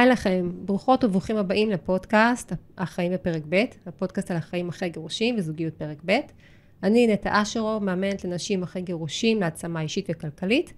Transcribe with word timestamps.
היי 0.00 0.08
לכם, 0.08 0.50
ברוכות 0.64 1.04
וברוכים 1.04 1.36
הבאים 1.36 1.70
לפודקאסט 1.70 2.52
החיים 2.78 3.12
בפרק 3.12 3.42
ב', 3.48 3.64
הפודקאסט 3.86 4.30
על 4.30 4.36
החיים 4.36 4.68
אחרי 4.68 4.88
גירושים 4.88 5.34
וזוגיות 5.38 5.74
פרק 5.74 5.96
ב'. 6.04 6.18
אני 6.82 7.06
נטע 7.06 7.42
אשרוב, 7.42 7.84
מאמנת 7.84 8.24
לנשים 8.24 8.62
אחרי 8.62 8.82
גירושים 8.82 9.40
להעצמה 9.40 9.80
אישית 9.80 10.06
וכלכלית, 10.10 10.72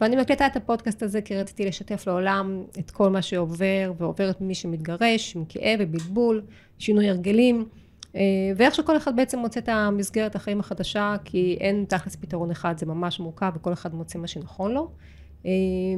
ואני 0.00 0.16
מקלטה 0.16 0.46
את 0.46 0.56
הפודקאסט 0.56 1.02
הזה 1.02 1.22
כי 1.22 1.36
רציתי 1.36 1.64
לשתף 1.64 2.06
לעולם 2.06 2.64
את 2.78 2.90
כל 2.90 3.10
מה 3.10 3.22
שעובר 3.22 3.92
ועוברת 3.98 4.40
ממי 4.40 4.54
שמתגרש, 4.54 5.36
עם 5.36 5.44
כאב 5.48 5.78
ובלבול, 5.82 6.42
שינוי 6.78 7.08
הרגלים, 7.08 7.68
אה, 8.16 8.20
ואיך 8.56 8.74
שכל 8.74 8.96
אחד 8.96 9.16
בעצם 9.16 9.38
מוצא 9.38 9.60
את 9.60 9.68
המסגרת 9.68 10.36
החיים 10.36 10.60
החדשה, 10.60 11.16
כי 11.24 11.56
אין 11.60 11.84
תכלס 11.88 12.16
פתרון 12.16 12.50
אחד, 12.50 12.78
זה 12.78 12.86
ממש 12.86 13.20
מורכב 13.20 13.52
וכל 13.54 13.72
אחד 13.72 13.94
מוצא 13.94 14.18
מה 14.18 14.26
שנכון 14.26 14.72
לו. 14.72 14.90
אה, 15.46 15.50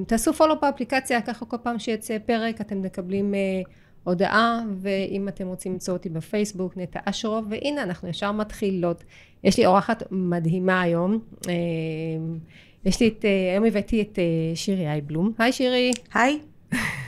תעשו 0.06 0.32
פולו 0.32 0.54
באפליקציה, 0.62 1.20
ככה 1.20 1.46
כל 1.46 1.56
פעם 1.62 1.78
שיצא 1.78 2.18
פרק 2.26 2.60
אתם 2.60 2.82
מקבלים 2.82 3.34
אה, 3.34 3.62
הודעה, 4.04 4.62
ואם 4.76 5.28
אתם 5.28 5.46
רוצים 5.46 5.72
למצוא 5.72 5.94
אותי 5.94 6.08
בפייסבוק, 6.08 6.76
נטע 6.76 7.00
אשרוב, 7.04 7.46
והנה 7.50 7.82
אנחנו 7.82 8.08
ישר 8.08 8.32
מתחילות. 8.32 9.04
יש 9.44 9.58
לי 9.58 9.66
אורחת 9.66 10.02
מדהימה 10.10 10.80
היום. 10.80 11.18
אה, 11.48 11.54
יש 12.84 13.00
לי 13.00 13.08
את, 13.08 13.24
היום 13.52 13.64
הבאתי 13.64 14.02
את 14.02 14.18
שירי 14.54 14.88
אייבלום. 14.88 15.32
היי 15.38 15.52
שירי. 15.52 15.90
היי. 16.14 16.38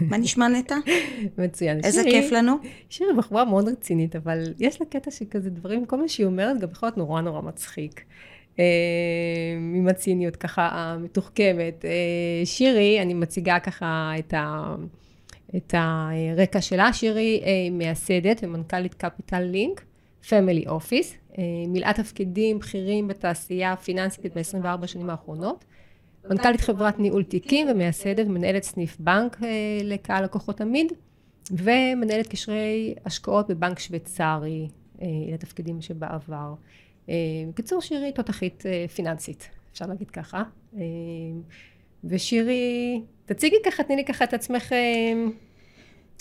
מה 0.00 0.16
נשמע 0.16 0.48
נטע? 0.48 0.76
מצוין. 1.38 1.80
איזה 1.84 2.02
שירי, 2.02 2.12
כיף 2.12 2.32
לנו. 2.32 2.56
שירי 2.88 3.12
בחורה 3.18 3.44
מאוד 3.44 3.68
רצינית, 3.68 4.16
אבל 4.16 4.54
יש 4.58 4.80
לה 4.80 4.86
קטע 4.86 5.10
שכזה 5.10 5.50
דברים, 5.50 5.86
כל 5.86 5.96
מה 5.96 6.08
שהיא 6.08 6.26
אומרת 6.26 6.60
גם 6.60 6.68
יכול 6.72 6.86
להיות 6.86 6.96
נורא 6.96 7.20
נורא 7.20 7.40
מצחיק. 7.40 8.04
אה, 8.58 8.64
עם 9.74 9.88
הציניות 9.88 10.36
ככה 10.36 10.68
המתוחכמת. 10.72 11.84
אה, 11.84 12.46
שירי, 12.46 13.02
אני 13.02 13.14
מציגה 13.14 13.58
ככה 13.58 14.12
את, 14.18 14.34
ה, 14.34 14.74
את 15.56 15.74
הרקע 15.76 16.60
שלה. 16.60 16.92
שירי 16.92 17.42
אה, 17.44 17.70
מייסדת 17.70 18.40
ומנכ"לית 18.42 18.94
Capital 18.94 19.40
Link, 19.40 19.84
family 20.28 20.64
office, 20.68 21.14
מילאה 21.68 21.92
תפקידים 21.92 22.58
בכירים 22.58 23.08
בתעשייה 23.08 23.72
הפיננסית 23.72 24.26
ב-24 24.36 24.86
שנים 24.86 25.10
האחרונות. 25.10 25.64
מנכ"לית 26.30 26.60
חברת 26.60 26.98
ניהול 26.98 27.22
תיקים 27.22 27.66
ומייסדת 27.70 28.26
ומנהלת 28.26 28.62
סניף 28.62 28.96
בנק 29.00 29.40
לקהל 29.84 30.24
לקוחות 30.24 30.56
אמיד, 30.56 30.92
ומנהלת 31.50 32.26
קשרי 32.26 32.94
השקעות 33.04 33.50
בבנק 33.50 33.78
שוויצרי 33.78 34.68
לתפקידים 35.32 35.80
שבעבר. 35.80 36.54
אה, 37.08 37.14
בקיצור, 37.48 37.80
שירי 37.80 38.12
תותחית 38.12 38.66
אה, 38.66 38.84
פיננסית, 38.94 39.48
אפשר 39.72 39.86
להגיד 39.86 40.10
ככה. 40.10 40.42
אה, 40.76 40.82
ושירי, 42.04 43.00
תציגי 43.26 43.56
ככה, 43.64 43.82
תני 43.82 43.96
לי 43.96 44.04
ככה 44.04 44.24
את 44.24 44.34
עצמך, 44.34 44.72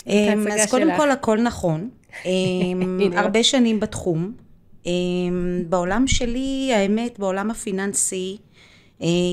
את 0.02 0.08
ההצגה 0.08 0.54
אז 0.54 0.70
קודם 0.70 0.88
כל 0.96 1.10
הכל 1.10 1.42
נכון. 1.42 1.90
הרבה 3.16 3.42
שנים 3.42 3.80
בתחום. 3.80 4.32
בעולם 5.68 6.06
שלי, 6.06 6.70
האמת, 6.74 7.18
בעולם 7.18 7.50
הפיננסי, 7.50 8.38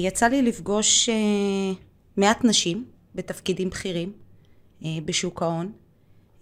יצא 0.03 0.27
לי 0.27 0.41
לפגוש 0.41 1.09
מעט 2.17 2.45
נשים 2.45 2.85
בתפקידים 3.15 3.69
בכירים 3.69 4.11
בשוק 5.05 5.41
ההון. 5.41 5.71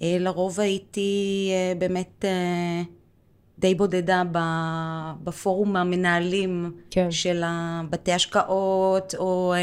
לרוב 0.01 0.59
הייתי 0.59 1.51
באמת 1.77 2.25
די 3.59 3.75
בודדה 3.75 4.23
בפורום 5.23 5.75
המנהלים 5.75 6.71
כן. 6.91 7.11
של 7.11 7.43
בתי 7.89 8.11
השקעות, 8.11 9.15
או 9.17 9.53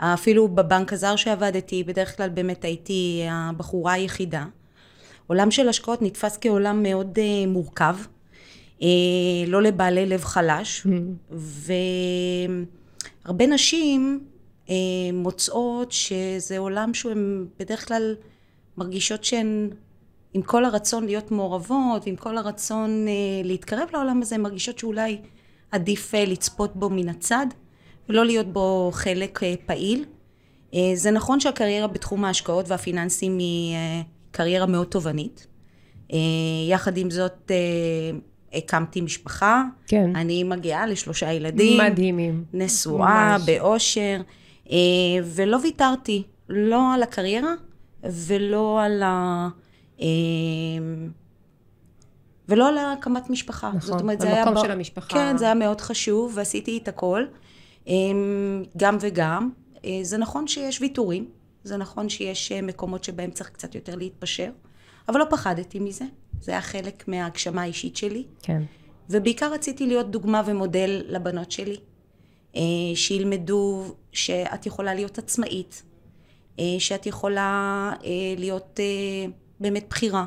אה, 0.00 0.14
אפילו 0.14 0.48
בבנק 0.48 0.92
הזר 0.92 1.16
שעבדתי, 1.16 1.84
בדרך 1.84 2.16
כלל 2.16 2.28
באמת 2.28 2.64
הייתי 2.64 3.22
הבחורה 3.30 3.92
היחידה. 3.92 4.44
עולם 5.26 5.50
של 5.50 5.68
השקעות 5.68 6.02
נתפס 6.02 6.38
כעולם 6.40 6.82
מאוד 6.82 7.18
אה, 7.18 7.46
מורכב, 7.46 7.96
אה, 8.82 8.88
לא 9.46 9.62
לבעלי 9.62 10.06
לב 10.06 10.24
חלש, 10.24 10.86
mm-hmm. 10.86 11.34
והרבה 13.24 13.46
נשים 13.46 14.24
מוצאות 15.12 15.92
שזה 15.92 16.58
עולם 16.58 16.94
שהן 16.94 17.46
בדרך 17.58 17.88
כלל 17.88 18.14
מרגישות 18.76 19.24
שהן 19.24 19.70
עם 20.34 20.42
כל 20.42 20.64
הרצון 20.64 21.04
להיות 21.04 21.30
מעורבות, 21.30 22.06
עם 22.06 22.16
כל 22.16 22.38
הרצון 22.38 23.08
אה, 23.08 23.12
להתקרב 23.44 23.88
לעולם 23.92 24.22
הזה, 24.22 24.38
מרגישות 24.38 24.78
שאולי 24.78 25.18
עדיף 25.70 26.14
אה, 26.14 26.24
לצפות 26.24 26.76
בו 26.76 26.90
מן 26.90 27.08
הצד, 27.08 27.46
ולא 28.08 28.24
להיות 28.24 28.46
בו 28.52 28.90
חלק 28.92 29.42
אה, 29.42 29.54
פעיל. 29.66 30.04
אה, 30.74 30.92
זה 30.94 31.10
נכון 31.10 31.40
שהקריירה 31.40 31.86
בתחום 31.86 32.24
ההשקעות 32.24 32.68
והפיננסים 32.68 33.38
היא 33.38 33.74
אה, 33.74 34.00
קריירה 34.30 34.66
מאוד 34.66 34.86
תובענית. 34.86 35.46
אה, 36.12 36.18
יחד 36.68 36.96
עם 36.96 37.10
זאת, 37.10 37.50
אה, 37.50 38.18
הקמתי 38.58 39.00
משפחה. 39.00 39.64
כן. 39.86 40.16
אני 40.16 40.44
מגיעה 40.44 40.86
לשלושה 40.86 41.32
ילדים. 41.32 41.80
מדהימים. 41.80 42.44
נשואה, 42.52 43.36
באושר, 43.46 44.20
אה, 44.70 44.76
ולא 45.24 45.58
ויתרתי, 45.62 46.22
לא 46.48 46.94
על 46.94 47.02
הקריירה 47.02 47.52
ולא 48.04 48.82
על 48.82 49.02
ה... 49.02 49.48
אמ, 50.00 51.10
ולא 52.48 52.72
להקמת 52.72 53.30
משפחה. 53.30 53.68
נכון, 53.68 53.80
זאת 53.80 54.00
אומרת, 54.00 54.20
זה 54.20 54.26
היה... 54.26 54.42
המקום 54.42 54.64
של 54.64 54.70
המשפחה. 54.70 55.08
כן, 55.08 55.36
זה 55.36 55.44
היה 55.44 55.54
מאוד 55.54 55.80
חשוב, 55.80 56.32
ועשיתי 56.34 56.78
את 56.78 56.88
הכל. 56.88 57.24
אמ, 57.86 58.64
גם 58.76 58.96
וגם. 59.00 59.50
אה, 59.84 59.98
זה 60.02 60.18
נכון 60.18 60.46
שיש 60.46 60.80
ויתורים, 60.80 61.28
זה 61.64 61.76
נכון 61.76 62.08
שיש 62.08 62.52
אה, 62.52 62.62
מקומות 62.62 63.04
שבהם 63.04 63.30
צריך 63.30 63.50
קצת 63.50 63.74
יותר 63.74 63.96
להתפשר, 63.96 64.50
אבל 65.08 65.20
לא 65.20 65.26
פחדתי 65.30 65.78
מזה. 65.78 66.04
זה 66.40 66.52
היה 66.52 66.60
חלק 66.60 67.08
מההגשמה 67.08 67.62
האישית 67.62 67.96
שלי. 67.96 68.24
כן. 68.42 68.62
ובעיקר 69.10 69.52
רציתי 69.52 69.86
להיות 69.86 70.10
דוגמה 70.10 70.42
ומודל 70.46 71.02
לבנות 71.08 71.50
שלי. 71.50 71.76
אה, 72.56 72.60
שילמדו 72.94 73.94
שאת 74.12 74.66
יכולה 74.66 74.94
להיות 74.94 75.18
עצמאית, 75.18 75.82
שאת 76.78 77.06
יכולה 77.06 77.92
להיות 78.38 78.80
באמת 79.60 79.84
בחירה, 79.90 80.24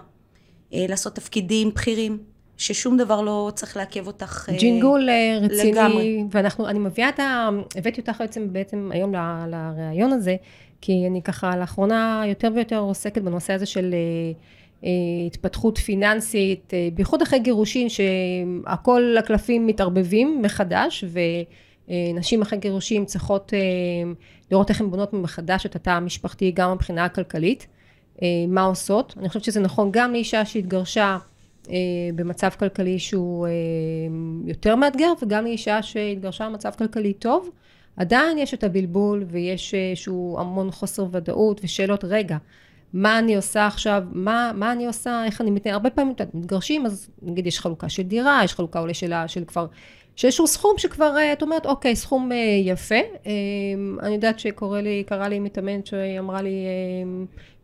אה, 0.73 0.85
לעשות 0.89 1.16
תפקידים 1.16 1.69
בכירים, 1.69 2.17
ששום 2.57 2.97
דבר 2.97 3.21
לא 3.21 3.51
צריך 3.55 3.77
לעכב 3.77 4.07
אותך 4.07 4.49
אה, 4.49 4.57
ג'ינגול 4.57 5.09
אה, 5.09 5.38
רציני, 5.41 5.71
לגמרי. 5.71 6.23
ואנחנו, 6.31 6.67
אני 6.67 6.79
מביאה 6.79 7.09
את 7.09 7.19
ה... 7.19 7.49
הבאתי 7.75 8.01
אותך 8.01 8.17
בעצם, 8.19 8.53
בעצם 8.53 8.89
היום 8.94 9.16
ל, 9.16 9.45
לראיון 9.47 10.11
הזה, 10.13 10.35
כי 10.81 11.07
אני 11.07 11.21
ככה 11.21 11.57
לאחרונה 11.57 12.23
יותר 12.27 12.51
ויותר 12.55 12.77
עוסקת 12.77 13.21
בנושא 13.21 13.53
הזה 13.53 13.66
של 13.66 13.95
התפתחות 15.27 15.77
פיננסית, 15.77 16.73
בייחוד 16.94 17.21
אחרי 17.21 17.39
גירושים, 17.39 17.88
שהכל 17.89 19.15
הקלפים 19.19 19.67
מתערבבים 19.67 20.41
מחדש, 20.41 21.03
ונשים 21.88 22.41
אחרי 22.41 22.59
גירושים 22.59 23.05
צריכות 23.05 23.53
לראות 24.51 24.69
איך 24.69 24.81
הן 24.81 24.89
בונות 24.89 25.13
מחדש 25.13 25.65
את 25.65 25.75
התא 25.75 25.89
המשפחתי 25.89 26.51
גם 26.51 26.73
מבחינה 26.73 27.05
הכלכלית. 27.05 27.67
אה, 28.23 28.28
מה 28.47 28.61
עושות. 28.61 29.13
אני 29.17 29.28
חושבת 29.28 29.44
שזה 29.44 29.59
נכון 29.59 29.89
גם 29.91 30.11
לאישה 30.11 30.45
שהתגרשה 30.45 31.17
אה, 31.69 31.75
במצב 32.16 32.50
כלכלי 32.59 33.00
שהוא 33.00 33.47
אה, 33.47 33.51
יותר 34.45 34.75
מאתגר, 34.75 35.13
וגם 35.22 35.44
לאישה 35.44 35.84
שהתגרשה 35.84 36.50
במצב 36.50 36.72
כלכלי 36.78 37.13
טוב. 37.13 37.50
עדיין 37.97 38.38
יש 38.38 38.53
את 38.53 38.63
הבלבול 38.63 39.25
ויש 39.28 39.73
איזשהו 39.73 40.38
המון 40.39 40.72
חוסר 40.72 41.06
ודאות 41.12 41.62
ושאלות, 41.63 42.03
רגע, 42.03 42.38
מה 42.94 43.19
אני 43.19 43.35
עושה 43.35 43.67
עכשיו, 43.67 44.03
מה, 44.12 44.51
מה 44.56 44.72
אני 44.72 44.88
עושה, 44.88 45.25
איך 45.25 45.41
אני 45.41 45.51
מתנהל, 45.51 45.73
הרבה 45.73 45.89
פעמים 45.89 46.13
מתגרשים, 46.33 46.85
אז 46.85 47.09
נגיד 47.22 47.47
יש 47.47 47.59
חלוקה 47.59 47.89
של 47.89 48.03
דירה, 48.03 48.41
יש 48.44 48.53
חלוקה 48.53 48.79
אולי 48.79 48.94
של, 48.94 49.13
של 49.27 49.44
כבר, 49.45 49.68
של 50.15 50.27
איזשהו 50.27 50.47
סכום 50.47 50.77
שכבר, 50.77 51.15
את 51.33 51.42
אומרת, 51.42 51.65
אוקיי, 51.65 51.95
סכום 51.95 52.30
יפה. 52.63 52.95
אני 54.03 54.13
יודעת 54.13 54.39
שקורה 54.39 54.81
לי, 54.81 55.03
לי 55.30 55.39
מתאמנת 55.39 55.88
שאמרה 55.88 56.42
לי, 56.42 56.65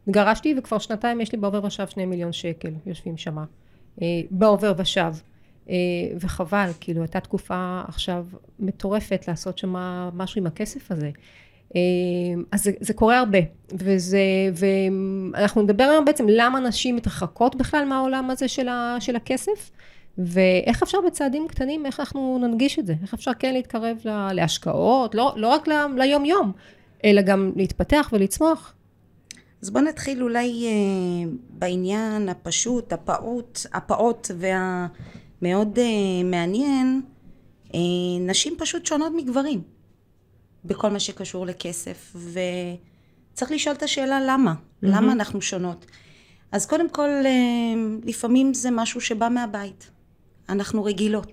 התגרשתי 0.09 0.55
וכבר 0.57 0.79
שנתיים 0.79 1.21
יש 1.21 1.31
לי 1.31 1.37
בעובר 1.37 1.65
ושב 1.65 1.87
שני 1.87 2.05
מיליון 2.05 2.31
שקל 2.31 2.71
יושבים 2.85 3.17
שמה. 3.17 3.43
אה, 4.01 4.07
בעובר 4.31 4.73
ושב. 4.77 5.13
אה, 5.69 5.75
וחבל 6.19 6.69
כאילו 6.79 7.01
הייתה 7.01 7.19
תקופה 7.19 7.81
עכשיו 7.87 8.25
מטורפת 8.59 9.27
לעשות 9.27 9.57
שם 9.57 9.73
משהו 10.13 10.39
עם 10.39 10.47
הכסף 10.47 10.91
הזה. 10.91 11.09
אה, 11.75 11.81
אז 12.51 12.63
זה, 12.63 12.71
זה 12.79 12.93
קורה 12.93 13.19
הרבה 13.19 13.37
וזה 13.71 14.19
ואנחנו 14.53 15.61
נדבר 15.61 15.83
היום 15.83 16.05
בעצם 16.05 16.25
למה 16.29 16.59
נשים 16.59 16.95
מתרחקות 16.95 17.55
בכלל 17.55 17.85
מהעולם 17.85 18.29
הזה 18.29 18.47
של, 18.47 18.67
ה, 18.67 18.97
של 18.99 19.15
הכסף 19.15 19.71
ואיך 20.17 20.83
אפשר 20.83 20.97
בצעדים 21.07 21.47
קטנים, 21.47 21.85
איך 21.85 21.99
אנחנו 21.99 22.39
ננגיש 22.41 22.79
את 22.79 22.85
זה, 22.85 22.93
איך 23.01 23.13
אפשר 23.13 23.31
כן 23.39 23.53
להתקרב 23.53 23.97
להשקעות, 24.33 25.15
לא, 25.15 25.33
לא 25.35 25.47
רק 25.47 25.67
ליום 25.97 26.25
יום, 26.25 26.51
אלא 27.05 27.21
גם 27.21 27.51
להתפתח 27.55 28.09
ולצמוח. 28.13 28.73
אז 29.61 29.69
בואו 29.69 29.83
נתחיל 29.83 30.23
אולי 30.23 30.65
אה, 30.67 31.31
בעניין 31.49 32.29
הפשוט, 32.29 32.93
הפעוט, 32.93 33.59
הפעוט 33.73 34.31
והמאוד 34.37 35.79
אה, 35.79 36.23
מעניין, 36.23 37.01
אה, 37.73 37.79
נשים 38.19 38.55
פשוט 38.57 38.85
שונות 38.85 39.11
מגברים 39.15 39.61
בכל 40.65 40.89
מה 40.89 40.99
שקשור 40.99 41.45
לכסף 41.45 42.15
צריך 43.33 43.51
לשאול 43.51 43.75
את 43.75 43.83
השאלה 43.83 44.19
למה, 44.27 44.53
mm-hmm. 44.53 44.87
למה 44.87 45.11
אנחנו 45.11 45.41
שונות. 45.41 45.85
אז 46.51 46.65
קודם 46.65 46.89
כל, 46.89 47.09
אה, 47.09 47.31
לפעמים 48.03 48.53
זה 48.53 48.71
משהו 48.71 49.01
שבא 49.01 49.29
מהבית. 49.29 49.91
אנחנו 50.49 50.83
רגילות. 50.83 51.31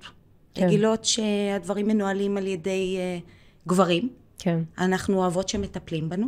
כן. 0.54 0.66
רגילות 0.66 1.04
שהדברים 1.04 1.86
מנוהלים 1.86 2.36
על 2.36 2.46
ידי 2.46 2.96
uh, 2.96 3.68
גברים. 3.68 4.08
כן. 4.38 4.60
אנחנו 4.78 5.18
אוהבות 5.18 5.48
שמטפלים 5.48 6.08
בנו. 6.08 6.26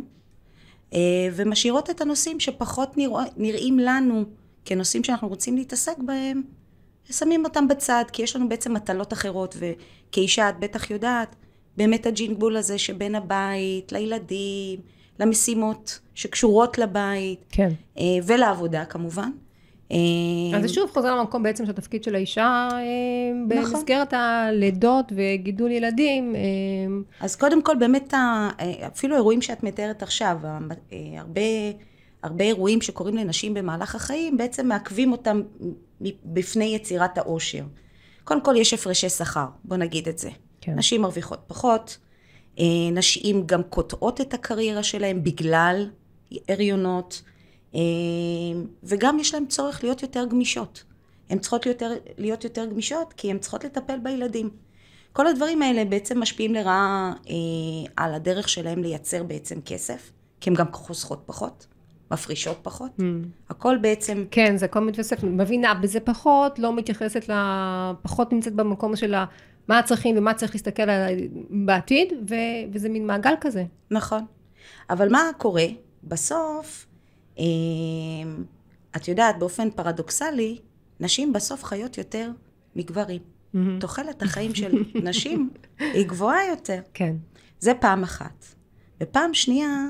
Uh, 0.91 0.95
ומשאירות 1.33 1.89
את 1.89 2.01
הנושאים 2.01 2.39
שפחות 2.39 2.97
נרא... 2.97 3.23
נראים 3.37 3.79
לנו 3.79 4.23
כנושאים 4.65 5.03
שאנחנו 5.03 5.27
רוצים 5.27 5.57
להתעסק 5.57 5.97
בהם, 5.97 6.41
שמים 7.11 7.45
אותם 7.45 7.67
בצד, 7.67 8.03
כי 8.13 8.23
יש 8.23 8.35
לנו 8.35 8.49
בעצם 8.49 8.73
מטלות 8.73 9.13
אחרות, 9.13 9.57
וכאישה 9.59 10.49
את 10.49 10.59
בטח 10.59 10.91
יודעת, 10.91 11.35
באמת 11.77 12.05
הג'ינגבול 12.05 12.57
הזה 12.57 12.77
שבין 12.77 13.15
הבית 13.15 13.91
לילדים, 13.91 14.79
למשימות 15.19 15.99
שקשורות 16.15 16.77
לבית, 16.77 17.45
כן. 17.49 17.69
אה, 17.97 18.03
ולעבודה 18.23 18.85
כמובן. 18.85 19.31
אה, 19.91 19.97
אז 20.57 20.61
זה 20.61 20.67
שוב 20.67 20.89
חוזר 20.93 21.15
למקום 21.15 21.43
בעצם 21.43 21.65
של 21.65 21.71
התפקיד 21.71 22.03
של 22.03 22.15
האישה 22.15 22.67
אה, 22.71 22.79
נכון. 23.57 23.73
במסגרת 23.73 24.13
הלידות 24.13 25.11
וגידול 25.15 25.71
ילדים. 25.71 26.35
אז 27.19 27.35
קודם 27.35 27.61
כל 27.61 27.75
באמת 27.79 28.13
אפילו 28.87 29.15
אירועים 29.15 29.41
שאת 29.41 29.63
מתארת 29.63 30.03
עכשיו, 30.03 30.37
הרבה, 31.17 31.41
הרבה 32.23 32.43
אירועים 32.43 32.81
שקורים 32.81 33.15
לנשים 33.15 33.53
במהלך 33.53 33.95
החיים 33.95 34.37
בעצם 34.37 34.67
מעכבים 34.67 35.11
אותם 35.11 35.41
בפני 36.25 36.65
יצירת 36.65 37.17
העושר. 37.17 37.63
קודם 38.23 38.41
כל 38.41 38.53
יש 38.57 38.73
הפרשי 38.73 39.09
שכר, 39.09 39.45
בוא 39.63 39.77
נגיד 39.77 40.07
את 40.07 40.17
זה. 40.17 40.29
כן. 40.61 40.73
נשים 40.75 41.01
מרוויחות 41.01 41.39
פחות, 41.47 41.97
אה, 42.59 42.65
נשים 42.91 43.43
גם 43.45 43.63
קוטעות 43.63 44.21
את 44.21 44.33
הקריירה 44.33 44.83
שלהן 44.83 45.23
בגלל 45.23 45.89
הריונות, 46.49 47.21
אה, 47.25 47.29
וגם 48.83 49.19
יש 49.19 49.33
להן 49.33 49.45
צורך 49.45 49.83
להיות 49.83 50.01
יותר 50.01 50.25
גמישות. 50.25 50.83
הן 51.29 51.39
צריכות 51.39 51.65
יותר, 51.65 51.91
להיות 52.17 52.43
יותר 52.43 52.65
גמישות 52.65 53.13
כי 53.13 53.31
הן 53.31 53.39
צריכות 53.39 53.63
לטפל 53.63 53.99
בילדים. 53.99 54.49
כל 55.13 55.27
הדברים 55.27 55.61
האלה 55.61 55.85
בעצם 55.85 56.19
משפיעים 56.19 56.53
לרעה 56.53 57.13
אה, 57.29 57.33
על 57.95 58.13
הדרך 58.13 58.49
שלהם 58.49 58.81
לייצר 58.81 59.23
בעצם 59.23 59.61
כסף, 59.61 60.11
כי 60.41 60.49
הן 60.49 60.55
גם 60.55 60.65
חוסכות 60.71 61.23
פחות. 61.25 61.67
מפרישות 62.11 62.57
פחות. 62.61 62.91
Mm. 62.99 63.03
הכל 63.49 63.77
בעצם... 63.81 64.25
כן, 64.31 64.57
זה 64.57 64.65
הכל 64.65 64.79
מתווסף. 64.79 65.23
מבינה 65.23 65.73
בזה 65.73 65.99
פחות, 65.99 66.59
לא 66.59 66.75
מתייחסת 66.75 67.29
ל... 67.29 67.33
פחות 68.01 68.33
נמצאת 68.33 68.53
במקום 68.53 68.95
של 68.95 69.13
ה... 69.13 69.25
מה 69.67 69.79
הצרכים 69.79 70.17
ומה 70.17 70.33
צריך 70.33 70.55
להסתכל 70.55 70.89
על 70.89 71.15
בעתיד, 71.65 72.13
ו... 72.29 72.35
וזה 72.73 72.89
מין 72.89 73.07
מעגל 73.07 73.33
כזה. 73.41 73.65
נכון. 73.91 74.25
אבל 74.89 75.11
מה 75.11 75.21
קורה? 75.37 75.65
בסוף, 76.03 76.85
את 78.95 79.07
יודעת, 79.07 79.39
באופן 79.39 79.71
פרדוקסלי, 79.71 80.57
נשים 80.99 81.33
בסוף 81.33 81.63
חיות 81.63 81.97
יותר 81.97 82.31
מגברים. 82.75 83.21
Mm-hmm. 83.21 83.57
תוחלת 83.79 84.21
החיים 84.21 84.55
של 84.55 84.83
נשים 84.95 85.49
היא 85.79 86.07
גבוהה 86.07 86.47
יותר. 86.49 86.81
כן. 86.93 87.15
זה 87.59 87.73
פעם 87.73 88.03
אחת. 88.03 88.45
ופעם 89.01 89.33
שנייה, 89.33 89.87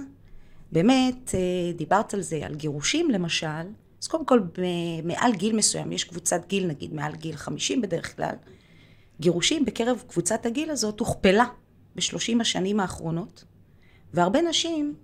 באמת, 0.72 1.36
אה, 1.36 1.72
דיברת 1.74 2.14
על 2.14 2.22
זה, 2.22 2.46
על 2.46 2.56
גירושים 2.56 3.12
למשל, 3.12 3.48
אז 4.02 4.08
קודם 4.08 4.26
כל, 4.26 4.42
מעל 5.04 5.32
גיל 5.34 5.56
מסוים, 5.56 5.92
יש 5.92 6.04
קבוצת 6.04 6.42
גיל, 6.48 6.68
נגיד 6.68 6.94
מעל 6.94 7.16
גיל 7.16 7.36
50 7.36 7.82
בדרך 7.82 8.16
כלל, 8.16 8.36
גירושים 9.20 9.66
בקרב 9.66 10.04
קבוצת 10.08 10.46
הגיל 10.46 10.72
הזאת 10.72 11.00
הוכפלה 11.00 11.46
בשלושים 11.96 12.42
השנים 12.42 12.80
האחרונות, 12.80 13.44
והרבה 14.14 14.42
נשים 14.42 14.96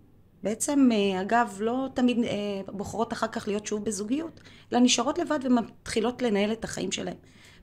בעצם, 0.45 0.89
אה, 0.92 1.21
אגב, 1.21 1.57
לא 1.59 1.88
תמיד 1.94 2.18
אה, 2.24 2.62
בוחרות 2.68 3.13
אחר 3.13 3.27
כך 3.27 3.47
להיות 3.47 3.65
שוב 3.65 3.86
בזוגיות, 3.86 4.39
אלא 4.74 4.80
נשארות 4.80 5.19
לבד 5.19 5.39
ומתחילות 5.44 6.21
לנהל 6.21 6.51
את 6.51 6.63
החיים 6.63 6.92
שלהן 6.92 7.15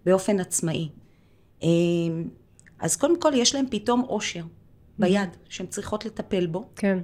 באופן 0.05 0.41
עצמאי. 0.41 0.89
אז 2.79 2.97
קודם 2.97 3.21
כל, 3.21 3.33
יש 3.35 3.55
להן 3.55 3.67
פתאום 3.71 4.05
אושר 4.09 4.45
ביד, 4.99 5.29
שהן 5.49 5.67
צריכות 5.67 6.05
לטפל 6.05 6.47
בו. 6.47 6.69
כן. 6.77 6.99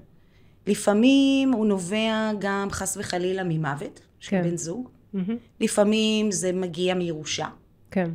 לפעמים 0.67 1.53
הוא 1.53 1.67
נובע 1.67 2.33
גם 2.39 2.69
חס 2.71 2.97
וחלילה 2.97 3.43
ממוות 3.45 4.01
של 4.21 4.31
כן. 4.31 4.43
בן 4.43 4.57
זוג. 4.57 4.89
Mm-hmm. 5.15 5.19
לפעמים 5.61 6.31
זה 6.31 6.53
מגיע 6.53 6.95
מירושה. 6.95 7.47
כן. 7.91 8.11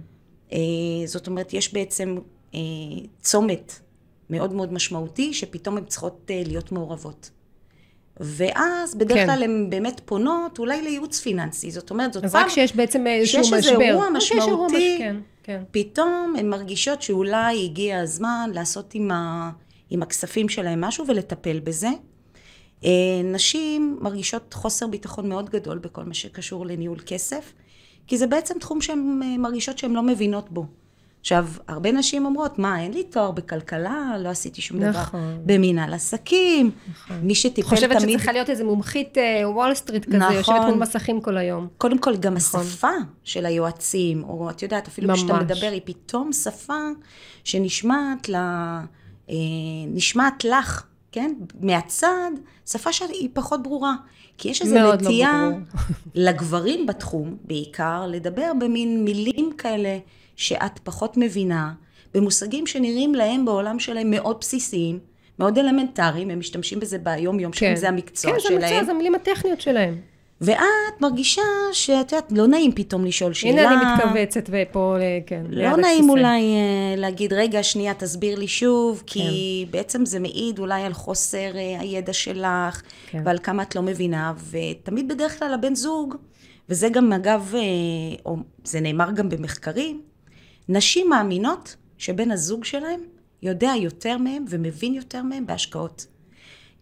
אה, 0.51 0.57
זאת 1.05 1.27
אומרת, 1.27 1.53
יש 1.53 1.73
בעצם 1.73 2.17
אה, 2.55 2.59
צומת 3.21 3.79
מאוד 4.29 4.53
מאוד 4.53 4.73
משמעותי, 4.73 5.33
שפתאום 5.33 5.77
הן 5.77 5.85
צריכות 5.85 6.31
אה, 6.31 6.43
להיות 6.45 6.71
מעורבות. 6.71 7.29
ואז 8.19 8.95
בדרך 8.95 9.17
כן. 9.17 9.25
כלל 9.25 9.43
הן 9.43 9.69
באמת 9.69 10.01
פונות 10.05 10.59
אולי 10.59 10.81
לייעוץ 10.81 11.19
פיננסי. 11.19 11.71
זאת 11.71 11.89
אומרת, 11.89 12.13
זאת 12.13 12.23
אז 12.23 12.31
פעם... 12.31 12.41
אז 12.41 12.45
רק 12.45 12.51
כשיש 12.51 12.75
בעצם 12.75 13.07
איזשהו 13.07 13.41
משבר. 13.41 13.59
כשיש 13.59 13.71
איזה 13.71 13.83
אירוע 13.83 14.09
משמעותי, 14.09 14.95
כן, 14.99 15.15
כן. 15.43 15.63
פתאום 15.71 16.33
הן 16.37 16.49
מרגישות 16.49 17.01
שאולי 17.01 17.65
הגיע 17.65 17.99
הזמן 17.99 18.49
לעשות 18.53 18.95
עם, 18.95 19.11
ה... 19.11 19.51
עם 19.89 20.03
הכספים 20.03 20.49
שלהן 20.49 20.85
משהו 20.85 21.07
ולטפל 21.07 21.59
בזה. 21.59 21.89
אה, 22.85 22.89
נשים 23.23 23.97
מרגישות 24.01 24.53
חוסר 24.53 24.87
ביטחון 24.87 25.29
מאוד 25.29 25.49
גדול 25.49 25.77
בכל 25.77 26.03
מה 26.03 26.13
שקשור 26.13 26.65
לניהול 26.65 26.99
כסף, 27.05 27.53
כי 28.07 28.17
זה 28.17 28.27
בעצם 28.27 28.59
תחום 28.59 28.81
שהן 28.81 29.19
אה, 29.23 29.37
מרגישות 29.37 29.77
שהן 29.77 29.93
לא 29.93 30.03
מבינות 30.03 30.51
בו. 30.51 30.65
עכשיו, 31.23 31.47
הרבה 31.67 31.91
נשים 31.91 32.25
אומרות, 32.25 32.59
מה, 32.59 32.81
אין 32.81 32.93
לי 32.93 33.03
תואר 33.03 33.31
בכלכלה, 33.31 34.15
לא 34.19 34.29
עשיתי 34.29 34.61
שום 34.61 34.79
נכון. 34.79 35.19
דבר 35.19 35.19
במנהל 35.45 35.93
עסקים, 35.93 36.71
נכון. 36.91 37.17
מי 37.23 37.35
שטיפל 37.35 37.69
תמיד... 37.69 37.79
חושבת 37.79 38.01
שצריכה 38.01 38.31
להיות 38.31 38.49
איזה 38.49 38.63
מומחית 38.63 39.17
אה, 39.17 39.49
וול 39.49 39.73
סטריט 39.73 40.05
כזה, 40.05 40.17
נכון. 40.17 40.35
יושבת 40.35 40.61
מול 40.65 40.75
מסכים 40.75 41.21
כל 41.21 41.37
היום. 41.37 41.67
קודם 41.77 41.97
כל, 41.97 42.17
גם 42.17 42.33
נכון. 42.33 42.61
השפה 42.61 42.91
של 43.23 43.45
היועצים, 43.45 44.23
או 44.23 44.49
את 44.49 44.61
יודעת, 44.61 44.87
אפילו 44.87 45.13
כשאתה 45.13 45.33
מדבר, 45.33 45.69
היא 45.71 45.81
פתאום 45.85 46.33
שפה 46.33 46.87
שנשמעת 47.43 48.29
ל... 48.29 48.35
נשמעת 49.87 50.43
לך 50.43 50.83
כן? 51.11 51.33
מהצד, 51.61 52.31
שפה 52.65 52.93
שהיא 52.93 53.29
פחות 53.33 53.63
ברורה. 53.63 53.95
כי 54.37 54.49
יש 54.49 54.61
איזו 54.61 54.75
לא 54.75 54.95
נטייה 54.95 55.49
לא 55.49 55.57
לגברים 56.15 56.85
בתחום, 56.85 57.37
בעיקר, 57.43 58.07
לדבר 58.07 58.51
במין 58.59 59.03
מילים 59.05 59.51
כאלה 59.57 59.97
שאת 60.35 60.79
פחות 60.83 61.17
מבינה, 61.17 61.73
במושגים 62.13 62.67
שנראים 62.67 63.15
להם 63.15 63.45
בעולם 63.45 63.79
שלהם 63.79 64.11
מאוד 64.11 64.37
בסיסיים, 64.39 64.99
מאוד 65.39 65.59
אלמנטריים, 65.59 66.29
הם 66.29 66.39
משתמשים 66.39 66.79
בזה 66.79 66.97
ביום-יום 66.97 67.51
כן. 67.51 67.57
שלהם, 67.57 67.75
זה 67.75 67.87
המקצוע 67.87 68.31
כן, 68.31 68.39
שלהם. 68.39 68.53
כן, 68.53 68.59
זה 68.59 68.65
המקצוע, 68.67 68.85
זה 68.85 68.91
המילים 68.91 69.15
הטכניות 69.15 69.61
שלהם. 69.61 69.97
ואת 70.41 71.01
מרגישה 71.01 71.41
שאת 71.73 72.11
יודעת, 72.11 72.31
לא 72.31 72.47
נעים 72.47 72.71
פתאום 72.71 73.05
לשאול 73.05 73.33
שאלה. 73.33 73.69
הנה 73.69 73.81
אני 73.81 74.03
מתכווצת 74.03 74.49
ופה, 74.49 74.95
אה, 74.99 75.19
כן, 75.25 75.43
לא 75.49 75.77
נעים 75.77 76.09
אולי 76.09 76.41
אה, 76.41 76.95
להגיד, 76.97 77.33
רגע, 77.33 77.63
שנייה, 77.63 77.93
תסביר 77.93 78.39
לי 78.39 78.47
שוב, 78.47 79.03
כי 79.05 79.65
כן. 79.65 79.71
בעצם 79.71 80.05
זה 80.05 80.19
מעיד 80.19 80.59
אולי 80.59 80.81
על 80.81 80.93
חוסר 80.93 81.51
אה, 81.55 81.79
הידע 81.79 82.13
שלך, 82.13 82.81
כן. 83.07 83.21
ועל 83.25 83.37
כמה 83.43 83.63
את 83.63 83.75
לא 83.75 83.81
מבינה, 83.81 84.33
ותמיד 84.49 85.07
בדרך 85.07 85.39
כלל 85.39 85.53
הבן 85.53 85.75
זוג, 85.75 86.15
וזה 86.69 86.89
גם 86.89 87.13
אגב, 87.13 87.53
או 88.25 88.37
זה 88.63 88.79
נאמר 88.79 89.11
גם 89.11 89.29
במחקרים, 89.29 90.01
נשים 90.69 91.09
מאמינות 91.09 91.75
שבן 91.97 92.31
הזוג 92.31 92.65
שלהם 92.65 93.01
יודע 93.41 93.71
יותר 93.79 94.17
מהם 94.17 94.45
ומבין 94.49 94.93
יותר 94.93 95.23
מהם 95.23 95.45
בהשקעות. 95.45 96.05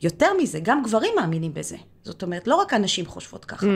יותר 0.02 0.28
מזה, 0.42 0.60
גם 0.60 0.84
גברים 0.84 1.14
מאמינים 1.16 1.54
בזה. 1.54 1.78
זאת 2.04 2.24
אומרת, 2.24 2.48
לא 2.48 2.56
רק 2.56 2.74
הנשים 2.74 3.06
חושבות 3.06 3.46
ככה. 3.46 3.66
Mm. 3.66 3.70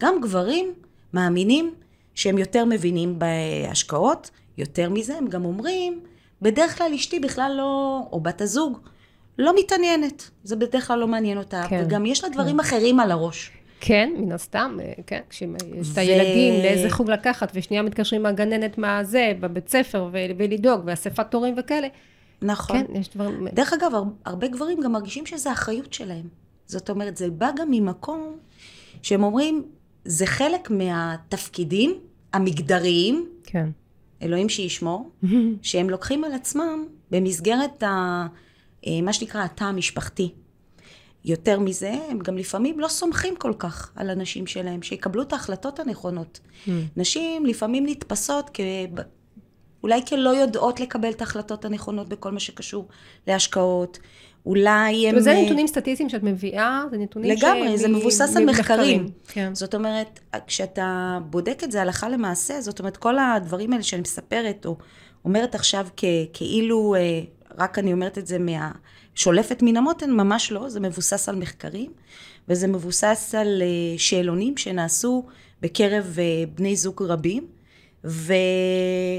גם 0.00 0.20
גברים 0.20 0.74
מאמינים 1.12 1.74
שהם 2.14 2.38
יותר 2.38 2.64
מבינים 2.64 3.18
בהשקעות, 3.18 4.30
יותר 4.58 4.90
מזה, 4.90 5.18
הם 5.18 5.28
גם 5.28 5.44
אומרים, 5.44 6.00
בדרך 6.42 6.78
כלל 6.78 6.94
אשתי 6.94 7.20
בכלל 7.20 7.54
לא, 7.56 8.00
או 8.12 8.20
בת 8.20 8.40
הזוג, 8.40 8.78
לא 9.38 9.52
מתעניינת. 9.58 10.30
זה 10.44 10.56
בדרך 10.56 10.86
כלל 10.86 10.98
לא 10.98 11.08
מעניין 11.08 11.38
אותה. 11.38 11.64
כן, 11.68 11.82
וגם 11.86 12.06
יש 12.06 12.24
לה 12.24 12.30
דברים 12.30 12.54
כן. 12.54 12.60
אחרים 12.60 13.00
על 13.00 13.10
הראש. 13.10 13.50
כן, 13.84 14.10
מן 14.18 14.32
הסתם, 14.32 14.78
אה, 14.82 14.92
כן, 15.06 15.20
כשיש 15.30 15.48
ו... 15.88 15.92
את 15.92 15.98
הילדים, 15.98 16.62
לאיזה 16.62 16.90
חוג 16.90 17.10
לקחת, 17.10 17.52
ושנייה 17.54 17.82
מתקשרים 17.82 18.22
מהגננת 18.22 18.78
מהזה, 18.78 19.32
בבית 19.40 19.68
ספר, 19.68 20.08
ולדאוג, 20.12 20.80
ואספת 20.86 21.30
תורים 21.30 21.54
וכאלה. 21.58 21.88
נכון. 22.42 22.78
כן, 22.78 22.96
יש 22.96 23.08
דברים... 23.08 23.48
דרך 23.52 23.72
אגב, 23.72 23.92
הרבה 24.24 24.48
גברים 24.48 24.80
גם 24.80 24.92
מרגישים 24.92 25.26
שזה 25.26 25.52
אחריות 25.52 25.92
שלהם. 25.92 26.28
זאת 26.66 26.90
אומרת, 26.90 27.16
זה 27.16 27.30
בא 27.30 27.50
גם 27.56 27.70
ממקום 27.70 28.36
שהם 29.02 29.22
אומרים, 29.22 29.64
זה 30.04 30.26
חלק 30.26 30.70
מהתפקידים 30.70 31.94
המגדריים, 32.32 33.26
כן. 33.44 33.68
אלוהים 34.22 34.48
שישמור, 34.48 35.10
שהם 35.62 35.90
לוקחים 35.90 36.24
על 36.24 36.32
עצמם 36.32 36.84
במסגרת 37.10 37.82
ה, 37.82 38.26
אה, 38.86 39.00
מה 39.02 39.12
שנקרא 39.12 39.44
התא 39.44 39.64
המשפחתי. 39.64 40.32
יותר 41.24 41.60
מזה, 41.60 41.92
הם 42.10 42.18
גם 42.18 42.38
לפעמים 42.38 42.80
לא 42.80 42.88
סומכים 42.88 43.36
כל 43.36 43.52
כך 43.58 43.92
על 43.96 44.10
הנשים 44.10 44.46
שלהם, 44.46 44.82
שיקבלו 44.82 45.22
את 45.22 45.32
ההחלטות 45.32 45.80
הנכונות. 45.80 46.40
Mm. 46.44 46.70
נשים 46.96 47.46
לפעמים 47.46 47.86
נתפסות 47.86 48.50
כ... 48.54 48.60
אולי 49.82 50.00
כי 50.06 50.16
לא 50.16 50.30
יודעות 50.30 50.80
לקבל 50.80 51.10
את 51.10 51.20
ההחלטות 51.20 51.64
הנכונות 51.64 52.08
בכל 52.08 52.30
מה 52.30 52.40
שקשור 52.40 52.88
להשקעות, 53.26 53.98
אולי 54.46 55.08
הם... 55.08 55.20
זה 55.20 55.34
נתונים 55.34 55.66
סטטיסטיים 55.66 56.08
שאת 56.08 56.22
מביאה, 56.22 56.82
זה 56.90 56.98
נתונים 56.98 57.36
ש... 57.36 57.42
לגמרי, 57.42 57.78
זה 57.78 57.88
מבוסס 57.88 58.36
על 58.36 58.44
מחקרים. 58.44 59.08
כן. 59.28 59.54
זאת 59.54 59.74
אומרת, 59.74 60.20
כשאתה 60.46 61.18
בודק 61.30 61.60
את 61.64 61.72
זה 61.72 61.82
הלכה 61.82 62.08
למעשה, 62.08 62.60
זאת 62.60 62.78
אומרת, 62.78 62.96
כל 62.96 63.18
הדברים 63.18 63.72
האלה 63.72 63.82
שאני 63.82 64.02
מספרת, 64.02 64.66
או 64.66 64.76
אומרת 65.24 65.54
עכשיו 65.54 65.86
כ, 65.96 66.04
כאילו, 66.32 66.94
אה, 66.94 67.20
רק 67.58 67.78
אני 67.78 67.92
אומרת 67.92 68.18
את 68.18 68.26
זה 68.26 68.38
מה... 68.38 68.70
שולפת 69.14 69.62
מן 69.62 69.76
המותן, 69.76 70.10
ממש 70.10 70.52
לא, 70.52 70.68
זה 70.68 70.80
מבוסס 70.80 71.28
על 71.28 71.36
מחקרים, 71.36 71.92
וזה 72.48 72.68
מבוסס 72.68 73.34
על 73.38 73.62
אה, 73.62 73.98
שאלונים 73.98 74.56
שנעשו 74.56 75.26
בקרב 75.60 76.16
אה, 76.18 76.44
בני 76.54 76.76
זוג 76.76 77.02
רבים, 77.02 77.46
ו... 78.04 78.34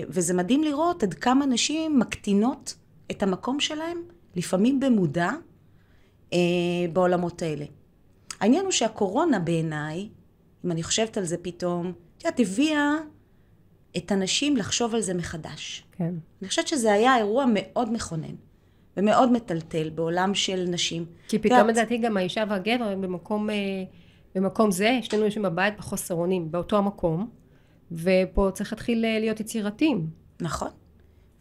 וזה 0.09 0.33
מדהים 0.33 0.63
לראות 0.63 1.03
עד 1.03 1.13
כמה 1.13 1.45
נשים 1.45 2.00
מקטינות 2.00 2.75
את 3.12 3.23
המקום 3.23 3.59
שלהם, 3.59 3.97
לפעמים 4.35 4.79
במודע, 4.79 5.29
אה, 6.33 6.39
בעולמות 6.93 7.41
האלה. 7.41 7.65
העניין 8.39 8.63
הוא 8.63 8.71
שהקורונה 8.71 9.39
בעיניי, 9.39 10.09
אם 10.65 10.71
אני 10.71 10.83
חושבת 10.83 11.17
על 11.17 11.25
זה 11.25 11.38
פתאום, 11.38 11.93
את 12.17 12.23
יודעת, 12.23 12.39
הביאה 12.39 12.91
את 13.97 14.12
הנשים 14.12 14.57
לחשוב 14.57 14.95
על 14.95 15.01
זה 15.01 15.13
מחדש. 15.13 15.83
כן. 15.91 16.13
אני 16.41 16.50
חושבת 16.50 16.67
שזה 16.67 16.93
היה 16.93 17.17
אירוע 17.17 17.45
מאוד 17.53 17.93
מכונן. 17.93 18.35
ומאוד 18.97 19.31
מטלטל 19.31 19.89
בעולם 19.89 20.33
של 20.33 20.65
נשים. 20.67 21.05
כי 21.27 21.39
פתאום 21.39 21.67
לדעתי 21.67 21.97
גם 21.97 22.17
האישה 22.17 22.43
והגבר 22.50 22.85
הם 22.85 23.01
במקום, 23.01 23.50
אה, 23.50 23.55
במקום 24.35 24.71
זה, 24.71 25.00
שנינו 25.01 25.25
יושבים 25.25 25.43
בבית 25.43 25.77
בחוסר 25.77 26.15
אונים, 26.15 26.51
באותו 26.51 26.77
המקום, 26.77 27.29
ופה 27.91 28.50
צריך 28.53 28.73
להתחיל 28.73 29.05
אה, 29.05 29.19
להיות 29.19 29.39
יצירתיים. 29.39 30.07
נכון. 30.41 30.67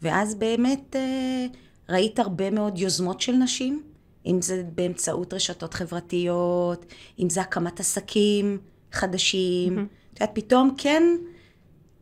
ואז 0.01 0.35
באמת 0.35 0.95
אה, 0.95 1.45
ראית 1.89 2.19
הרבה 2.19 2.49
מאוד 2.49 2.77
יוזמות 2.77 3.21
של 3.21 3.31
נשים, 3.31 3.83
אם 4.25 4.41
זה 4.41 4.63
באמצעות 4.75 5.33
רשתות 5.33 5.73
חברתיות, 5.73 6.85
אם 7.19 7.29
זה 7.29 7.41
הקמת 7.41 7.79
עסקים 7.79 8.57
חדשים. 8.91 9.77
Mm-hmm. 9.77 10.13
את 10.13 10.21
יודעת, 10.21 10.35
פתאום 10.35 10.75
כן 10.77 11.03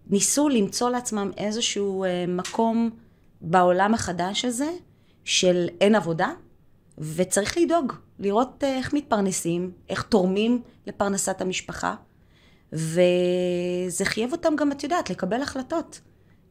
ניסו 0.07 0.49
למצוא 0.49 0.89
לעצמם 0.89 1.31
איזשהו 1.37 2.05
מקום 2.27 2.89
בעולם 3.41 3.93
החדש 3.93 4.45
הזה, 4.45 4.69
של 5.23 5.67
אין 5.81 5.95
עבודה, 5.95 6.29
וצריך 6.97 7.57
לדאוג, 7.57 7.93
לראות 8.19 8.63
אה, 8.63 8.77
איך 8.77 8.93
מתפרנסים, 8.93 9.71
איך 9.89 10.01
תורמים 10.01 10.61
לפרנסת 10.87 11.41
המשפחה, 11.41 11.95
וזה 12.73 14.05
חייב 14.05 14.31
אותם 14.31 14.55
גם, 14.55 14.71
את 14.71 14.83
יודעת, 14.83 15.09
לקבל 15.09 15.41
החלטות. 15.41 16.01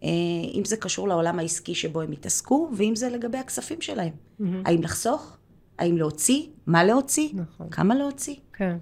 אה, 0.05 0.09
אם 0.55 0.63
זה 0.65 0.77
קשור 0.77 1.09
לעולם 1.09 1.39
העסקי 1.39 1.75
שבו 1.75 2.01
הם 2.01 2.13
התעסקו, 2.13 2.71
ואם 2.77 2.97
זה 2.97 3.09
לגבי 3.09 3.39
הכספים 3.39 3.81
שלהם. 3.81 4.13
Mm-hmm. 4.13 4.45
האם 4.65 4.83
לחסוך? 4.83 5.37
האם 5.79 5.97
להוציא? 5.97 6.47
מה 6.67 6.85
להוציא? 6.85 7.29
נכון. 7.35 7.71
כמה 7.71 7.95
להוציא? 7.95 8.35
כן. 8.53 8.77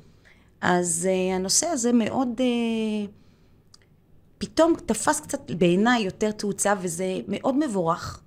אז 0.61 1.09
uh, 1.11 1.35
הנושא 1.35 1.67
הזה 1.67 1.93
מאוד, 1.93 2.29
uh, 2.39 3.09
פתאום 4.39 4.75
תפס 4.87 5.21
קצת 5.21 5.51
בעיניי 5.51 6.03
יותר 6.03 6.31
תאוצה, 6.31 6.75
וזה 6.81 7.21
מאוד 7.29 7.57
מבורך. 7.57 8.23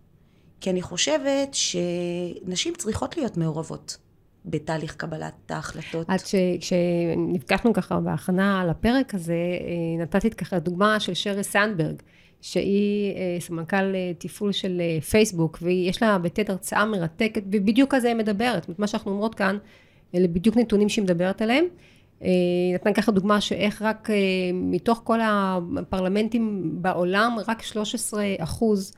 כי 0.61 0.69
אני 0.69 0.81
חושבת 0.81 1.53
שנשים 1.53 2.73
צריכות 2.77 3.17
להיות 3.17 3.37
מעורבות 3.37 3.97
בתהליך 4.45 4.95
קבלת 4.95 5.51
ההחלטות. 5.51 6.09
עד 6.09 6.19
כשנפגשנו 6.59 7.73
ככה 7.73 7.99
בהכנה 7.99 8.65
לפרק 8.69 9.15
הזה, 9.15 9.33
אה, 9.33 10.03
נתתי 10.03 10.29
ככה 10.29 10.59
דוגמה 10.59 10.99
של 10.99 11.13
שרי 11.13 11.43
סנדברג, 11.43 11.95
שהיא 12.41 13.15
אה, 13.15 13.37
סמנכ"ל 13.39 13.95
אה, 13.95 14.11
תפעול 14.17 14.51
של 14.51 14.81
פייסבוק, 15.09 15.57
ויש 15.61 16.01
לה 16.03 16.17
בטד 16.17 16.51
הרצאה 16.51 16.85
מרתקת, 16.85 17.43
ובדיוק 17.51 17.93
על 17.93 17.99
זה 17.99 18.07
היא 18.07 18.15
מדברת. 18.15 18.79
מה 18.79 18.87
שאנחנו 18.87 19.11
אומרות 19.11 19.35
כאן, 19.35 19.57
אלה 20.15 20.27
בדיוק 20.27 20.57
נתונים 20.57 20.89
שהיא 20.89 21.03
מדברת 21.03 21.41
עליהם. 21.41 21.65
נתן 22.73 22.93
ככה 22.93 23.11
דוגמה 23.11 23.41
שאיך 23.41 23.81
רק 23.81 24.09
מתוך 24.53 25.01
כל 25.03 25.19
הפרלמנטים 25.21 26.71
בעולם, 26.73 27.37
רק 27.47 27.61
13 27.61 28.23
אחוז 28.39 28.93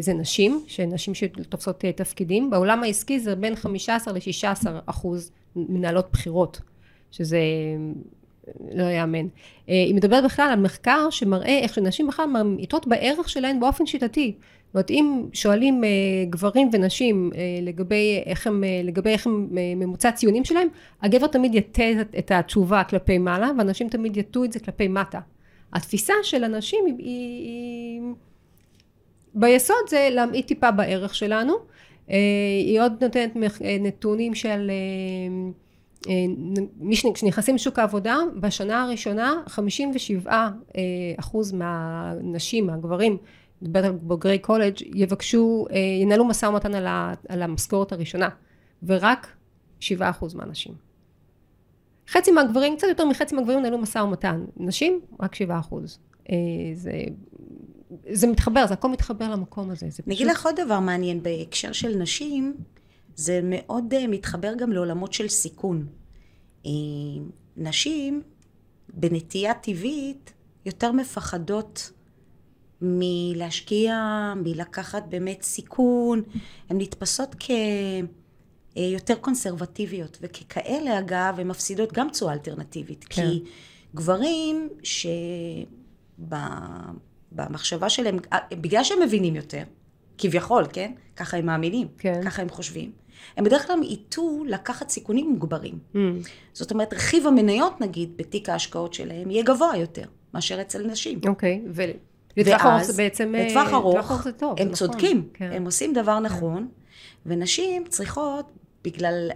זה 0.00 0.14
נשים, 0.14 0.64
שנשים 0.66 1.14
שתופסות 1.14 1.84
אה, 1.84 1.92
תפקידים. 1.92 2.50
בעולם 2.50 2.82
העסקי 2.82 3.20
זה 3.20 3.36
בין 3.36 3.56
15 3.56 4.14
ל-16 4.14 4.66
אחוז 4.86 5.30
מנהלות 5.56 6.08
בחירות, 6.12 6.60
שזה 7.10 7.40
לא 8.72 8.84
יאמן. 8.84 9.26
אה, 9.68 9.74
היא 9.74 9.94
מדברת 9.94 10.24
בכלל 10.24 10.48
על 10.52 10.60
מחקר 10.60 11.10
שמראה 11.10 11.58
איך 11.58 11.74
שנשים 11.74 12.06
בכלל 12.06 12.26
ממעיטות 12.26 12.86
בערך 12.86 13.28
שלהן 13.28 13.60
באופן 13.60 13.86
שיטתי. 13.86 14.34
זאת 14.66 14.74
אומרת, 14.74 14.90
אם 14.90 15.26
שואלים 15.32 15.82
גברים 16.30 16.70
ונשים 16.72 17.30
לגבי 17.62 18.22
איך 18.26 18.46
הם, 18.46 18.64
לגבי 18.84 19.10
איך 19.10 19.26
הם 19.26 19.48
ממוצע 19.52 20.08
הציונים 20.08 20.44
שלהם, 20.44 20.68
הגבר 21.02 21.26
תמיד 21.26 21.54
יטה 21.54 21.82
את 22.18 22.30
התשובה 22.30 22.84
כלפי 22.84 23.18
מעלה, 23.18 23.50
והנשים 23.58 23.88
תמיד 23.88 24.16
יטו 24.16 24.44
את 24.44 24.52
זה 24.52 24.60
כלפי 24.60 24.88
מטה. 24.88 25.20
התפיסה 25.72 26.14
של 26.22 26.44
הנשים 26.44 26.84
היא 26.98 28.00
ביסוד 29.36 29.76
זה 29.88 30.08
להמעיט 30.12 30.46
טיפה 30.46 30.70
בערך 30.70 31.14
שלנו. 31.14 31.52
אה, 32.10 32.16
היא 32.66 32.80
עוד 32.80 32.92
נותנת 33.04 33.36
אה, 33.64 33.76
נתונים 33.80 34.34
של 34.34 34.70
אה, 34.70 36.12
כשנכנסים 37.14 37.54
לשוק 37.54 37.78
העבודה, 37.78 38.16
בשנה 38.40 38.82
הראשונה 38.82 39.42
57 39.46 40.48
אחוז 41.16 41.52
מהנשים, 41.52 42.70
על 42.70 42.80
בוגרי 44.02 44.38
קולג', 44.38 44.74
יבקשו, 44.94 45.66
ינהלו 46.02 46.24
משא 46.24 46.46
ומתן 46.46 46.74
על 47.28 47.42
המשכורת 47.42 47.92
הראשונה, 47.92 48.28
ורק 48.82 49.26
7 49.80 50.10
אחוז 50.10 50.34
מהנשים. 50.34 50.72
חצי 52.08 52.30
מהגברים, 52.30 52.76
קצת 52.76 52.86
יותר 52.88 53.04
מחצי 53.04 53.34
מהגברים 53.34 53.62
נהלו 53.62 53.78
משא 53.78 53.98
ומתן, 53.98 54.44
נשים 54.56 55.00
רק 55.20 55.34
7 55.34 55.58
אחוז. 55.58 55.98
זה 56.74 56.92
זה 58.12 58.26
מתחבר, 58.26 58.66
זה 58.66 58.74
הכל 58.74 58.88
מתחבר 58.88 59.30
למקום 59.30 59.70
הזה. 59.70 59.86
אני 60.06 60.14
אגיד 60.14 60.26
לך 60.26 60.46
עוד 60.46 60.54
דבר 60.64 60.80
מעניין 60.80 61.22
בהקשר 61.22 61.72
של 61.72 61.96
נשים, 61.96 62.56
זה 63.14 63.40
מאוד 63.42 63.94
uh, 63.94 64.08
מתחבר 64.08 64.54
גם 64.54 64.72
לעולמות 64.72 65.12
של 65.12 65.28
סיכון. 65.28 65.86
Uh, 66.64 66.68
נשים 67.56 68.22
בנטייה 68.94 69.54
טבעית 69.54 70.32
יותר 70.66 70.92
מפחדות 70.92 71.90
מלהשקיע, 72.80 73.94
מלקחת 74.36 75.02
באמת 75.08 75.42
סיכון, 75.42 76.22
הן 76.68 76.80
נתפסות 76.80 77.34
כיותר 77.34 79.14
אה, 79.14 79.20
קונסרבטיביות, 79.20 80.18
וככאלה 80.22 80.98
אגב, 80.98 81.34
הן 81.38 81.48
מפסידות 81.48 81.92
גם 81.92 82.08
תשואה 82.10 82.32
אלטרנטיבית, 82.32 83.04
כן. 83.04 83.22
כי 83.22 83.42
גברים 83.94 84.68
ש... 84.82 85.06
במחשבה 87.32 87.88
שלהם, 87.88 88.16
אה, 88.32 88.38
בגלל 88.50 88.84
שהם 88.84 89.02
מבינים 89.02 89.36
יותר, 89.36 89.62
כביכול, 90.18 90.64
כן? 90.72 90.92
ככה 91.16 91.36
הם 91.36 91.46
מאמינים, 91.46 91.88
כן. 91.98 92.20
ככה 92.24 92.42
הם 92.42 92.48
חושבים. 92.48 92.92
הם 93.36 93.44
בדרך 93.44 93.66
כלל 93.66 93.82
ייטו 93.82 94.44
לקחת 94.46 94.88
סיכונים 94.88 95.30
מוגברים. 95.30 95.78
Mm. 95.94 95.98
זאת 96.52 96.70
אומרת, 96.70 96.94
רכיב 96.94 97.26
המניות, 97.26 97.80
נגיד, 97.80 98.16
בתיק 98.16 98.48
ההשקעות 98.48 98.94
שלהם, 98.94 99.30
יהיה 99.30 99.42
גבוה 99.42 99.76
יותר 99.76 100.04
מאשר 100.34 100.60
אצל 100.60 100.86
נשים. 100.86 101.20
אוקיי, 101.26 101.62
ו... 101.70 101.82
לטווח 102.36 102.64
ארוך 102.66 102.82
זה 102.82 102.92
בעצם... 102.92 103.34
לטווח 103.34 103.68
אה, 103.68 103.74
ארוך, 103.74 104.10
ארוך 104.10 104.22
זה 104.22 104.32
טוב, 104.32 104.54
הם 104.58 104.68
נכון. 104.68 104.74
צודקים, 104.74 105.28
כן. 105.34 105.50
הם 105.52 105.64
עושים 105.64 105.92
דבר 105.92 106.16
כן. 106.16 106.22
נכון, 106.22 106.68
ונשים 107.26 107.84
צריכות, 107.88 108.52
בגלל 108.84 109.30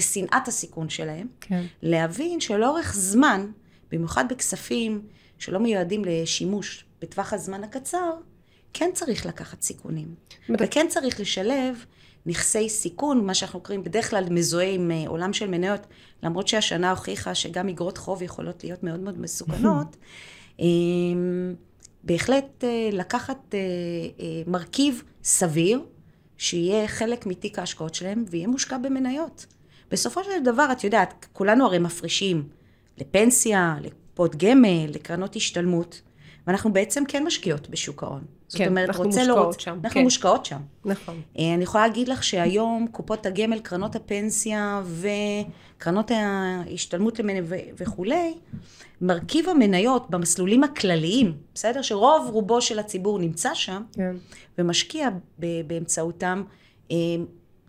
שנאת 0.00 0.48
הסיכון 0.48 0.88
שלהם, 0.88 1.26
כן. 1.40 1.64
להבין 1.82 2.40
שלאורך 2.40 2.94
זמן, 2.94 3.46
במיוחד 3.92 4.24
בכספים 4.28 5.02
שלא 5.38 5.58
מיועדים 5.58 6.04
לשימוש 6.04 6.84
בטווח 7.02 7.32
הזמן 7.32 7.64
הקצר, 7.64 8.10
כן 8.72 8.90
צריך 8.94 9.26
לקחת 9.26 9.62
סיכונים. 9.62 10.14
וכן 10.60 10.86
צריך 10.88 11.20
לשלב 11.20 11.84
נכסי 12.26 12.68
סיכון, 12.68 13.26
מה 13.26 13.34
שאנחנו 13.34 13.60
קוראים 13.60 13.84
בדרך 13.84 14.10
כלל 14.10 14.24
מזוהה 14.30 14.70
עם 14.70 14.90
אה, 14.90 15.04
עולם 15.06 15.32
של 15.32 15.48
מניות, 15.48 15.86
למרות 16.22 16.48
שהשנה 16.48 16.90
הוכיחה 16.90 17.34
שגם 17.34 17.68
אגרות 17.68 17.98
חוב 17.98 18.22
יכולות 18.22 18.64
להיות 18.64 18.82
מאוד 18.82 19.00
מאוד 19.00 19.20
מסוכנות, 19.20 19.96
אמ, 20.60 21.54
בהחלט 22.02 22.64
אה, 22.64 22.88
לקחת 22.92 23.54
אה, 23.54 24.42
מרכיב 24.46 25.02
סביר, 25.24 25.80
שיהיה 26.38 26.88
חלק 26.88 27.26
מתיק 27.26 27.58
ההשקעות 27.58 27.94
שלהם, 27.94 28.24
ויהיה 28.30 28.48
מושקע 28.48 28.78
במניות. 28.78 29.46
בסופו 29.90 30.24
של 30.24 30.44
דבר, 30.44 30.68
את 30.72 30.84
יודעת, 30.84 31.26
כולנו 31.32 31.66
הרי 31.66 31.78
מפרישים 31.78 32.48
לפנסיה, 32.98 33.76
לקופות 34.16 34.36
גמל, 34.36 34.86
לקרנות 34.88 35.36
השתלמות, 35.36 36.00
ואנחנו 36.46 36.72
בעצם 36.72 37.04
כן 37.08 37.24
משקיעות 37.24 37.68
בשוק 37.70 38.02
ההון. 38.02 38.24
זאת 38.48 38.58
כן, 38.58 38.68
אומרת, 38.68 38.88
אנחנו 38.88 39.04
לא 39.04 39.10
מושקעות 39.10 39.46
רוצ... 39.46 39.60
שם. 39.60 39.78
אנחנו 39.84 39.90
כן. 39.90 40.02
מושקעות 40.02 40.44
שם. 40.44 40.60
נכון. 40.84 41.20
אה, 41.38 41.54
אני 41.54 41.62
יכולה 41.62 41.86
להגיד 41.86 42.08
לך 42.08 42.24
שהיום 42.24 42.86
קופות 42.92 43.26
הגמל, 43.26 43.58
קרנות 43.58 43.96
הפנסיה 43.96 44.82
וקרנות 44.84 46.10
ההשתלמות 46.10 47.18
למיני 47.18 47.40
וכולי, 47.78 48.34
מרכיב 49.00 49.48
המניות 49.48 50.10
במסלולים 50.10 50.64
הכלליים, 50.64 51.32
בסדר? 51.54 51.82
שרוב 51.82 52.30
רובו 52.32 52.60
של 52.60 52.78
הציבור 52.78 53.18
נמצא 53.18 53.54
שם, 53.54 53.82
כן. 53.92 54.16
ומשקיע 54.58 55.08
באמצעותם, 55.38 56.42
אה, 56.90 56.96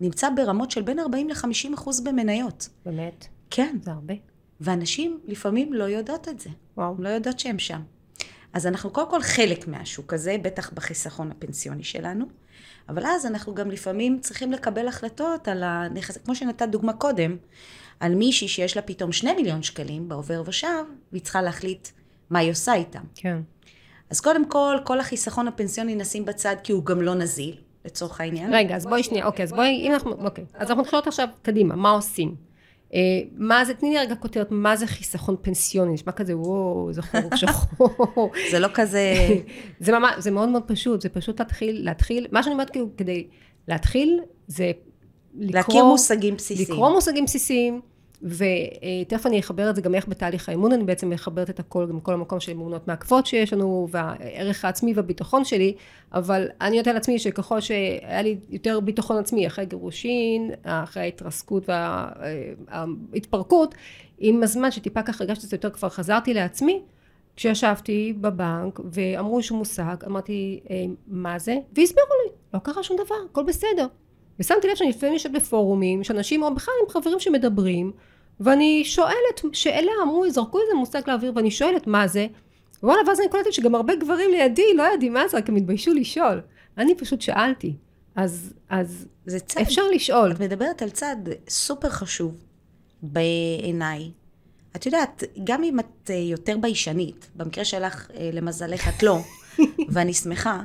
נמצא 0.00 0.28
ברמות 0.36 0.70
של 0.70 0.82
בין 0.82 0.98
40 0.98 1.28
ל-50 1.28 1.74
אחוז 1.74 2.00
במניות. 2.00 2.68
באמת? 2.86 3.26
כן. 3.50 3.76
זה 3.82 3.90
הרבה. 3.90 4.14
ואנשים 4.60 5.20
לפעמים 5.24 5.72
לא 5.72 5.84
יודעות 5.84 6.28
את 6.28 6.40
זה. 6.40 6.50
וואו. 6.76 6.94
לא 6.98 7.08
יודעות 7.08 7.38
שהם 7.38 7.58
שם. 7.58 7.80
אז 8.52 8.66
אנחנו 8.66 8.90
קודם 8.90 9.10
כל 9.10 9.22
חלק 9.22 9.68
מהשוק 9.68 10.12
הזה, 10.12 10.36
בטח 10.42 10.72
בחיסכון 10.72 11.30
הפנסיוני 11.30 11.84
שלנו, 11.84 12.24
אבל 12.88 13.06
אז 13.06 13.26
אנחנו 13.26 13.54
גם 13.54 13.70
לפעמים 13.70 14.18
צריכים 14.20 14.52
לקבל 14.52 14.88
החלטות 14.88 15.48
על 15.48 15.62
הנכס, 15.62 16.16
כמו 16.16 16.34
שנתת 16.34 16.68
דוגמה 16.68 16.92
קודם, 16.92 17.36
על 18.00 18.14
מישהי 18.14 18.48
שיש 18.48 18.76
לה 18.76 18.82
פתאום 18.82 19.12
שני 19.12 19.34
מיליון 19.34 19.62
שקלים 19.62 20.08
בעובר 20.08 20.42
ושב, 20.46 20.84
והיא 21.12 21.22
צריכה 21.22 21.42
להחליט 21.42 21.88
מה 22.30 22.38
היא 22.38 22.50
עושה 22.50 22.74
איתם. 22.74 23.02
כן. 23.14 23.38
אז 24.10 24.20
קודם 24.20 24.48
כל, 24.48 24.76
כל 24.84 25.00
החיסכון 25.00 25.48
הפנסיוני 25.48 25.94
נשים 25.94 26.24
בצד, 26.24 26.56
כי 26.64 26.72
הוא 26.72 26.84
גם 26.84 27.02
לא 27.02 27.14
נזיל, 27.14 27.56
לצורך 27.84 28.20
העניין. 28.20 28.54
רגע, 28.54 28.76
אז 28.76 28.86
בואי 28.86 29.02
שנייה, 29.02 29.26
אוקיי, 29.26 29.42
אז 29.42 29.52
בואי, 29.52 29.86
אם 29.86 29.92
אנחנו, 29.92 30.12
אוקיי, 30.12 30.44
אז 30.54 30.68
אנחנו 30.68 30.82
מתחילות 30.82 31.06
עכשיו 31.06 31.28
קדימה, 31.42 31.76
מה 31.76 31.90
עושים? 31.90 32.47
אה, 32.94 33.00
מה 33.36 33.64
זה, 33.64 33.74
תני 33.74 33.90
לי 33.90 33.98
רגע 33.98 34.14
כותרת, 34.14 34.46
מה 34.50 34.76
זה 34.76 34.86
חיסכון 34.86 35.36
פנסיוני? 35.42 35.92
נשמע 35.92 36.12
כזה, 36.12 36.36
וואו, 36.36 36.88
איזה 36.88 37.02
חורק 37.02 37.36
שחור. 37.36 38.30
זה 38.50 38.58
לא 38.58 38.68
כזה... 38.74 39.14
זה 39.80 39.92
ממש, 39.92 40.14
זה 40.18 40.30
מאוד 40.30 40.48
מאוד 40.48 40.62
פשוט, 40.66 41.00
זה 41.00 41.08
פשוט 41.08 41.40
להתחיל, 41.40 41.84
להתחיל, 41.84 42.26
מה 42.32 42.42
שאני 42.42 42.52
אומרת 42.52 42.70
כאילו, 42.70 42.88
כדי 42.96 43.26
להתחיל, 43.68 44.20
זה 44.46 44.72
לקרוא... 45.34 45.54
להכיר 45.54 45.84
מושגים 45.84 46.36
בסיסיים. 46.36 46.68
לקרוא 46.70 46.90
מושגים 46.90 47.24
בסיסיים. 47.24 47.80
ותכף 48.22 49.26
אני 49.26 49.40
אחבר 49.40 49.70
את 49.70 49.76
זה 49.76 49.82
גם 49.82 49.94
איך 49.94 50.08
בתהליך 50.08 50.48
האימון, 50.48 50.72
אני 50.72 50.84
בעצם 50.84 51.10
מחברת 51.10 51.50
את 51.50 51.60
הכל, 51.60 51.86
גם 51.88 52.00
כל 52.00 52.14
המקום 52.14 52.40
של 52.40 52.52
אמונות 52.52 52.88
מעכבות 52.88 53.26
שיש 53.26 53.52
לנו, 53.52 53.88
והערך 53.90 54.64
העצמי 54.64 54.92
והביטחון 54.92 55.44
שלי, 55.44 55.74
אבל 56.12 56.48
אני 56.60 56.76
יודעת 56.76 56.92
על 56.92 56.96
עצמי 56.96 57.18
שככל 57.18 57.60
שהיה 57.60 58.22
לי 58.22 58.36
יותר 58.50 58.80
ביטחון 58.80 59.16
עצמי 59.18 59.46
אחרי 59.46 59.66
גירושין, 59.66 60.50
אחרי 60.64 61.02
ההתרסקות 61.02 61.68
וההתפרקות, 62.68 63.74
עם 64.18 64.42
הזמן 64.42 64.70
שטיפה 64.70 65.02
ככה 65.02 65.24
הרגשתי 65.24 65.44
את 65.44 65.50
זה 65.50 65.56
יותר, 65.56 65.70
כבר 65.70 65.88
חזרתי 65.88 66.34
לעצמי, 66.34 66.82
כשישבתי 67.36 68.14
בבנק 68.20 68.80
ואמרו 68.92 69.38
איזשהו 69.38 69.56
מושג, 69.56 69.96
אמרתי, 70.06 70.60
אה, 70.70 70.84
מה 71.06 71.38
זה? 71.38 71.56
והסבירו 71.76 72.08
לי, 72.24 72.32
לא 72.54 72.58
קרה 72.58 72.82
שום 72.82 72.96
דבר, 72.96 73.14
הכל 73.30 73.42
בסדר. 73.42 73.86
ושמתי 74.40 74.68
לב 74.68 74.74
שאני 74.74 74.90
לפעמים 74.90 75.12
יושבת 75.12 75.32
בפורומים, 75.32 76.04
שאנשים, 76.04 76.42
או 76.42 76.54
בכלל 76.54 76.74
עם 76.82 76.90
חברים 76.90 77.20
שמדברים, 77.20 77.92
ואני 78.40 78.84
שואלת, 78.84 79.42
שאלה 79.52 79.92
אמרו, 80.02 80.30
זרקו 80.30 80.60
איזה 80.60 80.74
מושג 80.74 81.02
לאוויר, 81.06 81.32
ואני 81.36 81.50
שואלת 81.50 81.86
מה 81.86 82.08
זה, 82.08 82.26
וואלה, 82.82 83.00
ואז 83.06 83.20
אני 83.20 83.28
קולטת 83.28 83.52
שגם 83.52 83.74
הרבה 83.74 83.94
גברים 83.94 84.30
לידי 84.30 84.74
לא 84.76 84.82
יודעים 84.82 85.12
מה 85.12 85.28
זה, 85.28 85.36
רק 85.36 85.48
הם 85.48 85.56
התביישו 85.56 85.94
לשאול. 85.94 86.40
אני 86.78 86.94
פשוט 86.94 87.20
שאלתי. 87.20 87.74
אז, 88.16 88.52
אז 88.68 89.06
זה 89.26 89.40
צד, 89.40 89.60
אפשר 89.60 89.82
לשאול. 89.94 90.32
את 90.32 90.40
מדברת 90.40 90.82
על 90.82 90.90
צד 90.90 91.16
סופר 91.48 91.88
חשוב 91.88 92.44
בעיניי. 93.02 94.10
את 94.76 94.86
יודעת, 94.86 95.24
גם 95.44 95.64
אם 95.64 95.80
את 95.80 96.10
אה, 96.10 96.14
יותר 96.14 96.56
ביישנית, 96.60 97.28
במקרה 97.36 97.64
שלך, 97.64 98.10
אה, 98.14 98.30
למזלך, 98.32 98.88
את 98.88 99.02
לא, 99.02 99.18
ואני 99.92 100.14
שמחה, 100.14 100.62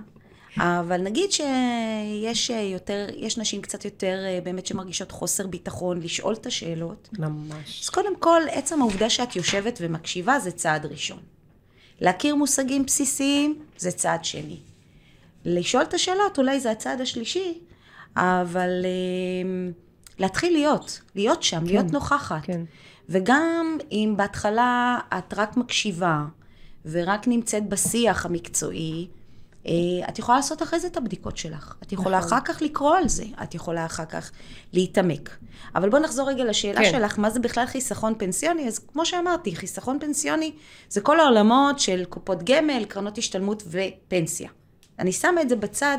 אבל 0.58 1.02
נגיד 1.02 1.32
שיש 1.32 2.50
יותר, 2.50 3.08
יש 3.18 3.38
נשים 3.38 3.62
קצת 3.62 3.86
יותר 3.86 4.18
אה, 4.26 4.40
באמת 4.44 4.66
שמרגישות 4.66 5.12
חוסר 5.12 5.48
ביטחון 5.48 6.02
לשאול 6.02 6.34
את 6.34 6.46
השאלות. 6.46 7.10
ממש. 7.20 7.82
אז 7.84 7.90
קודם 7.90 8.16
כל, 8.20 8.42
עצם 8.52 8.82
העובדה 8.82 9.10
שאת 9.10 9.36
יושבת 9.36 9.80
ומקשיבה 9.82 10.40
זה 10.40 10.52
צעד 10.52 10.86
ראשון. 10.86 11.20
להכיר 12.02 12.36
מושגים 12.36 12.86
בסיסיים 12.86 13.60
זה 13.78 13.92
צעד 13.92 14.26
שני. 14.26 14.58
לשאול 15.46 15.84
את 15.84 15.94
השאלות 15.94 16.38
אולי 16.38 16.60
זה 16.60 16.72
הצעד 16.72 17.02
השלישי, 17.02 17.60
אבל 18.16 18.86
אה, 18.86 19.72
להתחיל 20.20 20.54
להיות, 20.54 21.02
להיות 21.16 21.44
שם, 21.44 21.60
כן, 21.60 21.66
להיות 21.66 21.92
נוכחת. 21.92 22.44
כן. 22.44 22.62
וגם 23.10 23.78
אם 23.92 24.14
בהתחלה 24.18 25.00
את 25.18 25.34
רק 25.38 25.58
מקשיבה 25.58 26.26
ורק 26.86 27.28
נמצאת 27.28 27.70
בשיח 27.70 28.26
המקצועי, 28.26 29.08
אה, 29.10 29.23
את 30.10 30.20
יכולה 30.20 30.38
לעשות 30.38 30.62
אחרי 30.64 30.80
זה 30.80 30.88
את 30.88 30.98
הבדיקות 30.98 31.38
שלך. 31.38 31.76
את 31.84 31.92
יכולה 31.92 32.18
נכון. 32.18 32.30
אחר 32.30 32.40
כך 32.46 32.62
לקרוא 32.62 32.96
על 32.96 33.08
זה, 33.08 33.24
את 33.44 33.56
יכולה 33.56 33.86
אחר 33.86 34.06
כך 34.06 34.32
להתעמק. 34.74 35.38
אבל 35.76 35.90
בואו 35.90 36.02
נחזור 36.02 36.30
רגע 36.30 36.44
לשאלה 36.44 36.82
כן. 36.82 36.92
שלך, 36.92 37.20
מה 37.20 37.30
זה 37.30 37.40
בכלל 37.40 37.66
חיסכון 37.66 38.14
פנסיוני? 38.18 38.68
אז 38.68 38.80
כמו 38.80 39.06
שאמרתי, 39.06 39.56
חיסכון 39.56 40.00
פנסיוני 40.00 40.52
זה 40.90 41.02
כל 41.02 41.20
העולמות 41.20 41.80
של 41.80 42.06
קופות 42.06 42.44
גמל, 42.44 42.86
קרנות 42.86 43.18
השתלמות 43.18 43.64
ופנסיה. 43.68 44.50
אני 45.00 45.12
שמה 45.12 45.42
את 45.42 45.50
זה 45.50 45.56
בצד, 45.56 45.98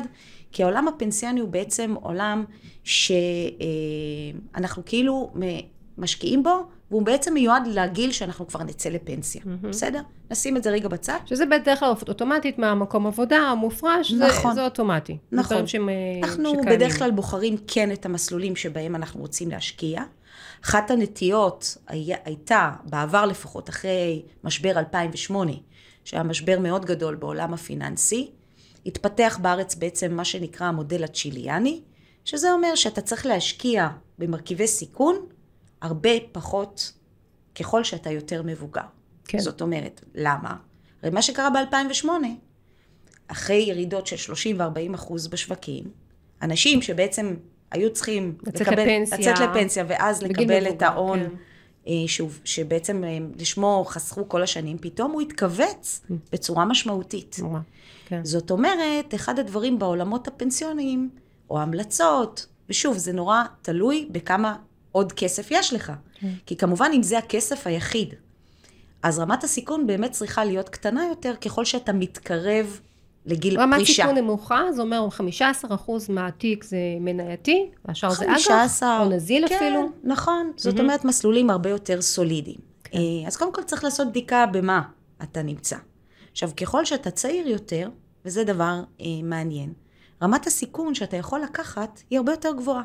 כי 0.51 0.63
העולם 0.63 0.87
הפנסיוני 0.87 1.39
הוא 1.39 1.49
בעצם 1.49 1.95
עולם 2.01 2.45
שאנחנו 2.83 4.81
אה, 4.81 4.87
כאילו 4.87 5.33
משקיעים 5.97 6.43
בו 6.43 6.67
והוא 6.91 7.01
בעצם 7.01 7.33
מיועד 7.33 7.67
לגיל 7.67 8.11
שאנחנו 8.11 8.47
כבר 8.47 8.63
נצא 8.63 8.89
לפנסיה, 8.89 9.41
mm-hmm. 9.41 9.67
בסדר? 9.67 10.01
נשים 10.31 10.57
את 10.57 10.63
זה 10.63 10.69
רגע 10.69 10.87
בצד. 10.87 11.17
שזה 11.25 11.45
בדרך 11.45 11.79
כלל 11.79 11.93
אוטומטית 12.07 12.59
מהמקום 12.59 13.07
עבודה 13.07 13.37
המופרש, 13.37 14.11
נכון. 14.11 14.51
זה, 14.51 14.55
זה 14.55 14.65
אוטומטי. 14.65 15.17
נכון. 15.31 15.67
שהם, 15.67 15.89
אנחנו 16.23 16.49
שקיימים. 16.49 16.75
בדרך 16.75 16.97
כלל 16.97 17.11
בוחרים 17.11 17.57
כן 17.67 17.91
את 17.91 18.05
המסלולים 18.05 18.55
שבהם 18.55 18.95
אנחנו 18.95 19.21
רוצים 19.21 19.49
להשקיע. 19.49 20.03
אחת 20.65 20.91
הנטיות 20.91 21.77
היה, 21.87 22.17
הייתה, 22.25 22.71
בעבר 22.83 23.25
לפחות, 23.25 23.69
אחרי 23.69 24.21
משבר 24.43 24.79
2008, 24.79 25.51
שהיה 26.03 26.23
משבר 26.23 26.59
מאוד 26.59 26.85
גדול 26.85 27.15
בעולם 27.15 27.53
הפיננסי, 27.53 28.31
התפתח 28.85 29.39
בארץ 29.41 29.75
בעצם 29.75 30.13
מה 30.13 30.25
שנקרא 30.25 30.67
המודל 30.67 31.03
הצ'יליאני, 31.03 31.81
שזה 32.25 32.51
אומר 32.51 32.75
שאתה 32.75 33.01
צריך 33.01 33.25
להשקיע 33.25 33.87
במרכיבי 34.19 34.67
סיכון 34.67 35.15
הרבה 35.81 36.09
פחות 36.31 36.93
ככל 37.55 37.83
שאתה 37.83 38.11
יותר 38.11 38.41
מבוגר. 38.43 38.81
כן. 39.27 39.39
זאת 39.39 39.61
אומרת, 39.61 40.01
למה? 40.15 40.55
הרי 41.01 41.11
מה 41.11 41.21
שקרה 41.21 41.49
ב-2008, 41.49 42.07
אחרי 43.27 43.65
ירידות 43.67 44.07
של 44.07 44.17
30 44.17 44.59
ו-40 44.59 44.95
אחוז 44.95 45.27
בשווקים, 45.27 45.83
אנשים 46.41 46.81
שבעצם 46.81 47.35
היו 47.71 47.93
צריכים 47.93 48.37
לצאת 48.47 48.67
לקבל, 48.67 48.81
לפנסיה, 48.81 49.17
לצאת 49.17 49.49
לפנסיה 49.49 49.83
ואז 49.87 50.23
לקבל 50.23 50.43
מבוגר, 50.43 50.69
את 50.69 50.81
ההון, 50.81 51.19
כן. 51.19 51.35
אה, 51.87 51.93
שוב, 52.07 52.39
שבעצם 52.43 53.03
אה, 53.03 53.17
לשמו 53.39 53.85
חסכו 53.87 54.29
כל 54.29 54.43
השנים, 54.43 54.77
פתאום 54.77 55.11
הוא 55.11 55.21
התכווץ 55.21 56.01
mm. 56.01 56.13
בצורה 56.31 56.65
משמעותית. 56.65 57.39
כן. 58.05 58.25
זאת 58.25 58.51
אומרת, 58.51 59.15
אחד 59.15 59.39
הדברים 59.39 59.79
בעולמות 59.79 60.27
הפנסיוניים, 60.27 61.09
או 61.49 61.59
המלצות, 61.59 62.45
ושוב, 62.69 62.97
זה 62.97 63.13
נורא 63.13 63.43
תלוי 63.61 64.07
בכמה 64.11 64.55
עוד 64.95 65.11
כסף 65.11 65.47
יש 65.51 65.73
לך. 65.73 65.91
כן. 66.19 66.27
כי 66.45 66.55
כמובן, 66.55 66.91
אם 66.93 67.03
זה 67.03 67.17
הכסף 67.17 67.67
היחיד, 67.67 68.13
אז 69.03 69.19
רמת 69.19 69.43
הסיכון 69.43 69.87
באמת 69.87 70.11
צריכה 70.11 70.45
להיות 70.45 70.69
קטנה 70.69 71.05
יותר 71.09 71.35
ככל 71.35 71.65
שאתה 71.65 71.93
מתקרב 71.93 72.79
לגיל 73.25 73.59
רמת 73.59 73.75
פרישה. 73.75 74.03
רמת 74.03 74.11
סיכון 74.11 74.23
נמוכה, 74.23 74.61
זה 74.71 74.81
אומר 74.81 75.07
15% 75.81 75.91
מהתיק 76.09 76.63
זה 76.63 76.77
מנייתי, 76.99 77.69
והשאר 77.85 78.09
זה 78.09 78.25
אג"ח, 78.25 78.83
או 78.83 79.09
נזיל 79.09 79.47
כן, 79.47 79.55
אפילו. 79.55 79.81
כן, 79.81 80.09
נכון. 80.09 80.51
זאת 80.55 80.75
mm-hmm. 80.75 80.79
אומרת, 80.79 81.05
מסלולים 81.05 81.49
הרבה 81.49 81.69
יותר 81.69 82.01
סולידיים. 82.01 82.59
כן. 82.83 82.97
אה, 82.97 83.27
אז 83.27 83.37
קודם 83.37 83.53
כל 83.53 83.63
צריך 83.63 83.83
לעשות 83.83 84.07
בדיקה 84.07 84.45
במה 84.45 84.81
אתה 85.23 85.41
נמצא. 85.41 85.77
עכשיו, 86.31 86.49
ככל 86.57 86.85
שאתה 86.85 87.11
צעיר 87.11 87.47
יותר, 87.47 87.89
וזה 88.25 88.43
דבר 88.43 88.83
אה, 89.01 89.05
מעניין, 89.23 89.73
רמת 90.21 90.47
הסיכון 90.47 90.95
שאתה 90.95 91.17
יכול 91.17 91.41
לקחת 91.41 92.01
היא 92.09 92.17
הרבה 92.17 92.31
יותר 92.31 92.51
גבוהה. 92.57 92.83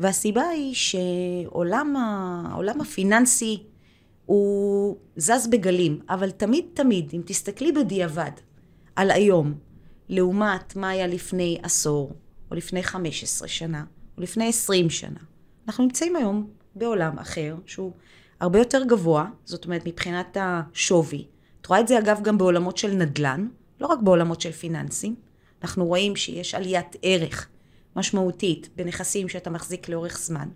והסיבה 0.00 0.48
היא 0.48 0.74
שעולם 0.74 1.96
הפיננסי 2.80 3.62
הוא 4.26 4.96
זז 5.16 5.48
בגלים, 5.50 6.00
אבל 6.08 6.30
תמיד 6.30 6.64
תמיד, 6.74 7.10
אם 7.12 7.22
תסתכלי 7.24 7.72
בדיעבד 7.72 8.30
על 8.96 9.10
היום, 9.10 9.54
לעומת 10.08 10.76
מה 10.76 10.88
היה 10.88 11.06
לפני 11.06 11.58
עשור, 11.62 12.12
או 12.50 12.56
לפני 12.56 12.82
15 12.82 13.48
שנה, 13.48 13.84
או 14.16 14.22
לפני 14.22 14.48
20 14.48 14.90
שנה, 14.90 15.20
אנחנו 15.68 15.84
נמצאים 15.84 16.16
היום 16.16 16.50
בעולם 16.74 17.18
אחר, 17.18 17.56
שהוא 17.66 17.92
הרבה 18.40 18.58
יותר 18.58 18.84
גבוה, 18.84 19.26
זאת 19.44 19.64
אומרת 19.64 19.86
מבחינת 19.86 20.36
השווי. 20.40 21.26
את 21.60 21.66
רואה 21.66 21.80
את 21.80 21.88
זה 21.88 21.98
אגב 21.98 22.20
גם 22.22 22.38
בעולמות 22.38 22.76
של 22.76 22.90
נדל"ן, 22.90 23.48
לא 23.80 23.86
רק 23.86 23.98
בעולמות 24.02 24.40
של 24.40 24.52
פיננסים. 24.52 25.14
אנחנו 25.62 25.86
רואים 25.86 26.16
שיש 26.16 26.54
עליית 26.54 26.96
ערך 27.02 27.48
משמעותית 27.96 28.68
בנכסים 28.76 29.28
שאתה 29.28 29.50
מחזיק 29.50 29.88
לאורך 29.88 30.18
זמן. 30.18 30.48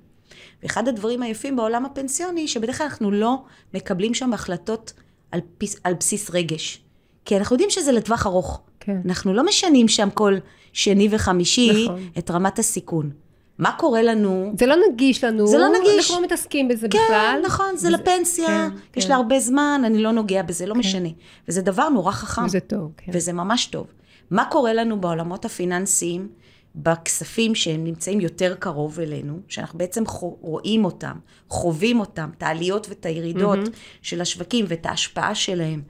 ואחד 0.63 0.89
הדברים 0.89 1.23
היפים 1.23 1.57
בעולם 1.57 1.85
הפנסיוני, 1.85 2.49
שבדרך 2.49 2.79
כלל 2.79 2.87
אנחנו 2.87 3.11
לא 3.11 3.43
מקבלים 3.75 4.15
שם 4.15 4.33
החלטות 4.33 4.93
על, 5.31 5.41
פיס, 5.59 5.77
על 5.85 5.95
בסיס 5.95 6.31
רגש. 6.31 6.81
כי 7.25 7.37
אנחנו 7.37 7.55
יודעים 7.55 7.71
שזה 7.71 7.93
לטווח 7.93 8.27
ארוך. 8.27 8.61
כן. 8.81 9.01
אנחנו 9.05 9.35
לא 9.35 9.47
משנים 9.47 9.89
שם 9.89 10.09
כל 10.15 10.35
שני 10.73 11.09
וחמישי 11.11 11.85
נכון. 11.85 12.09
את 12.19 12.31
רמת 12.31 12.59
הסיכון. 12.59 13.11
מה 13.59 13.73
קורה 13.73 14.03
לנו? 14.03 14.53
זה 14.59 14.67
לא 14.67 14.77
נגיש 14.91 15.25
לנו. 15.25 15.47
זה 15.47 15.59
לא 15.59 15.69
נגיש. 15.69 15.99
אנחנו 15.99 16.15
לא 16.15 16.23
מתעסקים 16.23 16.69
בזה 16.69 16.89
כן, 16.89 16.99
בכלל. 17.05 17.37
כן, 17.41 17.47
נכון, 17.47 17.77
זה 17.77 17.89
וזה, 17.89 17.97
לפנסיה, 17.97 18.47
כן, 18.47 18.99
יש 18.99 19.05
כן. 19.05 19.11
לה 19.11 19.17
הרבה 19.17 19.41
זמן, 19.41 19.83
אני 19.85 19.99
לא 20.03 20.13
נוגע 20.13 20.43
בזה, 20.43 20.67
לא 20.67 20.73
כן. 20.73 20.79
משנה. 20.79 21.09
וזה 21.49 21.63
דבר 21.63 21.89
נורא 21.89 22.13
חכם. 22.13 22.45
וזה 22.45 22.61
טוב, 22.61 22.93
כן. 22.97 23.13
וזה 23.15 23.33
ממש 23.33 23.67
טוב. 23.67 23.87
מה 24.31 24.45
קורה 24.51 24.73
לנו 24.73 25.01
בעולמות 25.01 25.45
הפיננסיים, 25.45 26.29
בכספים 26.75 27.55
שהם 27.55 27.85
נמצאים 27.85 28.21
יותר 28.21 28.55
קרוב 28.59 29.01
אלינו, 29.01 29.41
שאנחנו 29.49 29.79
בעצם 29.79 30.03
רואים 30.41 30.85
אותם, 30.85 31.19
חווים 31.49 32.01
אותם, 32.01 32.31
את 32.39 32.43
העליות 32.43 32.89
ואת 32.89 33.07
הירידות 33.07 33.59
mm-hmm. 33.59 33.79
של 34.03 34.21
השווקים 34.21 34.65
ואת 34.69 34.87
ההשפעה 34.87 35.35
שלהם 35.35 35.83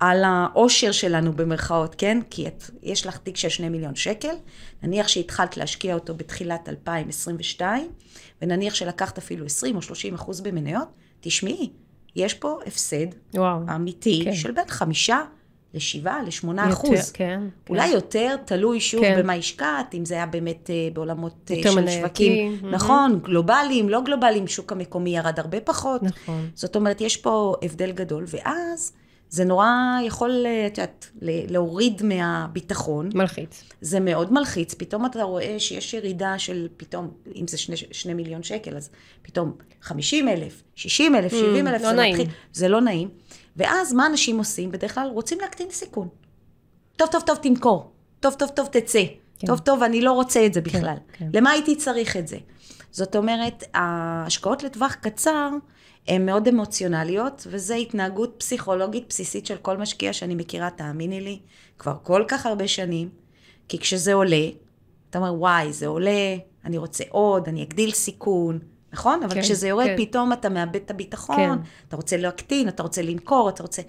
על 0.00 0.24
העושר 0.24 0.92
שלנו 0.92 1.32
במרכאות, 1.32 1.94
כן? 1.94 2.18
כי 2.30 2.46
את, 2.46 2.64
יש 2.82 3.06
לך 3.06 3.16
תיק 3.16 3.36
של 3.36 3.48
שני 3.48 3.68
מיליון 3.68 3.94
שקל, 3.94 4.34
נניח 4.82 5.08
שהתחלת 5.08 5.56
להשקיע 5.56 5.94
אותו 5.94 6.14
בתחילת 6.14 6.68
2022, 6.68 7.88
ונניח 8.42 8.74
שלקחת 8.74 9.18
אפילו 9.18 9.46
20 9.46 9.76
או 9.76 9.82
30 9.82 10.14
אחוז 10.14 10.40
במניות, 10.40 10.88
תשמעי, 11.20 11.70
יש 12.16 12.34
פה 12.34 12.58
הפסד 12.66 13.06
וואו. 13.34 13.60
אמיתי 13.74 14.20
כן. 14.24 14.34
של 14.34 14.50
בין 14.50 14.68
חמישה 14.68 15.20
לשבעה, 15.74 16.22
לשמונה 16.22 16.68
אחוז. 16.68 17.10
כן, 17.10 17.40
אולי 17.70 17.88
כן. 17.88 17.94
יותר, 17.94 18.36
תלוי 18.44 18.80
שוב 18.80 19.00
כן. 19.00 19.16
במה 19.18 19.32
השקעת, 19.32 19.94
אם 19.94 20.04
זה 20.04 20.14
היה 20.14 20.26
באמת 20.26 20.70
uh, 20.70 20.94
בעולמות 20.94 21.50
uh, 21.50 21.70
של 21.72 21.88
שווקים, 21.90 22.58
mm-hmm. 22.62 22.66
נכון, 22.66 23.20
גלובליים, 23.22 23.88
לא 23.88 24.00
גלובליים, 24.00 24.46
שוק 24.46 24.72
המקומי 24.72 25.16
ירד 25.16 25.38
הרבה 25.38 25.60
פחות. 25.60 26.02
נכון. 26.02 26.50
זאת 26.54 26.76
אומרת, 26.76 27.00
יש 27.00 27.16
פה 27.16 27.54
הבדל 27.62 27.92
גדול, 27.92 28.24
ואז 28.26 28.92
זה 29.30 29.44
נורא 29.44 29.68
יכול, 30.04 30.46
אה, 30.46 30.66
את 30.66 30.78
יודעת, 30.78 31.10
להוריד 31.22 32.02
מהביטחון. 32.02 33.10
מלחיץ. 33.14 33.64
זה 33.80 34.00
מאוד 34.00 34.32
מלחיץ. 34.32 34.74
פתאום 34.74 35.06
אתה 35.06 35.22
רואה 35.22 35.54
שיש 35.58 35.94
ירידה 35.94 36.38
של 36.38 36.68
פתאום, 36.76 37.10
אם 37.36 37.46
זה 37.46 37.58
שני, 37.58 37.76
שני 37.76 38.14
מיליון 38.14 38.42
שקל, 38.42 38.76
אז 38.76 38.90
פתאום 39.22 39.52
50 39.82 40.28
אלף, 40.28 40.62
60 40.74 41.14
אלף, 41.14 41.32
70 41.32 41.66
mm, 41.66 41.70
אלף, 41.70 41.82
לא 41.82 41.90
זה 41.90 41.96
נעים. 41.96 42.14
מתחיל, 42.14 42.34
זה 42.52 42.68
לא 42.68 42.80
נעים. 42.80 43.08
ואז 43.58 43.92
מה 43.92 44.06
אנשים 44.06 44.38
עושים? 44.38 44.70
בדרך 44.70 44.94
כלל 44.94 45.08
רוצים 45.08 45.38
להקטין 45.40 45.70
סיכון. 45.70 46.08
טוב, 46.96 47.08
טוב, 47.08 47.22
טוב, 47.26 47.36
תמכור. 47.36 47.90
טוב, 48.20 48.34
טוב, 48.34 48.48
טוב, 48.48 48.66
תצא. 48.66 49.02
כן. 49.38 49.46
טוב, 49.46 49.58
טוב, 49.58 49.82
אני 49.82 50.00
לא 50.00 50.12
רוצה 50.12 50.46
את 50.46 50.54
זה 50.54 50.60
כן, 50.60 50.66
בכלל. 50.66 50.96
כן, 51.12 51.18
כן. 51.18 51.30
למה 51.34 51.50
הייתי 51.50 51.76
צריך 51.76 52.16
את 52.16 52.28
זה? 52.28 52.36
זאת 52.90 53.16
אומרת, 53.16 53.64
ההשקעות 53.74 54.62
לטווח 54.62 54.94
קצר, 54.94 55.50
הן 56.08 56.26
מאוד 56.26 56.48
אמוציונליות, 56.48 57.46
וזו 57.50 57.74
התנהגות 57.74 58.34
פסיכולוגית 58.38 59.04
בסיסית 59.08 59.46
של 59.46 59.56
כל 59.56 59.76
משקיע 59.76 60.12
שאני 60.12 60.34
מכירה, 60.34 60.70
תאמיני 60.70 61.20
לי, 61.20 61.38
כבר 61.78 61.96
כל 62.02 62.24
כך 62.28 62.46
הרבה 62.46 62.68
שנים, 62.68 63.08
כי 63.68 63.78
כשזה 63.78 64.14
עולה, 64.14 64.46
אתה 65.10 65.18
אומר, 65.18 65.34
וואי, 65.34 65.72
זה 65.72 65.86
עולה, 65.86 66.36
אני 66.64 66.78
רוצה 66.78 67.04
עוד, 67.08 67.48
אני 67.48 67.62
אגדיל 67.62 67.90
סיכון, 67.90 68.58
נכון? 68.92 69.22
אבל 69.22 69.34
כן, 69.34 69.40
כשזה 69.40 69.68
יורד, 69.68 69.86
כן. 69.86 69.94
פתאום 69.96 70.32
אתה 70.32 70.48
מאבד 70.48 70.76
את 70.76 70.90
הביטחון, 70.90 71.36
כן. 71.36 71.52
אתה 71.88 71.96
רוצה 71.96 72.16
להקטין, 72.16 72.68
אתה 72.68 72.82
רוצה 72.82 73.02
למכור, 73.02 73.48
אתה 73.48 73.62
רוצה... 73.62 73.82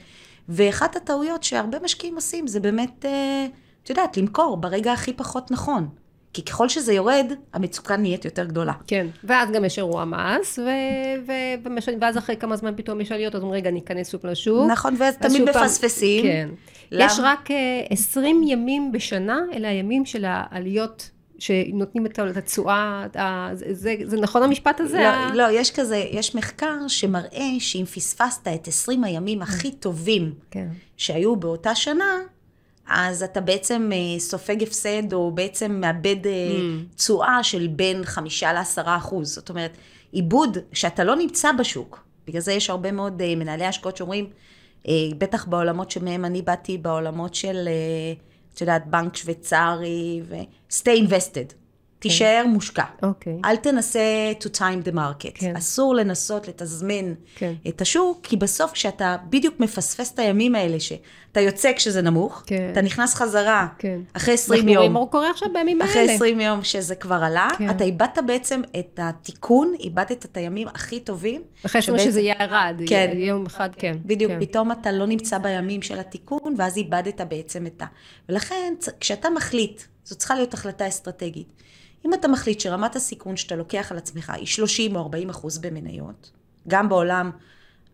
ואחת 0.50 0.96
הטעויות 0.96 1.44
שהרבה 1.44 1.78
משקיעים 1.84 2.16
עושים, 2.16 2.48
זה 2.48 2.60
באמת, 2.60 3.06
אה, 3.06 3.48
את 3.84 3.90
יודעת, 3.90 4.18
למכור 4.18 4.58
ברגע 4.58 4.94
הכי 4.94 5.14
פחות 5.14 5.52
נכון. 5.52 5.90
כי 6.34 6.42
ככל 6.42 6.70
שזה 6.70 6.94
יורד, 6.94 7.34
המצוקה 7.54 7.98
נהיית 7.98 8.26
יותר 8.26 8.46
גדולה. 8.46 8.74
כן, 8.88 9.08
ואז 9.24 9.52
גם 9.52 9.66
יש 9.66 9.78
אירוע 9.78 10.06
מס, 10.06 10.60
ו... 10.60 10.70
ו... 11.28 11.32
ואז 12.02 12.18
אחרי 12.18 12.38
כמה 12.38 12.56
זמן 12.56 12.74
פתאום 12.76 13.02
יש 13.02 13.12
עליות, 13.12 13.36
אז 13.36 13.42
אומרים, 13.42 13.62
רגע, 13.62 13.72
ניכנס 13.72 14.12
שוב 14.12 14.26
לשוק. 14.26 14.72
נכון, 14.72 14.96
ואז 14.98 15.18
תמיד 15.18 15.42
מפספסים. 15.50 16.24
כן. 16.24 16.50
למה? 16.92 17.06
יש 17.06 17.20
רק 17.24 17.50
20 17.90 18.42
אה, 18.44 18.50
ימים 18.52 18.92
בשנה, 18.92 19.40
אלה 19.54 19.68
הימים 19.68 20.06
של 20.06 20.26
העליות 20.28 21.10
שנותנים 21.40 22.06
את 22.06 22.20
התשואה, 22.20 23.08
זה, 23.54 23.96
זה 24.04 24.18
נכון 24.18 24.44
המשפט 24.44 24.80
הזה? 24.80 25.12
לא, 25.34 25.34
לא, 25.34 25.52
יש 25.52 25.72
כזה, 25.72 25.98
יש 26.12 26.36
מחקר 26.36 26.88
שמראה 26.88 27.48
שאם 27.60 27.86
פספסת 27.86 28.48
את 28.48 28.68
20 28.68 29.04
הימים 29.04 29.42
הכי 29.42 29.72
טובים 29.72 30.34
כן. 30.52 30.68
שהיו 30.98 31.36
באותה 31.36 31.76
שנה, 31.76 32.20
אז 32.88 33.24
אתה 33.24 33.42
בעצם 33.42 33.90
אה, 33.94 34.20
סופג 34.20 34.64
הפסד, 34.64 35.14
או 35.14 35.32
בעצם 35.32 35.72
מאבד 35.82 36.28
אה, 36.28 36.32
mm. 36.32 36.96
תשואה 36.96 37.44
של 37.44 37.68
בין 37.68 38.06
חמישה 38.06 38.54
לעשרה 38.54 38.98
אחוז. 38.98 39.34
זאת 39.34 39.50
אומרת, 39.50 39.72
עיבוד, 40.12 40.58
שאתה 40.74 41.04
לא 41.04 41.16
נמצא 41.16 41.52
בשוק. 41.52 42.04
בגלל 42.28 42.42
זה 42.42 42.54
יש 42.54 42.70
הרבה 42.70 42.92
מאוד 42.92 43.22
אה, 43.22 43.36
מנהלי 43.36 43.66
השקעות 43.66 43.98
שאומרים, 43.98 44.30
בטח 45.18 45.46
בעולמות 45.46 45.92
שמהם 45.92 46.26
אני 46.26 46.42
באתי, 46.42 46.78
בעולמות 46.78 47.36
של, 47.36 47.70
את 48.54 48.62
יודעת, 48.62 48.88
בנק 48.88 49.16
שוויצרי, 49.16 50.22
ו-stay 50.30 51.08
invested. 51.08 51.59
תישאר 52.00 52.42
כן. 52.44 52.50
מושקע. 52.50 52.84
אוקיי. 53.04 53.38
אל 53.46 53.56
תנסה 53.56 54.32
to 54.40 54.58
time 54.58 54.88
the 54.88 54.94
market. 54.96 55.32
כן. 55.34 55.56
אסור 55.56 55.96
לנסות 55.96 56.48
לתזמן 56.48 57.14
כן. 57.36 57.54
את 57.68 57.82
השוק, 57.82 58.20
כי 58.24 58.38
בסוף 58.38 58.72
כשאתה 58.72 59.16
בדיוק 59.30 59.60
מפספס 59.60 60.14
את 60.14 60.20
הימים 60.20 60.56
האלה, 60.56 60.80
שאתה 60.80 61.40
יוצא 61.40 61.72
כשזה 61.76 62.02
נמוך, 62.02 62.44
כן. 62.46 62.70
אתה 62.72 62.82
נכנס 62.82 63.16
חזרה 63.16 63.68
כן. 63.78 64.00
אחרי 64.14 64.34
20 64.34 64.60
יום. 64.60 64.68
אנחנו 64.68 64.80
רואים 64.80 64.94
מה 64.94 65.06
קורה 65.12 65.30
עכשיו 65.30 65.50
בימים 65.54 65.82
האלה. 65.82 65.92
אחרי 65.92 66.16
20 66.16 66.40
יום 66.40 66.64
שזה 66.64 66.96
כבר 66.96 67.24
עלה, 67.24 67.48
כן. 67.58 67.70
אתה 67.70 67.84
איבדת 67.84 68.20
בעצם 68.28 68.62
את 68.80 69.00
התיקון, 69.04 69.74
איבדת 69.80 70.26
את 70.26 70.38
הימים 70.38 70.68
הכי 70.68 71.00
טובים. 71.00 71.42
אחרי 71.66 71.82
שבעצם... 71.82 72.04
שזה 72.04 72.22
ירד, 72.22 72.82
כן. 72.88 73.12
יום 73.16 73.46
אחד, 73.46 73.70
כן. 73.78 73.98
בדיוק, 74.06 74.32
כן. 74.32 74.40
פתאום 74.40 74.72
אתה 74.72 74.92
לא 74.92 75.06
נמצא 75.06 75.38
בימים 75.38 75.82
של 75.82 76.00
התיקון, 76.00 76.56
ואז 76.58 76.78
איבדת 76.78 77.22
בעצם 77.22 77.66
את 77.68 77.82
ה... 77.82 77.86
ולכן, 78.30 78.74
כשאתה 79.00 79.30
מחליט, 79.30 79.82
זו 80.06 80.16
צריכה 80.16 80.36
להיות 80.36 80.54
החלטה 80.54 80.88
אסטרטגית. 80.88 81.60
אם 82.06 82.14
אתה 82.14 82.28
מחליט 82.28 82.60
שרמת 82.60 82.96
הסיכון 82.96 83.38
שאתה 83.38 83.56
לוקח 83.56 83.92
על 83.92 83.98
עצמך 83.98 84.30
היא 84.30 84.46
30 84.46 84.96
או 84.96 85.02
40 85.02 85.30
אחוז 85.30 85.58
במניות, 85.58 86.32
גם 86.68 86.90
בעולם 86.90 87.32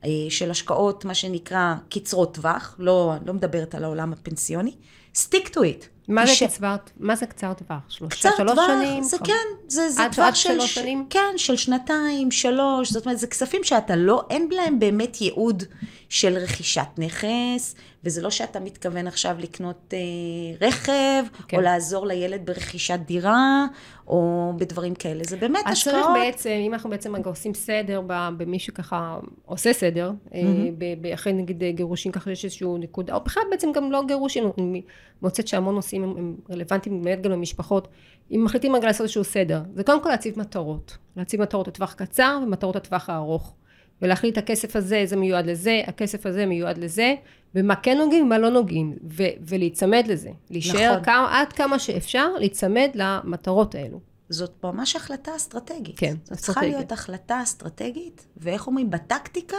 אה, 0.06 0.10
של 0.30 0.52
השקעות, 0.52 1.06
מה 1.06 1.14
שנקרא 1.14 1.76
קצרות 1.90 2.34
טווח, 2.36 2.76
לא, 2.80 3.14
לא 3.26 3.34
מדברת 3.34 3.76
על 3.76 3.84
העולם 3.84 4.14
הפנסיוני, 4.14 4.72
stick 5.16 5.48
to 5.54 5.58
it. 5.58 5.86
מה 6.08 6.26
זה 6.26 6.34
קצר, 6.48 6.76
מה 7.00 7.16
זה 7.16 7.26
קצר 7.26 7.54
טווח? 7.54 7.80
שלושה, 7.88 8.30
שלוש 8.38 8.52
טווח, 8.52 8.68
שנים? 8.68 9.04
זה 9.04 9.18
כן, 9.24 9.34
זה, 9.68 9.90
זה 9.90 10.04
עד, 10.04 10.16
טווח 10.16 10.28
עד 10.28 10.36
של... 10.36 10.50
עד 10.50 10.56
שלוש 10.56 10.76
שנים? 10.76 11.06
כן, 11.10 11.34
של 11.38 11.56
שנתיים, 11.56 12.32
שלוש, 12.32 12.92
זאת 12.92 13.06
אומרת, 13.06 13.20
זה 13.20 13.28
כספים 13.28 13.64
שאתה 13.64 13.96
לא, 13.96 14.24
אין 14.30 14.48
להם 14.52 14.80
באמת 14.80 15.22
ייעוד 15.22 15.64
של 16.10 16.38
רכישת 16.38 16.88
נכס, 16.98 17.76
וזה 18.06 18.22
לא 18.22 18.30
שאתה 18.30 18.60
מתכוון 18.60 19.08
עכשיו 19.08 19.36
לקנות 19.40 19.94
אה, 19.94 20.68
רכב, 20.68 21.24
כן. 21.48 21.58
או 21.58 21.62
לעזור 21.62 22.08
לילד 22.08 22.46
ברכישת 22.46 23.00
דירה, 23.06 23.66
או 24.08 24.52
בדברים 24.58 24.96
כאלה. 24.96 25.24
זה 25.24 25.38
באמת 25.38 25.64
השקעות. 25.66 25.96
אז 25.96 26.02
צריך 26.04 26.14
בעצם, 26.14 26.50
אם 26.50 26.74
אנחנו 26.74 26.90
בעצם 26.90 27.16
עושים 27.16 27.54
סדר 27.54 28.02
במי 28.08 28.60
שככה 28.60 29.20
עושה 29.46 29.74
סדר, 29.74 30.12
mm-hmm. 30.12 31.14
אחרי 31.14 31.34
נגיד 31.34 31.64
גירושין, 31.64 32.12
ככה 32.12 32.32
יש 32.32 32.46
איזשהו 32.46 32.78
נקודה, 32.78 33.16
או 33.16 33.20
בכלל 33.24 33.44
בעצם 33.52 33.72
גם 33.72 33.92
לא 33.92 34.04
גירושין, 34.08 34.44
אני 34.58 34.82
מוצאת 35.22 35.48
שהמון 35.48 35.76
נושאים 35.76 36.04
הם, 36.04 36.18
הם 36.18 36.36
רלוונטיים 36.52 37.02
באמת 37.02 37.22
גם 37.22 37.32
למשפחות. 37.32 37.88
אם 38.32 38.42
מחליטים 38.46 38.76
רגע 38.76 38.88
לעשות 38.88 39.02
איזשהו 39.02 39.24
סדר, 39.24 39.62
זה 39.76 39.84
קודם 39.84 40.04
כל 40.04 40.10
להציב 40.10 40.40
מטרות. 40.40 40.98
להציב 41.18 41.42
מטרות 41.42 41.68
לטווח 41.68 41.94
קצר 41.94 42.40
ומטרות 42.44 42.76
לטווח 42.76 43.10
הארוך. 43.10 43.54
ולהחליט 44.02 44.38
הכסף 44.38 44.76
הזה 44.76 45.04
זה 45.06 45.16
מיועד 45.16 45.46
לזה, 45.46 45.82
הכסף 45.88 46.26
הזה 46.26 46.46
מיועד 46.46 46.78
לזה, 46.78 47.16
ומה 47.56 47.76
כן 47.76 47.98
נוגעים 47.98 48.26
ומה 48.26 48.38
לא 48.38 48.50
נוגעים, 48.50 48.98
ו- 49.04 49.24
ולהיצמד 49.48 50.04
לזה. 50.08 50.30
להישאר 50.50 50.92
נכון. 50.92 51.04
כמה, 51.04 51.42
עד 51.42 51.54
כמה 51.54 51.80
שאפשר, 51.80 52.30
להיצמד 52.40 52.90
למטרות 52.94 53.76
האלו. 53.76 54.00
זאת 54.30 54.52
ממש 54.64 54.96
החלטה 54.96 55.36
אסטרטגית. 55.36 56.00
כן, 56.00 56.16
זאת 56.24 56.38
צריכה 56.38 56.62
להיות 56.62 56.92
החלטה 56.92 57.44
אסטרטגית, 57.44 58.26
ואיך 58.38 58.68
אומרים, 58.68 58.90
בטקטיקה, 58.90 59.58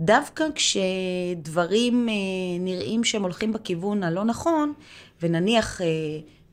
דווקא 0.00 0.44
כשדברים 0.54 2.08
אה, 2.08 2.14
נראים 2.60 3.04
שהם 3.04 3.22
הולכים 3.22 3.52
בכיוון 3.52 4.02
הלא 4.02 4.24
נכון, 4.24 4.72
ונניח 5.22 5.80
אה, 5.80 5.86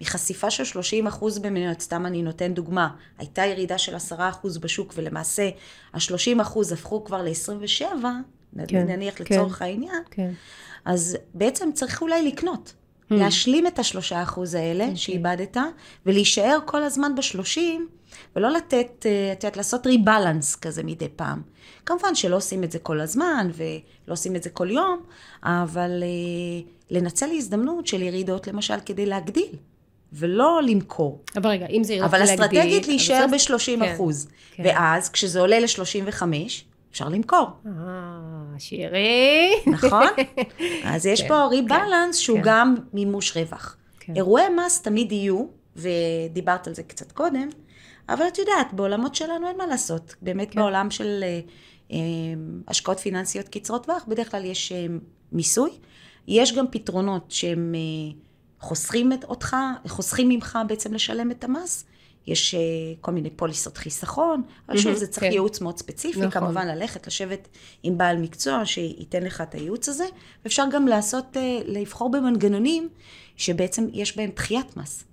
מחשיפה 0.02 0.52
של 0.52 0.64
30 0.64 1.08
אחוז 1.08 1.40
במניות, 1.40 1.82
סתם 1.82 2.06
אני 2.06 2.22
נותן 2.22 2.54
דוגמה, 2.54 2.90
הייתה 3.18 3.46
ירידה 3.46 3.78
של 3.78 3.96
10 3.96 4.30
אחוז 4.30 4.58
בשוק, 4.58 4.94
ולמעשה 4.96 5.50
ה-30 5.94 6.42
אחוז 6.42 6.72
הפכו 6.72 7.04
כבר 7.04 7.22
ל-27, 7.22 8.06
כן, 8.68 8.88
נניח 8.88 9.16
כן, 9.18 9.24
לצורך 9.24 9.62
העניין, 9.62 10.04
כן. 10.12 10.32
אז 10.86 11.18
בעצם 11.34 11.70
צריך 11.74 12.02
אולי 12.02 12.28
לקנות. 12.28 12.74
Mm. 12.74 13.14
להשלים 13.14 13.68
את 13.68 13.80
השלושה 13.80 14.24
אחוז 14.24 14.54
האלה 14.54 14.84
okay. 14.84 14.88
כן, 14.88 14.96
שאיבדת, 14.96 15.58
ולהישאר 16.06 16.60
כל 16.66 16.84
הזמן 16.84 17.16
בשלושים, 17.16 17.88
ולא 18.36 18.52
לתת, 18.52 19.06
אה, 19.06 19.32
את 19.32 19.44
יודעת, 19.44 19.58
לעשות 19.58 19.88
ריבלנס 19.88 20.56
כזה 20.56 20.84
מדי 20.84 21.10
פעם. 21.16 21.42
כמובן 21.86 22.16
שלא 22.16 22.36
עושים 22.36 22.64
את 22.64 22.72
זה 22.72 22.80
כל 22.80 23.00
הזמן, 23.00 23.50
ולא 23.54 24.14
עושים 24.14 24.36
את 24.36 24.44
זה 24.44 24.50
כל 24.50 24.72
יום, 24.72 25.04
אבל 25.44 26.04
אה, 26.04 26.72
לנצל 26.90 27.30
הזדמנות 27.32 27.88
של 27.88 28.02
ירידות, 28.02 28.48
למשל, 28.48 28.80
כדי 28.86 29.06
להגדיל. 29.06 29.56
ולא 30.14 30.60
למכור. 30.64 31.22
אבל 31.38 31.50
רגע, 31.50 31.66
אם 31.68 31.84
זה 31.84 31.94
ירידה 31.94 32.06
אבל 32.06 32.24
אסטרטגית 32.24 32.88
להישאר 32.88 33.26
ב-30 33.32 33.66
כן, 33.66 33.82
אחוז. 33.82 34.28
כן. 34.52 34.64
ואז, 34.66 35.10
כשזה 35.10 35.40
עולה 35.40 35.60
ל-35, 35.60 36.22
אפשר 36.92 37.10
למכור. 37.10 37.48
אה, 37.66 37.72
שירי. 38.58 39.54
נכון? 39.68 40.08
אז 40.94 41.06
יש 41.06 41.22
כן, 41.22 41.28
פה 41.28 41.46
ריבלנס 41.46 41.88
כן, 42.06 42.14
שהוא 42.14 42.38
כן. 42.38 42.44
גם 42.46 42.76
מימוש 42.94 43.38
רווח. 43.38 43.78
כן. 44.00 44.16
אירועי 44.16 44.46
מס 44.50 44.82
תמיד 44.82 45.12
יהיו, 45.12 45.46
ודיברת 45.76 46.68
על 46.68 46.74
זה 46.74 46.84
קצת 46.84 47.12
קודם, 47.12 47.50
אבל 48.10 48.28
את 48.28 48.38
יודעת, 48.38 48.74
בעולמות 48.74 49.16
שלנו 49.16 49.48
אין 49.48 49.58
מה 49.58 49.66
לעשות. 49.66 50.16
באמת 50.22 50.52
כן. 50.52 50.60
בעולם 50.60 50.92
של 50.92 51.24
אה, 51.24 51.40
אה, 51.92 51.98
השקעות 52.68 53.00
פיננסיות 53.00 53.50
קצרות 53.50 53.86
טווח, 53.86 54.06
בדרך 54.08 54.32
כלל 54.32 54.46
יש 54.46 54.72
אה, 54.72 54.86
מיסוי. 55.32 55.70
יש 56.28 56.54
גם 56.54 56.66
פתרונות 56.72 57.32
שהם 57.32 57.76
אה, 57.76 58.14
חוסכים 58.62 59.14
את 59.14 59.24
אותך, 59.24 59.56
חוסכים 59.88 60.30
ממך 60.30 60.60
בעצם 60.68 60.94
לשלם 60.94 61.32
את 61.32 61.44
המס. 61.44 61.86
יש 62.28 62.56
uh, 62.56 62.58
כל 63.02 63.12
מיני 63.12 63.30
פוליסות 63.30 63.78
חיסכון, 63.78 64.42
אבל 64.70 64.78
שוב, 64.78 64.96
זה 64.96 65.08
צריך 65.08 65.24
כן. 65.24 65.32
ייעוץ 65.32 65.62
מאוד 65.62 65.78
ספציפי, 65.78 66.20
נכון. 66.20 66.32
כמובן 66.32 66.68
ללכת, 66.68 67.08
לשבת 67.08 67.48
עם 67.84 67.98
בעל 67.98 68.18
מקצוע 68.18 68.66
שייתן 68.66 69.24
לך 69.24 69.42
את 69.42 69.56
הייעוץ 69.56 69.90
הזה, 69.90 70.06
ואפשר 70.44 70.64
גם 70.72 70.88
לעשות, 70.88 71.26
uh, 71.38 71.40
לבחור 71.66 72.12
במנגנונים 72.12 72.90
שבעצם 73.38 73.88
יש 73.94 74.18
בהם 74.18 74.30
דחיית 74.36 74.78
מס. 74.78 75.04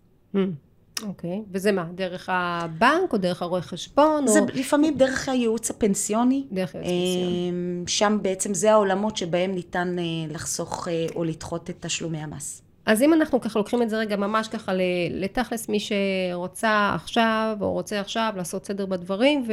אוקיי, 1.02 1.30
okay. 1.30 1.48
וזה 1.52 1.72
מה, 1.72 1.86
דרך 1.94 2.28
הבנק 2.32 3.12
או 3.12 3.18
דרך 3.18 3.42
הרואה 3.42 3.62
חשבון? 3.62 4.26
זה 4.26 4.38
או... 4.38 4.46
לפעמים 4.54 4.96
דרך 4.96 5.28
הייעוץ 5.28 5.70
הפנסיוני. 5.70 6.46
דרך 6.52 6.74
הייעוץ 6.74 6.90
הפנסיוני. 6.90 7.50
אמ, 7.50 7.84
שם 7.86 8.18
בעצם 8.22 8.54
זה 8.54 8.72
העולמות 8.72 9.16
שבהם 9.16 9.54
ניתן 9.54 9.96
אה, 9.98 10.04
לחסוך 10.34 10.88
או 11.14 11.24
לדחות 11.24 11.70
את 11.70 11.76
תשלומי 11.80 12.18
המס. 12.18 12.62
אז 12.88 13.02
אם 13.02 13.14
אנחנו 13.14 13.40
ככה 13.40 13.58
לוקחים 13.58 13.82
את 13.82 13.90
זה 13.90 13.98
רגע 13.98 14.16
ממש 14.16 14.48
ככה 14.48 14.72
לתכלס 15.10 15.68
מי 15.68 15.78
שרוצה 15.80 16.92
עכשיו, 16.94 17.56
או 17.60 17.72
רוצה 17.72 18.00
עכשיו 18.00 18.32
לעשות 18.36 18.66
סדר 18.66 18.86
בדברים, 18.86 19.46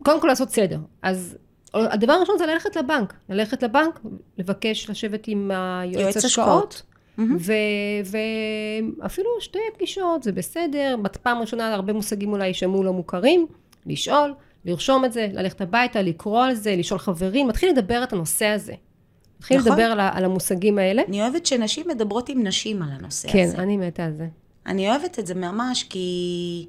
וקודם 0.00 0.20
כל 0.20 0.26
לעשות 0.26 0.50
סדר. 0.50 0.78
אז 1.02 1.36
הדבר 1.74 2.12
הראשון 2.12 2.38
זה 2.38 2.46
ללכת 2.46 2.76
לבנק, 2.76 3.14
ללכת 3.28 3.62
לבנק, 3.62 4.00
לבקש 4.38 4.90
לשבת 4.90 5.28
עם 5.28 5.50
היועץ 5.54 6.24
השקעות. 6.24 6.82
ואפילו 8.98 9.30
שתי 9.40 9.58
פגישות 9.74 10.22
זה 10.22 10.32
בסדר, 10.32 10.96
בפעם 11.02 11.38
ראשונה 11.38 11.74
הרבה 11.74 11.92
מושגים 11.92 12.32
אולי 12.32 12.46
יישמעו 12.46 12.84
לא 12.84 12.92
מוכרים, 12.92 13.46
לשאול, 13.86 14.34
לרשום 14.64 15.04
את 15.04 15.12
זה, 15.12 15.28
ללכת 15.32 15.60
הביתה, 15.60 16.02
לקרוא 16.02 16.44
על 16.44 16.54
זה, 16.54 16.76
לשאול 16.76 17.00
חברים, 17.00 17.48
מתחיל 17.48 17.70
לדבר 17.70 18.02
את 18.02 18.12
הנושא 18.12 18.46
הזה. 18.46 18.74
נתחיל 19.40 19.58
נכון. 19.58 19.72
לדבר 19.72 19.84
על, 19.84 20.00
על 20.00 20.24
המושגים 20.24 20.78
האלה. 20.78 21.02
אני 21.08 21.22
אוהבת 21.22 21.46
שנשים 21.46 21.88
מדברות 21.88 22.28
עם 22.28 22.46
נשים 22.46 22.82
על 22.82 22.88
הנושא 22.92 23.28
כן, 23.32 23.44
הזה. 23.44 23.56
כן, 23.56 23.62
אני 23.62 23.76
מתה 23.76 24.04
על 24.04 24.12
זה. 24.12 24.26
אני 24.66 24.90
אוהבת 24.90 25.18
את 25.18 25.26
זה 25.26 25.34
ממש, 25.34 25.82
כי 25.82 26.66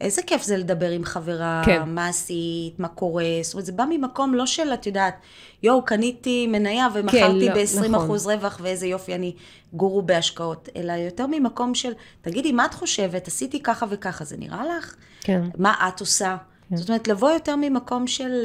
איזה 0.00 0.22
כיף 0.22 0.42
זה 0.42 0.56
לדבר 0.56 0.90
עם 0.90 1.04
חברה, 1.04 1.62
כן. 1.66 1.82
מה 1.86 2.08
עשית, 2.08 2.78
מה 2.80 2.88
קורה, 2.88 3.24
זאת 3.42 3.54
אומרת, 3.54 3.66
זה 3.66 3.72
בא 3.72 3.84
ממקום 3.90 4.34
לא 4.34 4.46
של, 4.46 4.74
את 4.74 4.86
יודעת, 4.86 5.14
יואו, 5.62 5.84
קניתי 5.84 6.46
מניה 6.46 6.88
ומכרתי 6.94 7.48
כן, 7.48 7.56
לא, 7.56 7.84
ב-20% 7.84 7.88
נכון. 7.88 8.18
רווח 8.24 8.58
ואיזה 8.62 8.86
יופי, 8.86 9.14
אני 9.14 9.34
גורו 9.72 10.02
בהשקעות, 10.02 10.68
אלא 10.76 10.92
יותר 10.92 11.26
ממקום 11.26 11.74
של, 11.74 11.92
תגידי, 12.20 12.52
מה 12.52 12.66
את 12.66 12.74
חושבת, 12.74 13.28
עשיתי 13.28 13.62
ככה 13.62 13.86
וככה, 13.88 14.24
זה 14.24 14.36
נראה 14.38 14.64
לך? 14.76 14.94
כן. 15.20 15.42
מה 15.58 15.74
את 15.88 16.00
עושה? 16.00 16.36
כן. 16.70 16.76
זאת 16.76 16.88
אומרת, 16.88 17.08
לבוא 17.08 17.30
יותר 17.30 17.56
ממקום 17.56 18.06
של 18.06 18.44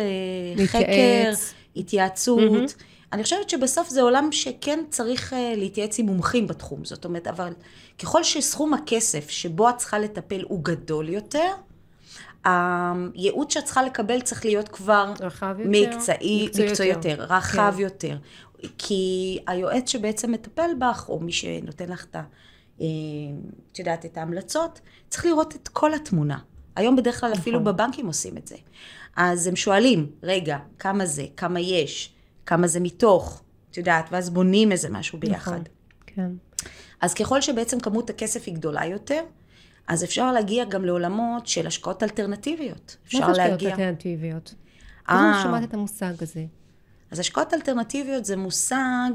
אה, 0.59 0.65
חקר, 0.67 1.31
התייעצות. 1.75 2.69
Mm-hmm. 2.69 2.96
אני 3.13 3.23
חושבת 3.23 3.49
שבסוף 3.49 3.89
זה 3.89 4.01
עולם 4.01 4.31
שכן 4.31 4.79
צריך 4.89 5.33
uh, 5.33 5.35
להתייעץ 5.57 5.99
עם 5.99 6.05
מומחים 6.05 6.47
בתחום, 6.47 6.85
זאת 6.85 7.05
אומרת, 7.05 7.27
אבל 7.27 7.53
ככל 7.99 8.23
שסכום 8.23 8.73
הכסף 8.73 9.29
שבו 9.29 9.69
את 9.69 9.77
צריכה 9.77 9.99
לטפל 9.99 10.43
הוא 10.47 10.63
גדול 10.63 11.09
יותר, 11.09 11.51
הייעוץ 12.45 13.53
שאת 13.53 13.65
צריכה 13.65 13.83
לקבל 13.83 14.21
צריך 14.21 14.45
להיות 14.45 14.69
כבר 14.69 15.13
מקצועי, 15.57 16.45
מקצועי 16.45 16.89
יותר, 16.89 17.07
יותר 17.09 17.23
רחב 17.23 17.73
כן. 17.77 17.81
יותר. 17.81 18.17
כי 18.77 19.37
היועץ 19.47 19.89
שבעצם 19.89 20.31
מטפל 20.31 20.69
בך, 20.79 21.05
או 21.09 21.19
מי 21.19 21.31
שנותן 21.31 21.89
לך 21.89 22.05
את 22.05 22.15
ה... 22.15 22.23
אה, 22.81 22.85
את 23.71 23.79
יודעת, 23.79 24.05
את 24.05 24.17
ההמלצות, 24.17 24.79
צריך 25.09 25.25
לראות 25.25 25.55
את 25.55 25.67
כל 25.67 25.93
התמונה. 25.93 26.37
היום 26.75 26.95
בדרך 26.95 27.19
כלל 27.19 27.29
נכון. 27.29 27.41
אפילו 27.41 27.63
בבנקים 27.63 28.07
עושים 28.07 28.37
את 28.37 28.47
זה. 28.47 28.55
אז 29.15 29.47
הם 29.47 29.55
שואלים, 29.55 30.11
רגע, 30.23 30.57
כמה 30.79 31.05
זה, 31.05 31.25
כמה 31.37 31.59
יש, 31.59 32.13
כמה 32.47 32.67
זה 32.67 32.79
מתוך, 32.79 33.43
את 33.71 33.77
יודעת, 33.77 34.05
ואז 34.11 34.29
בונים 34.29 34.71
איזה 34.71 34.89
משהו 34.89 35.19
ביחד. 35.19 35.51
נכון, 35.51 35.63
כן. 36.05 36.31
אז 37.01 37.13
ככל 37.13 37.41
שבעצם 37.41 37.79
כמות 37.79 38.09
הכסף 38.09 38.43
היא 38.45 38.55
גדולה 38.55 38.85
יותר, 38.85 39.21
אז 39.87 40.03
אפשר 40.03 40.31
להגיע 40.31 40.65
גם 40.65 40.85
לעולמות 40.85 41.47
של 41.47 41.67
השקעות 41.67 42.03
אלטרנטיביות. 42.03 42.97
אפשר 43.07 43.19
להגיע... 43.19 43.35
מה 43.35 43.47
זה 43.47 43.53
השקעות 43.53 43.71
אלטרנטיביות? 43.71 44.53
אני 45.09 45.17
אה. 45.17 45.39
שומעת 45.43 45.63
את 45.63 45.73
המושג 45.73 46.13
הזה. 46.21 46.45
אז 47.11 47.19
השקעות 47.19 47.53
אלטרנטיביות 47.53 48.25
זה 48.25 48.37
מושג 48.37 49.11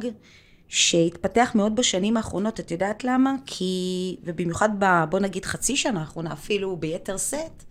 שהתפתח 0.69 1.53
מאוד 1.55 1.77
בשנים 1.77 2.17
האחרונות, 2.17 2.61
את 2.61 2.71
יודעת 2.71 3.05
למה? 3.05 3.35
כי, 3.47 4.17
ובמיוחד 4.25 4.69
ב... 4.79 5.05
בוא 5.11 5.19
נגיד 5.19 5.45
חצי 5.45 5.77
שנה 5.77 6.01
האחרונה, 6.01 6.33
אפילו 6.33 6.77
ביתר 6.77 7.17
שאת, 7.17 7.65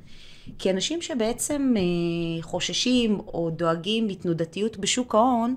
כי 0.60 0.71
אנשים 0.71 1.01
שבעצם 1.01 1.73
אה, 1.77 2.43
חוששים 2.43 3.19
או 3.19 3.49
דואגים 3.49 4.08
מתנודתיות 4.08 4.77
בשוק 4.77 5.15
ההון, 5.15 5.56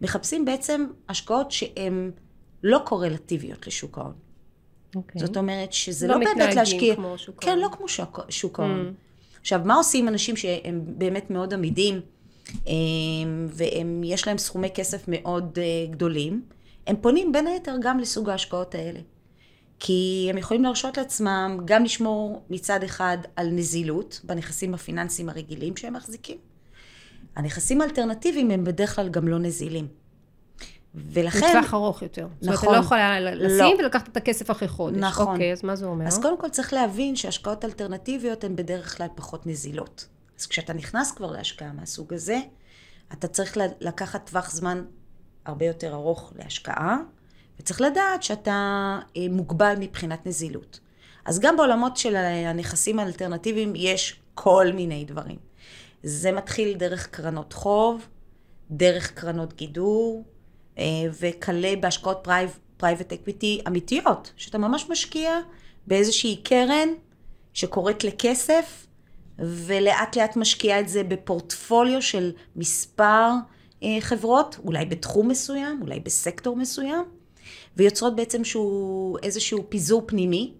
מחפשים 0.00 0.44
בעצם 0.44 0.86
השקעות 1.08 1.50
שהן 1.50 2.10
לא 2.62 2.80
קורלטיביות 2.84 3.66
לשוק 3.66 3.98
ההון. 3.98 4.12
Okay. 4.12 4.96
אוקיי. 4.96 5.20
זאת 5.20 5.36
אומרת 5.36 5.72
שזה 5.72 6.06
לא, 6.06 6.20
לא 6.20 6.34
באמת 6.34 6.54
להשקיע... 6.54 6.90
לא 6.90 6.96
כמו 6.96 7.18
שוק 7.18 7.44
ההון. 7.44 7.54
כן, 7.54 7.62
לא 7.62 7.68
כמו 7.76 7.88
שוק, 7.88 8.20
שוק 8.28 8.60
ההון. 8.60 8.92
Mm. 8.94 9.40
עכשיו, 9.40 9.60
מה 9.64 9.74
עושים 9.74 10.08
אנשים 10.08 10.36
שהם 10.36 10.80
באמת 10.86 11.30
מאוד 11.30 11.54
עמידים, 11.54 12.00
אה, 12.68 12.72
ויש 13.48 14.26
להם 14.26 14.38
סכומי 14.38 14.68
כסף 14.74 15.04
מאוד 15.08 15.58
אה, 15.58 15.86
גדולים? 15.90 16.42
הם 16.86 16.96
פונים 17.00 17.32
בין 17.32 17.46
היתר 17.46 17.74
גם 17.80 17.98
לסוג 18.00 18.30
ההשקעות 18.30 18.74
האלה. 18.74 19.00
כי 19.78 20.26
הם 20.30 20.38
יכולים 20.38 20.62
להרשות 20.62 20.96
לעצמם 20.96 21.58
גם 21.64 21.84
לשמור 21.84 22.42
מצד 22.50 22.82
אחד 22.82 23.18
על 23.36 23.48
נזילות 23.50 24.20
בנכסים 24.24 24.74
הפיננסיים 24.74 25.28
הרגילים 25.28 25.76
שהם 25.76 25.92
מחזיקים. 25.92 26.36
הנכסים 27.36 27.80
האלטרנטיביים 27.80 28.50
הם 28.50 28.64
בדרך 28.64 28.96
כלל 28.96 29.08
גם 29.08 29.28
לא 29.28 29.38
נזילים. 29.38 29.88
ולכן... 30.94 31.56
לטווח 31.56 31.74
ארוך 31.74 32.02
יותר. 32.02 32.26
נכון. 32.26 32.36
זאת 32.40 32.48
אומרת, 32.48 32.62
אתה 32.64 32.72
לא 32.72 32.76
יכולה 32.76 33.20
לשים 33.20 33.76
לא. 33.78 33.84
ולקחת 33.84 34.08
את 34.08 34.16
הכסף 34.16 34.50
אחרי 34.50 34.68
חודש. 34.68 34.96
נכון. 34.98 35.26
אוקיי, 35.26 35.52
אז 35.52 35.64
מה 35.64 35.76
זה 35.76 35.86
אומר? 35.86 36.06
אז 36.06 36.18
קודם 36.18 36.40
כל 36.40 36.48
צריך 36.48 36.72
להבין 36.72 37.16
שהשקעות 37.16 37.64
אלטרנטיביות 37.64 38.44
הן 38.44 38.56
בדרך 38.56 38.96
כלל 38.96 39.06
פחות 39.14 39.46
נזילות. 39.46 40.06
אז 40.38 40.46
כשאתה 40.46 40.72
נכנס 40.72 41.12
כבר 41.12 41.30
להשקעה 41.30 41.72
מהסוג 41.72 42.14
הזה, 42.14 42.38
אתה 43.12 43.28
צריך 43.28 43.56
לקחת 43.80 44.26
טווח 44.30 44.50
זמן 44.50 44.84
הרבה 45.44 45.66
יותר 45.66 45.94
ארוך 45.94 46.32
להשקעה, 46.38 46.96
וצריך 47.60 47.80
לדעת 47.80 48.22
שאתה 48.22 48.98
אה, 49.16 49.26
מוגבל 49.30 49.74
מבחינת 49.80 50.26
נזילות. 50.26 50.80
אז 51.24 51.40
גם 51.40 51.56
בעולמות 51.56 51.96
של 51.96 52.16
הנכסים 52.16 52.98
האלטרנטיביים 52.98 53.72
יש 53.76 54.20
כל 54.34 54.66
מיני 54.74 55.04
דברים. 55.04 55.36
זה 56.02 56.32
מתחיל 56.32 56.74
דרך 56.78 57.06
קרנות 57.06 57.52
חוב, 57.52 58.06
דרך 58.70 59.12
קרנות 59.12 59.56
גידור, 59.56 60.24
אה, 60.78 60.84
וכלה 61.20 61.74
בהשקעות 61.80 62.28
private 62.76 63.12
equity 63.12 63.60
אמיתיות, 63.66 64.32
שאתה 64.36 64.58
ממש 64.58 64.86
משקיע 64.90 65.38
באיזושהי 65.86 66.40
קרן 66.44 66.88
שקוראת 67.54 68.04
לכסף, 68.04 68.86
ולאט 69.38 70.16
לאט 70.16 70.36
משקיע 70.36 70.80
את 70.80 70.88
זה 70.88 71.04
בפורטפוליו 71.04 72.02
של 72.02 72.32
מספר 72.56 73.30
אה, 73.82 73.96
חברות, 74.00 74.58
אולי 74.64 74.84
בתחום 74.84 75.28
מסוים, 75.28 75.82
אולי 75.82 76.00
בסקטור 76.00 76.56
מסוים. 76.56 77.17
ויוצרות 77.76 78.16
בעצם 78.16 78.44
שהוא, 78.44 79.18
איזשהו 79.22 79.64
פיזור 79.68 80.02
פנימי. 80.06 80.52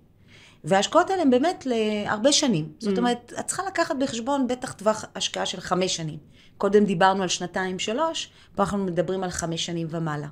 וההשקעות 0.64 1.10
האלה 1.10 1.22
הן 1.22 1.30
באמת 1.30 1.66
להרבה 1.66 2.32
שנים. 2.32 2.72
זאת 2.78 2.94
mm. 2.94 2.98
אומרת, 2.98 3.32
את 3.40 3.46
צריכה 3.46 3.62
לקחת 3.66 3.96
בחשבון 4.00 4.46
בטח 4.46 4.72
טווח 4.72 5.04
השקעה 5.14 5.46
של 5.46 5.60
חמש 5.60 5.96
שנים. 5.96 6.18
קודם 6.58 6.84
דיברנו 6.84 7.22
על 7.22 7.28
שנתיים, 7.28 7.78
שלוש, 7.78 8.30
פה 8.54 8.62
אנחנו 8.62 8.78
מדברים 8.78 9.24
על 9.24 9.30
חמש 9.30 9.66
שנים 9.66 9.86
ומעלה. 9.90 10.28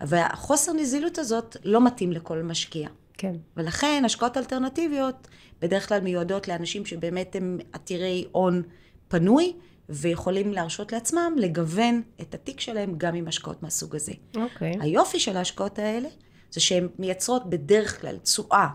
והחוסר 0.00 0.72
נזילות 0.72 1.18
הזאת 1.18 1.56
לא 1.64 1.84
מתאים 1.84 2.12
לכל 2.12 2.42
משקיע. 2.42 2.88
כן. 3.18 3.32
ולכן 3.56 4.02
השקעות 4.06 4.36
אלטרנטיביות 4.36 5.28
בדרך 5.60 5.88
כלל 5.88 6.00
מיועדות 6.00 6.48
לאנשים 6.48 6.86
שבאמת 6.86 7.36
הם 7.36 7.58
עתירי 7.72 8.26
הון 8.32 8.62
פנוי, 9.08 9.52
ויכולים 9.88 10.52
להרשות 10.52 10.92
לעצמם 10.92 11.32
לגוון 11.36 12.02
את 12.20 12.34
התיק 12.34 12.60
שלהם 12.60 12.94
גם 12.96 13.14
עם 13.14 13.28
השקעות 13.28 13.62
מהסוג 13.62 13.96
הזה. 13.96 14.12
אוקיי. 14.36 14.72
Okay. 14.72 14.82
היופי 14.82 15.20
של 15.20 15.36
ההשקעות 15.36 15.78
האלה 15.78 16.08
זה 16.50 16.60
שהן 16.60 16.88
מייצרות 16.98 17.50
בדרך 17.50 18.00
כלל 18.00 18.18
תשואה 18.18 18.68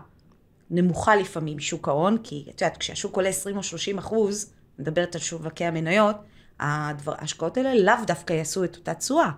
נמוכה 0.70 1.16
לפעמים 1.16 1.56
משוק 1.56 1.88
ההון, 1.88 2.18
כי 2.22 2.44
את 2.50 2.60
יודעת, 2.60 2.76
כשהשוק 2.76 3.16
עולה 3.16 3.28
20 3.28 3.56
או 3.56 3.62
30 3.62 3.98
אחוז, 3.98 4.52
מדברת 4.78 5.14
על 5.14 5.20
שווקי 5.20 5.64
המניות, 5.64 6.16
הדבר, 6.60 7.14
ההשקעות 7.18 7.56
האלה 7.56 7.74
לאו 7.74 8.04
דווקא 8.06 8.32
יעשו 8.32 8.64
את 8.64 8.76
אותה 8.76 8.94
תשואה. 8.94 9.30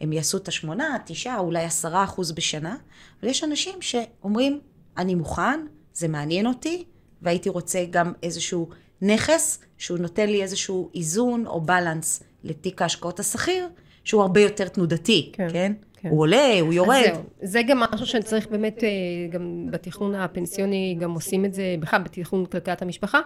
הם 0.00 0.12
יעשו 0.12 0.38
את 0.38 0.48
השמונה, 0.48 0.96
תשעה, 1.04 1.38
אולי 1.38 1.64
עשרה 1.64 2.04
אחוז 2.04 2.32
בשנה, 2.32 2.76
אבל 3.20 3.30
יש 3.30 3.44
אנשים 3.44 3.82
שאומרים, 3.82 4.60
אני 4.96 5.14
מוכן, 5.14 5.66
זה 5.92 6.08
מעניין 6.08 6.46
אותי, 6.46 6.84
והייתי 7.22 7.48
רוצה 7.48 7.84
גם 7.90 8.12
איזשהו 8.22 8.68
נכס 9.02 9.58
שהוא 9.80 9.98
נותן 9.98 10.26
לי 10.26 10.42
איזשהו 10.42 10.90
איזון 10.94 11.46
או 11.46 11.60
בלנס 11.60 12.22
לתיק 12.44 12.82
ההשקעות 12.82 13.20
השכיר, 13.20 13.68
שהוא 14.04 14.22
הרבה 14.22 14.40
יותר 14.40 14.68
תנודתי, 14.68 15.30
כן? 15.32 15.48
כן? 15.52 15.72
כן. 15.96 16.08
הוא 16.08 16.20
עולה, 16.20 16.60
הוא 16.60 16.72
יורד. 16.72 17.02
זהו, 17.14 17.22
זה 17.42 17.62
גם 17.62 17.80
משהו 17.80 18.06
שצריך 18.06 18.46
באמת, 18.46 18.84
אה, 18.84 18.88
גם 19.30 19.66
בתכנון 19.70 20.14
הפנסיוני, 20.14 20.96
גם 21.00 21.12
עושים 21.12 21.44
את 21.44 21.54
זה, 21.54 21.74
בכלל 21.80 22.02
בתכנון 22.02 22.46
כלכלת 22.46 22.82
המשפחה, 22.82 23.20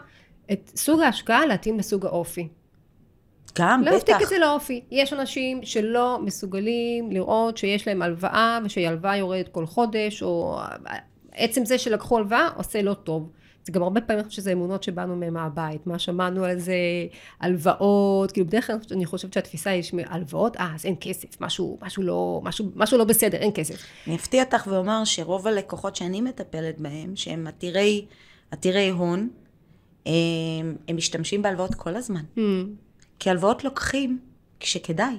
את 0.52 0.70
סוג 0.76 1.00
ההשקעה 1.00 1.46
להתאים 1.46 1.78
לסוג 1.78 2.06
האופי. 2.06 2.48
גם, 3.58 3.82
לא 3.82 3.86
בטח. 3.86 3.92
להבטיק 3.92 4.22
את 4.22 4.28
זה 4.28 4.38
לאופי. 4.38 4.80
יש 4.90 5.12
אנשים 5.12 5.60
שלא 5.62 6.18
מסוגלים 6.22 7.10
לראות 7.10 7.56
שיש 7.56 7.88
להם 7.88 8.02
הלוואה, 8.02 8.58
ושהלוואה 8.64 9.16
יורדת 9.16 9.48
כל 9.48 9.66
חודש, 9.66 10.22
או 10.22 10.58
עצם 11.32 11.64
זה 11.64 11.78
שלקחו 11.78 12.18
הלוואה 12.18 12.48
עושה 12.56 12.82
לא 12.82 12.94
טוב. 12.94 13.30
זה 13.64 13.72
גם 13.72 13.82
הרבה 13.82 14.00
פעמים 14.00 14.30
שזה 14.30 14.52
אמונות 14.52 14.82
שבאנו 14.82 15.16
מהם 15.16 15.34
מהבית, 15.34 15.86
מה 15.86 15.98
שמענו 15.98 16.44
על 16.44 16.58
זה, 16.58 16.76
הלוואות, 17.40 18.32
כאילו 18.32 18.46
בדרך 18.46 18.66
כלל 18.66 18.76
אני 18.90 19.06
חושבת 19.06 19.32
שהתפיסה 19.32 19.70
היא 19.70 19.82
הלוואות, 20.06 20.56
אה, 20.56 20.72
אז 20.74 20.84
אין 20.84 20.94
כסף, 21.00 21.40
משהו, 21.40 21.78
משהו, 21.82 22.02
לא, 22.02 22.40
משהו, 22.44 22.70
משהו 22.76 22.98
לא 22.98 23.04
בסדר, 23.04 23.38
אין 23.38 23.50
כסף. 23.54 23.74
אני 24.06 24.16
אפתיע 24.16 24.44
אותך 24.44 24.66
ואומר 24.70 25.04
שרוב 25.04 25.46
הלקוחות 25.46 25.96
שאני 25.96 26.20
מטפלת 26.20 26.80
בהם, 26.80 27.16
שהם 27.16 27.46
עתירי, 27.46 28.06
עתירי 28.50 28.90
הון, 28.90 29.28
הם, 30.06 30.76
הם 30.88 30.96
משתמשים 30.96 31.42
בהלוואות 31.42 31.74
כל 31.74 31.96
הזמן. 31.96 32.22
Mm. 32.36 32.40
כי 33.18 33.30
הלוואות 33.30 33.64
לוקחים 33.64 34.18
כשכדאי. 34.60 35.16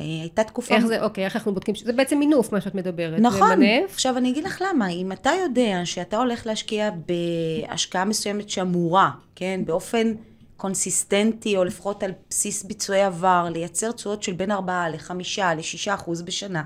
אה, 0.00 0.04
הייתה 0.04 0.44
תקופה... 0.44 0.74
איך 0.74 0.86
זה, 0.86 1.02
אוקיי, 1.02 1.24
איך 1.24 1.36
אנחנו 1.36 1.54
בודקים? 1.54 1.74
זה 1.74 1.92
בעצם 1.92 2.18
מינוף, 2.18 2.52
מה 2.52 2.60
שאת 2.60 2.74
מדברת. 2.74 3.20
נכון. 3.20 3.52
למנף. 3.52 3.90
עכשיו, 3.92 4.16
אני 4.16 4.30
אגיד 4.30 4.44
לך 4.44 4.62
למה. 4.68 4.88
אם 4.88 5.12
אתה 5.12 5.30
יודע 5.42 5.80
שאתה 5.84 6.16
הולך 6.16 6.46
להשקיע 6.46 6.90
בהשקעה 7.70 8.04
מסוימת 8.04 8.50
שאמורה, 8.50 9.10
כן, 9.34 9.60
באופן 9.66 10.12
קונסיסטנטי, 10.56 11.56
או 11.56 11.64
לפחות 11.64 12.02
על 12.02 12.12
בסיס 12.30 12.62
ביצועי 12.62 13.02
עבר, 13.02 13.48
לייצר 13.50 13.92
תשואות 13.92 14.22
של 14.22 14.32
בין 14.32 14.50
4 14.50 14.88
ל-5 14.88 15.12
ל-6 15.38 15.94
אחוז 15.94 16.22
בשנה, 16.22 16.62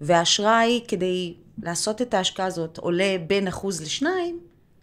והאשראי 0.00 0.84
כדי 0.88 1.34
לעשות 1.62 2.02
את 2.02 2.14
ההשקעה 2.14 2.46
הזאת 2.46 2.78
עולה 2.78 3.16
בין 3.26 3.48
אחוז 3.48 3.82
לשניים, 3.82 4.38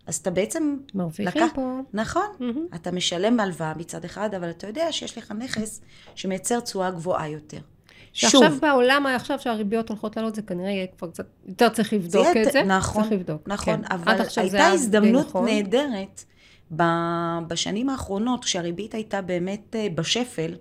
אז 0.07 0.15
אתה 0.15 0.31
בעצם... 0.31 0.77
מרוויחים 0.93 1.43
לקח... 1.43 1.51
פה. 1.55 1.79
נכון. 1.93 2.27
Mm-hmm. 2.39 2.75
אתה 2.75 2.91
משלם 2.91 3.39
הלוואה 3.39 3.73
מצד 3.77 4.05
אחד, 4.05 4.35
אבל 4.35 4.49
אתה 4.49 4.67
יודע 4.67 4.91
שיש 4.91 5.17
לך 5.17 5.31
נכס 5.31 5.81
שמייצר 6.15 6.59
תשואה 6.59 6.91
גבוהה 6.91 7.29
יותר. 7.29 7.59
שעכשיו 8.13 8.41
שוב, 8.41 8.59
בעולם, 8.61 9.05
עכשיו 9.05 9.39
שהריביות 9.39 9.89
הולכות 9.89 10.17
לעלות, 10.17 10.35
זה 10.35 10.41
כנראה 10.41 10.69
יהיה 10.69 10.87
כבר 10.97 11.11
קצת, 11.11 11.25
יותר 11.47 11.69
צריך 11.69 11.93
לבדוק 11.93 12.27
זה 12.33 12.43
את 12.47 12.51
זה. 12.51 12.63
נכון, 12.63 13.03
צריך 13.03 13.13
לבדוק. 13.13 13.41
נכון, 13.47 13.75
כן. 13.77 13.93
אבל 13.93 14.21
הייתה 14.37 14.67
הזדמנות 14.67 15.27
נכון. 15.27 15.45
נהדרת 15.45 16.23
בשנים 17.47 17.89
האחרונות, 17.89 18.45
כשהריבית 18.45 18.93
הייתה 18.93 19.21
באמת 19.21 19.75
אה, 19.75 19.87
בשפל, 19.95 20.55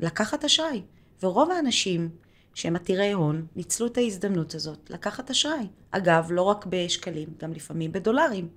לקחת 0.00 0.44
אשראי. 0.44 0.82
ורוב 1.22 1.50
האנשים 1.50 2.08
שהם 2.54 2.76
עתירי 2.76 3.12
הון, 3.12 3.46
ניצלו 3.56 3.86
את 3.86 3.98
ההזדמנות 3.98 4.54
הזאת 4.54 4.90
לקחת 4.90 5.30
אשראי. 5.30 5.66
אגב, 5.90 6.28
לא 6.30 6.42
רק 6.42 6.66
בשקלים, 6.68 7.28
גם 7.42 7.52
לפעמים 7.52 7.92
בדולרים. 7.92 8.48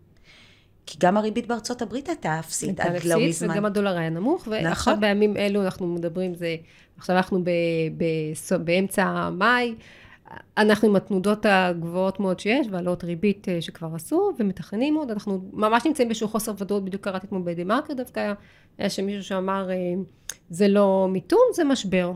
כי 0.92 0.98
גם 1.02 1.18
הריבית 1.18 1.48
בארצות 1.48 1.82
הברית 1.82 2.10
הייתה 2.10 2.40
אפסית 2.40 2.80
עד 2.80 3.04
לא 3.04 3.16
מזמן. 3.28 3.52
וגם 3.52 3.66
הדולר 3.66 3.98
היה 3.98 4.10
נמוך, 4.10 4.48
ועכשיו 4.52 4.72
נכון. 4.72 5.00
בימים 5.00 5.38
אלו 5.38 5.64
אנחנו 5.64 5.88
מדברים, 5.88 6.36
זה, 6.36 6.56
עכשיו 6.98 7.16
אנחנו 7.16 7.44
ב, 7.44 7.50
ב, 7.98 8.04
באמצע 8.66 9.30
מאי, 9.30 9.76
אנחנו 10.58 10.88
עם 10.88 10.96
התנודות 10.96 11.46
הגבוהות 11.50 12.20
מאוד 12.20 12.40
שיש, 12.40 12.68
ועלות 12.72 13.04
ריבית 13.04 13.50
אה, 13.50 13.62
שכבר 13.62 13.90
עשו, 13.96 14.32
ומתכננים 14.40 14.96
עוד, 14.96 15.12
אנחנו 15.12 15.42
ממש 15.54 15.86
נמצאים 15.86 16.08
באיזשהו 16.08 16.28
חוסר 16.28 16.54
ודאות, 16.58 16.86
בדיוק 16.86 17.04
קראתי 17.04 17.28
אתמול 17.28 17.42
בדה 17.46 17.64
מרקר 17.64 17.94
דווקא, 17.94 18.34
היה 18.78 18.90
שם 18.90 19.06
מישהו 19.06 19.24
שאמר, 19.24 19.70
אה, 19.72 19.76
זה 20.50 20.68
לא 20.68 21.08
מיתון, 21.10 21.46
זה 21.54 21.64
משבר. 21.64 22.12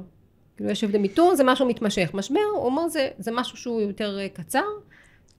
כאילו 0.57 0.69
יש 0.69 0.83
הבדל 0.83 0.99
מיתון, 0.99 1.35
זה 1.35 1.43
משהו 1.43 1.67
מתמשך. 1.67 2.11
משבר, 2.13 2.39
הוא 2.55 2.65
אומר, 2.65 2.88
זה, 2.88 3.09
זה 3.17 3.31
משהו 3.31 3.57
שהוא 3.57 3.81
יותר 3.81 4.19
אה, 4.19 4.29
קצר, 4.29 4.65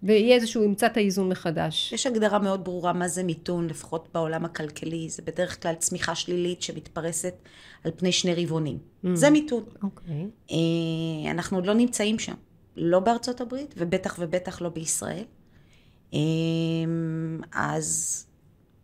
ויהיה 0.03 0.35
איזשהו, 0.35 0.65
ימצא 0.65 0.87
את 0.87 0.97
האיזון 0.97 1.29
מחדש. 1.29 1.93
יש 1.93 2.07
הגדרה 2.07 2.39
מאוד 2.39 2.65
ברורה 2.65 2.93
מה 2.93 3.09
זה 3.09 3.23
מיתון, 3.23 3.67
לפחות 3.67 4.09
בעולם 4.15 4.45
הכלכלי. 4.45 5.09
זה 5.09 5.23
בדרך 5.23 5.63
כלל 5.63 5.75
צמיחה 5.75 6.15
שלילית 6.15 6.63
שמתפרסת 6.63 7.35
על 7.85 7.91
פני 7.97 8.13
שני 8.13 8.45
רבעונים. 8.45 8.79
Mm. 8.79 9.09
זה 9.15 9.31
מיתון. 9.31 9.65
אוקיי. 9.83 10.07
Okay. 10.15 10.53
אה, 10.53 11.31
אנחנו 11.31 11.57
עוד 11.57 11.67
לא 11.67 11.75
נמצאים 11.75 12.19
שם. 12.19 12.35
לא 12.77 13.01
בארצות 13.01 13.41
הברית, 13.41 13.75
ובטח 13.79 14.17
ובטח 14.19 14.61
לא 14.61 14.69
בישראל. 14.69 15.25
אה, 16.15 16.19
אז 17.53 18.27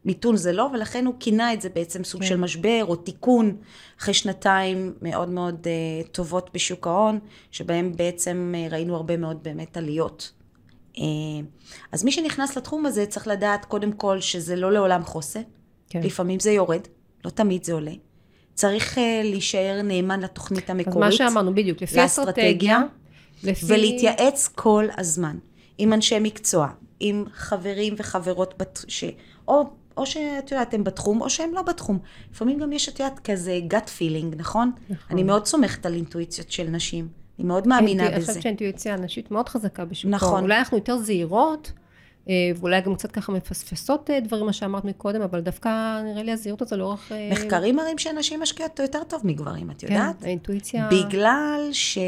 מיתון 0.04 0.36
זה 0.36 0.52
לא, 0.52 0.68
ולכן 0.72 1.06
הוא 1.06 1.14
כינה 1.20 1.52
את 1.52 1.60
זה 1.60 1.68
בעצם 1.68 2.04
סוג 2.04 2.20
כן. 2.20 2.28
של 2.28 2.36
משבר 2.36 2.84
או 2.88 2.96
תיקון 2.96 3.56
אחרי 4.00 4.14
שנתיים 4.14 4.94
מאוד 5.02 5.28
מאוד 5.28 5.66
uh, 5.66 6.08
טובות 6.08 6.50
בשוק 6.54 6.86
ההון, 6.86 7.18
שבהם 7.50 7.92
בעצם 7.96 8.54
uh, 8.54 8.72
ראינו 8.72 8.96
הרבה 8.96 9.16
מאוד 9.16 9.42
באמת 9.42 9.76
עליות. 9.76 10.32
Uh, 10.96 11.00
אז 11.92 12.04
מי 12.04 12.12
שנכנס 12.12 12.56
לתחום 12.56 12.86
הזה 12.86 13.06
צריך 13.06 13.26
לדעת 13.26 13.64
קודם 13.64 13.92
כל 13.92 14.20
שזה 14.20 14.56
לא 14.56 14.72
לעולם 14.72 15.04
חוסן, 15.04 15.42
כן. 15.88 16.00
לפעמים 16.02 16.40
זה 16.40 16.50
יורד, 16.50 16.80
לא 17.24 17.30
תמיד 17.30 17.64
זה 17.64 17.72
עולה. 17.72 17.92
צריך 18.54 18.98
uh, 18.98 19.00
להישאר 19.24 19.80
נאמן 19.84 20.20
לתוכנית 20.20 20.70
המקורית. 20.70 20.96
אז 20.96 21.02
מה 21.02 21.12
שאמרנו 21.12 21.54
בדיוק, 21.54 21.82
לפי 21.82 22.04
אסטרטגיה, 22.04 22.82
לפי... 23.42 23.66
ולהתייעץ 23.68 24.48
כל 24.48 24.84
הזמן 24.98 25.36
עם 25.78 25.92
אנשי 25.92 26.18
מקצוע, 26.20 26.68
עם 27.00 27.24
חברים 27.32 27.94
וחברות, 27.98 28.54
בת... 28.58 28.84
ש... 28.88 29.04
או 29.48 29.70
או 29.96 30.06
שאת 30.06 30.52
יודעת, 30.52 30.74
הם 30.74 30.84
בתחום, 30.84 31.20
או 31.20 31.30
שהם 31.30 31.54
לא 31.54 31.62
בתחום. 31.62 31.98
לפעמים 32.32 32.58
גם 32.58 32.72
יש, 32.72 32.88
את 32.88 33.00
יודעת, 33.00 33.18
כזה 33.18 33.60
gut 33.70 33.88
feeling, 33.98 34.36
נכון? 34.36 34.70
נכון. 34.88 35.06
אני 35.10 35.22
מאוד 35.22 35.46
סומכת 35.46 35.86
על 35.86 35.94
אינטואיציות 35.94 36.52
של 36.52 36.68
נשים. 36.70 37.08
אני 37.38 37.46
מאוד 37.48 37.68
מאמינה 37.68 38.04
בזה. 38.04 38.16
אני 38.16 38.20
חושבת 38.20 38.42
שהאינטואיציה 38.42 38.94
הנשית 38.94 39.30
מאוד 39.30 39.48
חזקה 39.48 39.84
בשוק 39.84 40.10
נכון. 40.10 40.42
אולי 40.42 40.58
אנחנו 40.58 40.76
יותר 40.76 40.96
זהירות, 40.96 41.72
אה, 42.28 42.34
ואולי 42.56 42.80
גם 42.80 42.94
קצת 42.94 43.12
ככה 43.12 43.32
מפספסות 43.32 44.10
אה, 44.10 44.20
דברים, 44.20 44.46
מה 44.46 44.52
שאמרת 44.52 44.84
מקודם, 44.84 45.22
אבל 45.22 45.40
דווקא 45.40 46.02
נראה 46.04 46.22
לי 46.22 46.32
הזהירות 46.32 46.62
הזו 46.62 46.76
לאורך... 46.76 47.12
אה, 47.12 47.28
מחקרים 47.32 47.76
מראים 47.76 47.98
שנשים 47.98 48.40
משקיעות 48.40 48.78
יותר 48.78 49.04
טוב 49.04 49.20
מגברים, 49.24 49.70
את 49.70 49.80
כן, 49.80 49.92
יודעת? 49.92 50.20
כן, 50.20 50.26
האינטואיציה... 50.26 50.88
בגלל 50.90 51.68
ש... 51.72 51.98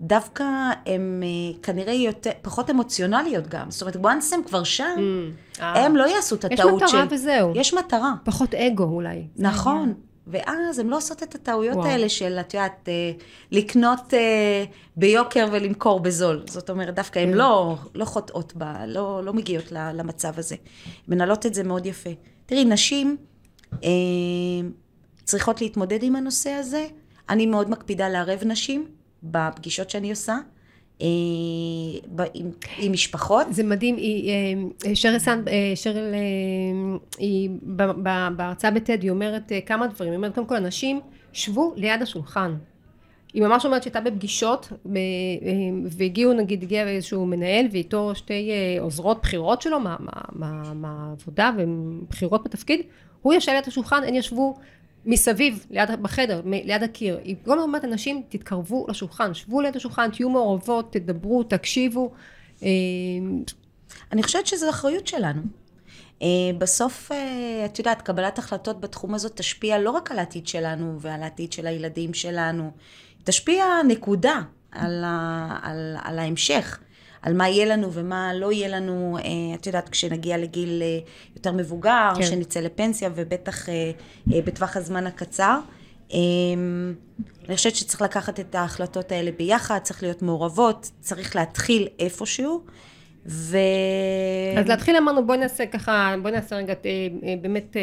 דווקא 0.00 0.44
הן 0.86 1.22
כנראה 1.62 1.92
יותר, 1.92 2.30
פחות 2.42 2.70
אמוציונליות 2.70 3.48
גם. 3.48 3.70
זאת 3.70 3.82
אומרת, 3.82 3.96
once 3.96 4.34
הם 4.34 4.40
כבר 4.46 4.64
שם, 4.64 4.96
mm, 5.58 5.62
הם 5.62 5.96
לא 5.96 6.04
יעשו 6.04 6.36
את 6.36 6.44
הטעות 6.44 6.78
של... 6.78 6.84
יש 6.84 6.94
מטרה 6.94 7.06
וזהו. 7.10 7.52
יש 7.54 7.74
מטרה. 7.74 8.14
פחות 8.24 8.54
אגו 8.54 8.84
אולי. 8.84 9.26
נכון. 9.36 9.94
ואז 10.26 10.78
הן 10.78 10.86
לא 10.86 10.96
עושות 10.96 11.22
את 11.22 11.34
הטעויות 11.34 11.76
וואו. 11.76 11.86
האלה 11.86 12.08
של, 12.08 12.38
את 12.40 12.54
יודעת, 12.54 12.88
אה, 12.88 13.12
לקנות 13.50 14.14
אה, 14.14 14.64
ביוקר 14.96 15.46
ולמכור 15.52 16.00
בזול. 16.00 16.42
זאת 16.46 16.70
אומרת, 16.70 16.94
דווקא 16.94 17.18
הן 17.18 17.30
כן. 17.30 17.36
לא, 17.38 17.76
לא 17.94 18.04
חוטאות 18.04 18.54
בה, 18.56 18.86
לא, 18.86 19.24
לא 19.24 19.32
מגיעות 19.32 19.72
למצב 19.72 20.38
הזה. 20.38 20.56
מנהלות 21.08 21.46
את 21.46 21.54
זה 21.54 21.62
מאוד 21.62 21.86
יפה. 21.86 22.10
תראי, 22.46 22.64
נשים 22.64 23.16
אה, 23.84 23.88
צריכות 25.24 25.60
להתמודד 25.60 26.02
עם 26.02 26.16
הנושא 26.16 26.50
הזה. 26.50 26.86
אני 27.28 27.46
מאוד 27.46 27.70
מקפידה 27.70 28.08
לערב 28.08 28.44
נשים. 28.44 28.86
בפגישות 29.24 29.90
שאני 29.90 30.10
עושה. 30.10 30.38
אה, 31.02 31.06
עם, 32.34 32.92
משפחות. 32.92 33.46
זה 33.50 33.64
מדהים, 33.64 33.96
היא, 33.96 34.30
אה, 34.86 34.94
שריל 34.94 35.16
אה, 35.28 35.72
שריל, 35.74 36.14
היא 37.18 37.50
בהרצאה 38.36 38.70
בטד, 38.70 39.02
היא 39.02 39.10
אומרת 39.10 39.52
כמה 39.66 39.86
דברים, 39.86 40.10
היא 40.10 40.16
אומרת 40.16 40.34
קודם 40.34 40.46
כל 40.46 40.56
אנשים 40.56 41.00
שבו 41.32 41.72
ליד 41.76 42.02
השולחן. 42.02 42.54
היא 43.32 43.42
ממש 43.42 43.64
אומרת 43.64 43.82
שהייתה 43.82 44.00
בפגישות 44.00 44.72
והגיעו 45.90 46.32
נגיד 46.32 46.62
הגיע 46.62 46.88
איזשהו 46.88 47.26
מנהל 47.26 47.66
ואיתו 47.72 48.14
שתי 48.14 48.50
עוזרות 48.80 49.22
בכירות 49.22 49.62
שלו 49.62 49.78
מהעבודה 50.74 51.50
ובכירות 51.58 52.44
בתפקיד 52.44 52.80
הוא 53.22 53.34
ישב 53.34 53.52
ליד 53.52 53.64
השולחן 53.66 54.02
הם 54.06 54.14
ישבו 54.14 54.54
מסביב, 55.06 55.66
ליד, 55.70 55.88
בחדר, 56.02 56.40
ליד 56.44 56.82
הקיר. 56.82 57.18
היא 57.24 57.36
כל 57.44 57.52
הזמן 57.52 57.62
אומרת 57.62 57.84
אנשים, 57.84 58.22
תתקרבו 58.28 58.86
לשולחן, 58.88 59.34
שבו 59.34 59.60
ליד 59.60 59.76
השולחן, 59.76 60.10
תהיו 60.10 60.28
מעורבות, 60.28 60.92
תדברו, 60.92 61.42
תקשיבו. 61.42 62.12
אה, 62.62 62.68
אני 64.12 64.22
חושבת 64.22 64.46
שזו 64.46 64.70
אחריות 64.70 65.06
שלנו. 65.06 65.42
אה, 66.22 66.28
בסוף, 66.58 67.12
אה, 67.12 67.64
את 67.64 67.78
יודעת, 67.78 68.02
קבלת 68.02 68.38
החלטות 68.38 68.80
בתחום 68.80 69.14
הזאת 69.14 69.36
תשפיע 69.36 69.78
לא 69.78 69.90
רק 69.90 70.10
על 70.10 70.18
העתיד 70.18 70.46
שלנו 70.46 71.00
ועל 71.00 71.22
העתיד 71.22 71.52
של 71.52 71.66
הילדים 71.66 72.14
שלנו, 72.14 72.70
תשפיע 73.24 73.64
נקודה 73.88 74.40
על, 74.72 75.04
ה, 75.04 75.58
על, 75.62 75.96
על 76.02 76.18
ההמשך. 76.18 76.78
על 77.24 77.34
מה 77.34 77.48
יהיה 77.48 77.66
לנו 77.76 77.92
ומה 77.92 78.34
לא 78.34 78.52
יהיה 78.52 78.68
לנו, 78.68 79.18
אה, 79.18 79.54
את 79.54 79.66
יודעת, 79.66 79.88
כשנגיע 79.88 80.38
לגיל 80.38 80.82
אה, 80.82 80.98
יותר 81.36 81.52
מבוגר, 81.52 82.12
כן. 82.16 82.22
שנצא 82.22 82.60
לפנסיה, 82.60 83.10
ובטח 83.14 83.68
אה, 83.68 83.90
בטווח 84.26 84.76
הזמן 84.76 85.06
הקצר. 85.06 85.58
אני 87.48 87.56
חושבת 87.56 87.74
שצריך 87.74 88.02
לקחת 88.02 88.40
את 88.40 88.54
ההחלטות 88.54 89.12
האלה 89.12 89.30
ביחד, 89.38 89.78
צריך 89.82 90.02
להיות 90.02 90.22
מעורבות, 90.22 90.90
צריך 91.00 91.36
להתחיל 91.36 91.88
איפשהו. 91.98 92.64
ו... 93.26 93.58
אז 94.58 94.68
להתחיל 94.68 94.96
אמרנו 94.96 95.26
בואי 95.26 95.38
נעשה 95.38 95.66
ככה, 95.66 96.14
בואי 96.22 96.32
נעשה 96.32 96.56
רגע 96.56 96.74
באמת 97.40 97.76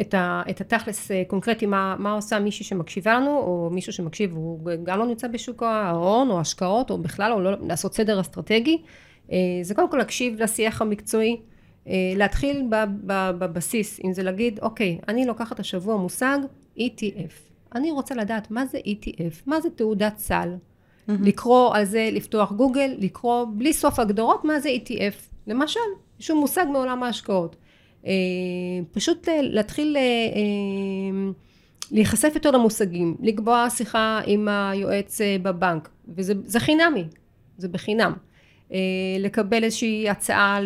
את, 0.00 0.14
ה, 0.14 0.42
את 0.50 0.60
התכלס 0.60 1.10
אה, 1.10 1.22
קונקרטי, 1.26 1.66
מה, 1.66 1.96
מה 1.98 2.12
עושה 2.12 2.38
מישהי 2.38 2.64
שמקשיבה 2.64 3.14
לנו, 3.14 3.30
או 3.30 3.68
מישהו 3.72 3.92
שמקשיב 3.92 4.32
והוא 4.32 4.60
גם 4.84 4.98
לא 4.98 5.06
נמצא 5.06 5.28
בשוק 5.28 5.62
ההון, 5.62 6.30
או 6.30 6.40
השקעות, 6.40 6.90
או 6.90 6.98
בכלל, 6.98 7.32
או 7.32 7.40
לא, 7.40 7.50
לעשות 7.60 7.94
סדר 7.94 8.20
אסטרטגי, 8.20 8.82
אה, 9.32 9.36
זה 9.62 9.74
קודם 9.74 9.90
כל 9.90 9.96
להקשיב 9.96 10.42
לשיח 10.42 10.82
המקצועי, 10.82 11.36
להתחיל 12.16 12.62
בבסיס, 13.06 14.00
אם 14.04 14.12
זה 14.12 14.22
להגיד, 14.22 14.58
אוקיי, 14.62 14.98
אני 15.08 15.26
לוקחת 15.26 15.60
השבוע 15.60 15.96
מושג 15.96 16.38
ETF. 16.78 17.48
אני 17.74 17.90
רוצה 17.90 18.14
לדעת 18.14 18.50
מה 18.50 18.66
זה 18.66 18.78
ETF, 18.78 19.42
מה 19.46 19.60
זה 19.60 19.70
תעודת 19.70 20.18
סל. 20.18 20.54
Mm-hmm. 20.54 21.12
לקרוא 21.22 21.74
על 21.74 21.84
זה, 21.84 22.08
לפתוח 22.12 22.52
גוגל, 22.52 22.94
לקרוא 22.98 23.46
בלי 23.56 23.72
סוף 23.72 23.98
הגדרות 23.98 24.44
מה 24.44 24.60
זה 24.60 24.68
ETF. 24.68 25.28
למשל, 25.46 25.80
שום 26.18 26.38
מושג 26.38 26.66
מעולם 26.72 27.02
ההשקעות. 27.02 27.56
אה, 28.06 28.12
פשוט 28.92 29.28
להתחיל 29.42 29.96
אה, 29.96 30.02
אה, 30.02 31.30
להיחשף 31.90 32.32
יותר 32.34 32.50
למושגים, 32.50 33.16
לקבוע 33.20 33.70
שיחה 33.70 34.20
עם 34.26 34.48
היועץ 34.48 35.20
בבנק, 35.42 35.88
וזה 36.08 36.60
חינמי, 36.60 37.04
זה 37.58 37.68
בחינם. 37.68 38.12
לקבל 39.18 39.64
איזושהי 39.64 40.08
הצעה, 40.08 40.60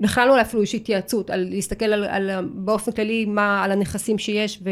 בכלל 0.00 0.28
לא 0.28 0.40
אפילו 0.40 0.62
איזושהי 0.62 0.76
התייעצות, 0.76 1.30
על 1.30 1.48
להסתכל 1.50 1.84
על, 1.84 2.04
על, 2.04 2.48
באופן 2.54 2.92
כללי 2.92 3.24
מה, 3.24 3.64
על 3.64 3.72
הנכסים 3.72 4.18
שיש 4.18 4.62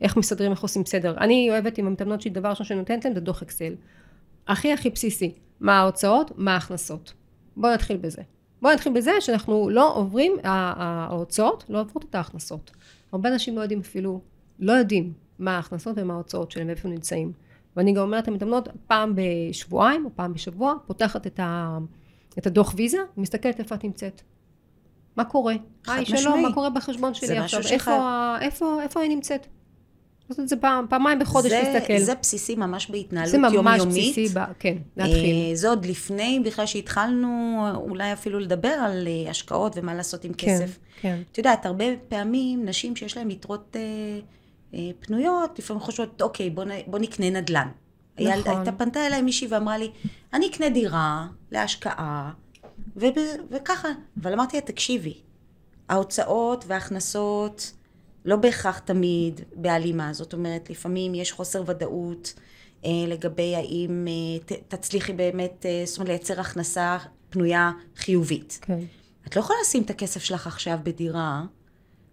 ואיך 0.00 0.16
מסתדרים, 0.16 0.50
איך 0.50 0.62
עושים 0.62 0.84
סדר. 0.84 1.14
אני 1.18 1.50
אוהבת 1.50 1.78
עם 1.78 1.86
המתאמנות 1.86 2.20
שלי, 2.20 2.30
דבר 2.30 2.48
ראשון 2.48 2.66
שאני 2.66 2.78
נותנת 2.78 3.04
להם 3.04 3.14
זה 3.14 3.20
דוח 3.20 3.42
אקסל. 3.42 3.74
הכי 4.48 4.72
הכי 4.72 4.90
בסיסי, 4.90 5.32
מה 5.60 5.78
ההוצאות, 5.78 6.30
מה 6.36 6.54
ההכנסות. 6.54 7.12
בואו 7.56 7.74
נתחיל 7.74 7.96
בזה. 7.96 8.22
בואו 8.62 8.72
נתחיל 8.72 8.92
בזה 8.92 9.10
שאנחנו 9.20 9.70
לא 9.70 9.96
עוברים, 9.96 10.32
ההוצאות 10.44 11.64
לא 11.68 11.80
עוברות 11.80 12.04
את 12.04 12.14
ההכנסות. 12.14 12.70
הרבה 13.12 13.28
אנשים 13.28 13.56
לא 13.56 13.60
יודעים 13.60 13.80
אפילו, 13.80 14.20
לא 14.58 14.72
יודעים 14.72 15.12
מה 15.38 15.56
ההכנסות 15.56 15.94
ומה 15.98 16.14
ההוצאות 16.14 16.50
שלהם 16.50 16.66
ואיפה 16.66 16.88
הם 16.88 16.94
נמצאים. 16.94 17.32
ואני 17.76 17.92
גם 17.92 18.02
אומרת 18.02 18.28
למתאמנות 18.28 18.68
פעם 18.86 19.14
בשבועיים 19.16 20.04
או 20.04 20.10
פעם 20.14 20.32
בשבוע, 20.32 20.74
פותחת 20.86 21.26
את, 21.26 21.40
ה, 21.40 21.78
את 22.38 22.46
הדוח 22.46 22.74
ויזה, 22.76 22.98
ומסתכלת 23.16 23.60
איפה 23.60 23.74
את 23.74 23.84
נמצאת. 23.84 24.22
מה 25.16 25.24
קורה? 25.24 25.54
היי 25.86 26.06
שלום, 26.06 26.42
מה 26.42 26.52
קורה 26.54 26.70
בחשבון 26.70 27.14
שלי 27.14 27.38
עכשיו? 27.38 27.60
איפה, 27.70 28.36
איפה, 28.40 28.82
איפה 28.82 29.00
היא 29.00 29.10
נמצאת? 29.10 29.46
לעשות 30.30 30.42
את 30.44 30.48
זה 30.48 30.56
פעם, 30.56 30.86
פעמיים 30.88 31.18
בחודש 31.18 31.50
זה, 31.50 31.62
להסתכל. 31.62 31.98
זה 31.98 32.14
בסיסי 32.22 32.54
ממש 32.54 32.90
בהתנהלות 32.90 33.34
יומיומית. 33.34 33.56
זה 33.56 33.62
ממש 33.62 33.78
יומית. 33.78 34.12
בסיסי, 34.12 34.28
ב, 34.34 34.44
כן, 34.58 34.76
להתחיל. 34.96 35.36
אה, 35.50 35.54
זה 35.54 35.68
עוד 35.68 35.86
לפני 35.86 36.40
בכלל 36.44 36.66
שהתחלנו 36.66 37.60
אולי 37.74 38.12
אפילו 38.12 38.38
לדבר 38.38 38.68
על 38.68 39.08
אה, 39.08 39.30
השקעות 39.30 39.72
ומה 39.76 39.94
לעשות 39.94 40.24
עם 40.24 40.32
כן, 40.32 40.46
כסף. 40.46 40.78
כן. 41.00 41.18
את 41.32 41.38
יודעת, 41.38 41.66
הרבה 41.66 41.84
פעמים 42.08 42.64
נשים 42.64 42.96
שיש 42.96 43.16
להן 43.16 43.30
יתרות 43.30 43.76
אה, 43.76 43.80
אה, 44.74 44.90
פנויות, 45.00 45.58
לפעמים 45.58 45.80
חושבות, 45.82 46.22
אוקיי, 46.22 46.50
בוא, 46.50 46.64
בוא 46.86 46.98
נקנה 46.98 47.30
נדל"ן. 47.30 47.68
נכון. 48.20 48.56
הייתה 48.56 48.72
פנתה 48.72 49.06
אליי 49.06 49.22
מישהי 49.22 49.46
ואמרה 49.46 49.78
לי, 49.78 49.90
אני 50.32 50.46
אקנה 50.48 50.68
דירה 50.68 51.26
להשקעה, 51.52 52.32
וב, 52.96 53.14
וככה. 53.50 53.88
אבל 54.22 54.32
אמרתי 54.32 54.56
לה, 54.56 54.62
תקשיבי, 54.62 55.14
ההוצאות 55.88 56.64
וההכנסות, 56.68 57.72
לא 58.26 58.36
בהכרח 58.36 58.78
תמיד 58.78 59.40
בהלימה, 59.54 60.12
זאת 60.12 60.32
אומרת 60.32 60.70
לפעמים 60.70 61.14
יש 61.14 61.32
חוסר 61.32 61.62
ודאות 61.66 62.34
אה, 62.84 62.90
לגבי 63.06 63.56
האם 63.56 64.06
אה, 64.08 64.44
ת, 64.44 64.74
תצליחי 64.74 65.12
באמת, 65.12 65.66
אה, 65.66 65.82
זאת 65.86 65.96
אומרת 65.98 66.08
לייצר 66.08 66.40
הכנסה 66.40 66.98
פנויה 67.30 67.70
חיובית. 67.96 68.58
כן. 68.62 68.78
את 69.26 69.36
לא 69.36 69.40
יכולה 69.40 69.58
לשים 69.62 69.82
את 69.82 69.90
הכסף 69.90 70.24
שלך 70.24 70.46
עכשיו 70.46 70.78
בדירה 70.82 71.44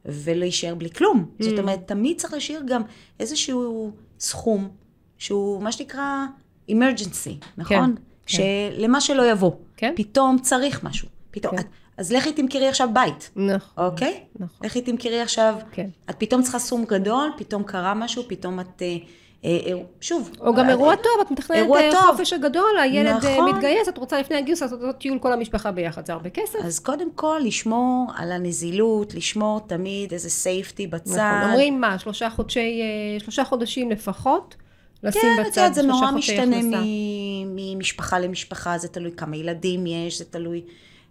ולהישאר 0.05 0.75
בלי 0.75 0.89
כלום. 0.89 1.25
Mm. 1.39 1.43
זאת 1.43 1.59
אומרת, 1.59 1.79
תמיד 1.85 2.17
צריך 2.17 2.33
להשאיר 2.33 2.61
גם 2.67 2.81
איזשהו 3.19 3.91
סכום 4.19 4.69
שהוא 5.17 5.63
מה 5.63 5.71
שנקרא 5.71 6.25
emergency, 6.69 7.45
נכון? 7.57 7.95
כן. 8.25 8.37
שלמה 8.77 9.01
שלא 9.01 9.31
יבוא. 9.31 9.51
כן. 9.77 9.93
פתאום 9.95 10.39
צריך 10.41 10.83
משהו. 10.83 11.07
פתאום, 11.31 11.57
כן. 11.57 11.61
את, 11.61 11.65
אז 11.97 12.11
לכי 12.11 12.33
תמכרי 12.33 12.67
עכשיו 12.67 12.89
בית. 12.93 13.31
נכון. 13.35 13.85
אוקיי? 13.85 14.23
נכון. 14.35 14.67
לכי 14.67 14.81
תמכרי 14.81 15.21
עכשיו, 15.21 15.55
כן. 15.71 15.89
את 16.09 16.15
פתאום 16.17 16.41
צריכה 16.41 16.59
סכום 16.59 16.85
גדול, 16.85 17.31
פתאום 17.37 17.63
קרה 17.63 17.93
משהו, 17.93 18.23
פתאום 18.27 18.59
את... 18.59 18.81
אה, 18.81 18.97
אה, 19.45 19.59
אה, 19.65 19.73
שוב. 20.01 20.31
או 20.39 20.53
גם 20.53 20.69
אירוע 20.69 20.95
טוב, 20.95 21.11
את 21.21 21.31
מתכננת 21.31 21.93
חופש 21.93 22.33
הגדול, 22.33 22.77
הילד 22.81 23.15
נכון. 23.15 23.51
מתגייס, 23.55 23.89
את 23.89 23.97
רוצה 23.97 24.19
לפני 24.19 24.37
הגיוס 24.37 24.61
לעשות 24.61 24.79
טיול 24.97 25.19
כל 25.19 25.33
המשפחה 25.33 25.71
ביחד, 25.71 26.05
זה 26.05 26.13
הרבה 26.13 26.29
כסף. 26.29 26.59
אז 26.63 26.79
קודם 26.79 27.11
כל, 27.15 27.39
לשמור 27.43 28.11
על 28.15 28.31
הנזילות, 28.31 29.13
לשמור 29.13 29.59
תמיד 29.59 30.13
איזה 30.13 30.29
סייפטי 30.29 30.87
בצד. 30.87 31.11
נכון, 31.11 31.49
אומרים 31.49 31.81
מה, 31.81 31.99
שלושה 31.99 32.29
חודשי, 32.29 32.81
שלושה 33.19 33.43
חודשים 33.43 33.91
לפחות, 33.91 34.55
לשים 35.03 35.21
כן, 35.21 35.43
בצד 35.43 35.71
שלושה 35.75 36.07
חודשי 36.11 36.33
הכנסה. 36.33 36.51
כן, 36.51 36.51
זה 36.53 36.61
נורא 36.61 36.61
משתנה 36.61 37.75
ממשפחה 37.75 38.19
למשפחה, 38.19 38.77
זה 38.77 38.87
תלוי 38.87 39.11
כמה 39.17 39.37
ילדים 39.37 39.85
יש, 39.87 40.19
זה 40.19 40.25
תלוי... 40.25 40.61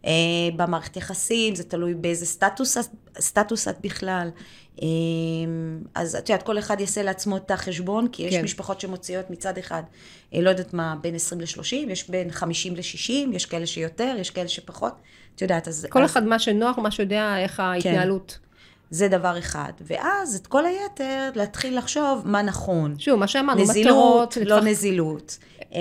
אה, 0.07 0.13
במערכת 0.57 0.97
יחסים, 0.97 1.55
זה 1.55 1.65
תלוי 1.65 1.95
באיזה 1.95 2.27
סטטוס, 2.27 2.77
סטטוס 3.21 3.69
את 3.69 3.81
בכלל. 3.81 4.31
אה, 4.83 4.87
אז 5.95 6.17
את 6.17 6.29
יודעת, 6.29 6.47
כל 6.47 6.59
אחד 6.59 6.81
יעשה 6.81 7.03
לעצמו 7.03 7.37
את 7.37 7.51
החשבון, 7.51 8.09
כי 8.09 8.23
יש 8.23 8.35
כן. 8.35 8.45
משפחות 8.45 8.81
שמוציאות 8.81 9.31
מצד 9.31 9.59
אחד, 9.59 9.83
אה, 10.35 10.41
לא 10.41 10.51
יודעת 10.51 10.75
מה, 10.75 10.95
בין 11.01 11.15
20 11.15 11.41
ל-30, 11.41 11.91
יש 11.91 12.11
בין 12.11 12.31
50 12.31 12.77
ל-60, 12.77 13.35
יש 13.37 13.47
כאלה 13.47 13.67
שיותר, 13.67 14.15
יש 14.19 14.31
כאלה 14.31 14.49
שפחות. 14.49 14.95
את 15.35 15.43
יודעת, 15.43 15.69
אז... 15.69 15.87
כל 15.91 16.05
אז... 16.05 16.11
אחד 16.11 16.25
מה 16.25 16.39
שנוח, 16.39 16.79
מה 16.79 16.91
שיודע 16.91 17.39
איך 17.39 17.61
ההתנהלות. 17.61 18.39
כן. 18.43 18.53
זה 18.91 19.09
דבר 19.09 19.39
אחד. 19.39 19.73
ואז 19.81 20.35
את 20.35 20.47
כל 20.47 20.67
היתר, 20.67 21.31
להתחיל 21.35 21.79
לחשוב 21.79 22.23
מה 22.25 22.43
נכון. 22.43 22.99
שוב, 22.99 23.15
מה 23.21 23.29
שאמרנו, 23.29 23.63
מטרות. 23.63 23.77
נזילות, 23.77 24.37
לא. 24.47 24.61
נזילות. 24.61 25.39
אה, 25.75 25.81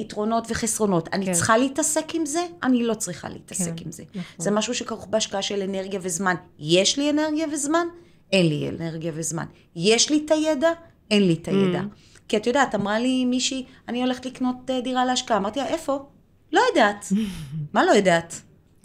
יתרונות 0.00 0.46
וחסרונות. 0.50 1.08
אני 1.12 1.26
כן. 1.26 1.32
צריכה 1.32 1.56
להתעסק 1.56 2.14
עם 2.14 2.26
זה? 2.26 2.40
אני 2.62 2.82
לא 2.82 2.94
צריכה 2.94 3.28
להתעסק 3.28 3.72
כן, 3.76 3.84
עם 3.84 3.92
זה. 3.92 4.02
נכון. 4.10 4.22
זה 4.38 4.50
משהו 4.50 4.74
שכרוך 4.74 5.06
בהשקעה 5.06 5.42
של 5.42 5.62
אנרגיה 5.62 6.00
וזמן. 6.02 6.34
יש 6.58 6.98
לי 6.98 7.10
אנרגיה 7.10 7.46
וזמן? 7.52 7.86
אין 8.32 8.48
לי 8.48 8.68
אנרגיה 8.68 9.12
וזמן. 9.14 9.44
יש 9.76 10.10
לי 10.10 10.22
את 10.26 10.30
הידע? 10.30 10.70
אין 11.10 11.26
לי 11.26 11.32
את 11.42 11.48
הידע. 11.48 11.80
Mm. 11.80 12.12
כי 12.28 12.36
את 12.36 12.46
יודעת, 12.46 12.74
אמרה 12.74 12.98
לי 12.98 13.24
מישהי, 13.24 13.64
אני 13.88 14.02
הולכת 14.02 14.26
לקנות 14.26 14.70
אה, 14.70 14.80
דירה 14.80 15.04
להשקעה. 15.04 15.36
אמרתי 15.36 15.60
לה, 15.60 15.66
איפה? 15.66 16.06
לא 16.52 16.60
יודעת. 16.70 17.06
מה 17.74 17.84
לא 17.84 17.90
יודעת? 17.90 18.32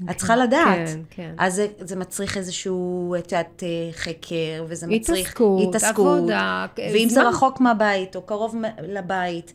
Okay. 0.01 0.12
את 0.12 0.18
צריכה 0.18 0.34
כן, 0.34 0.39
לדעת. 0.39 0.88
כן, 0.88 0.99
כן. 1.10 1.36
אז 1.38 1.55
זה, 1.55 1.68
זה 1.80 1.95
מצריך 1.95 2.38
איזשהו, 2.38 3.16
את 3.20 3.32
יודעת, 3.32 3.64
אה, 3.64 3.93
חקר, 3.93 4.66
וזה 4.68 4.88
מצריך... 4.88 5.41
התעסקות, 5.70 6.18
עבודה. 6.18 6.66
ואם 6.78 7.10
זמן. 7.10 7.24
זה 7.24 7.30
רחוק 7.30 7.62
מהבית, 7.62 8.16
או 8.16 8.22
קרוב 8.22 8.55
לבית, 8.84 9.53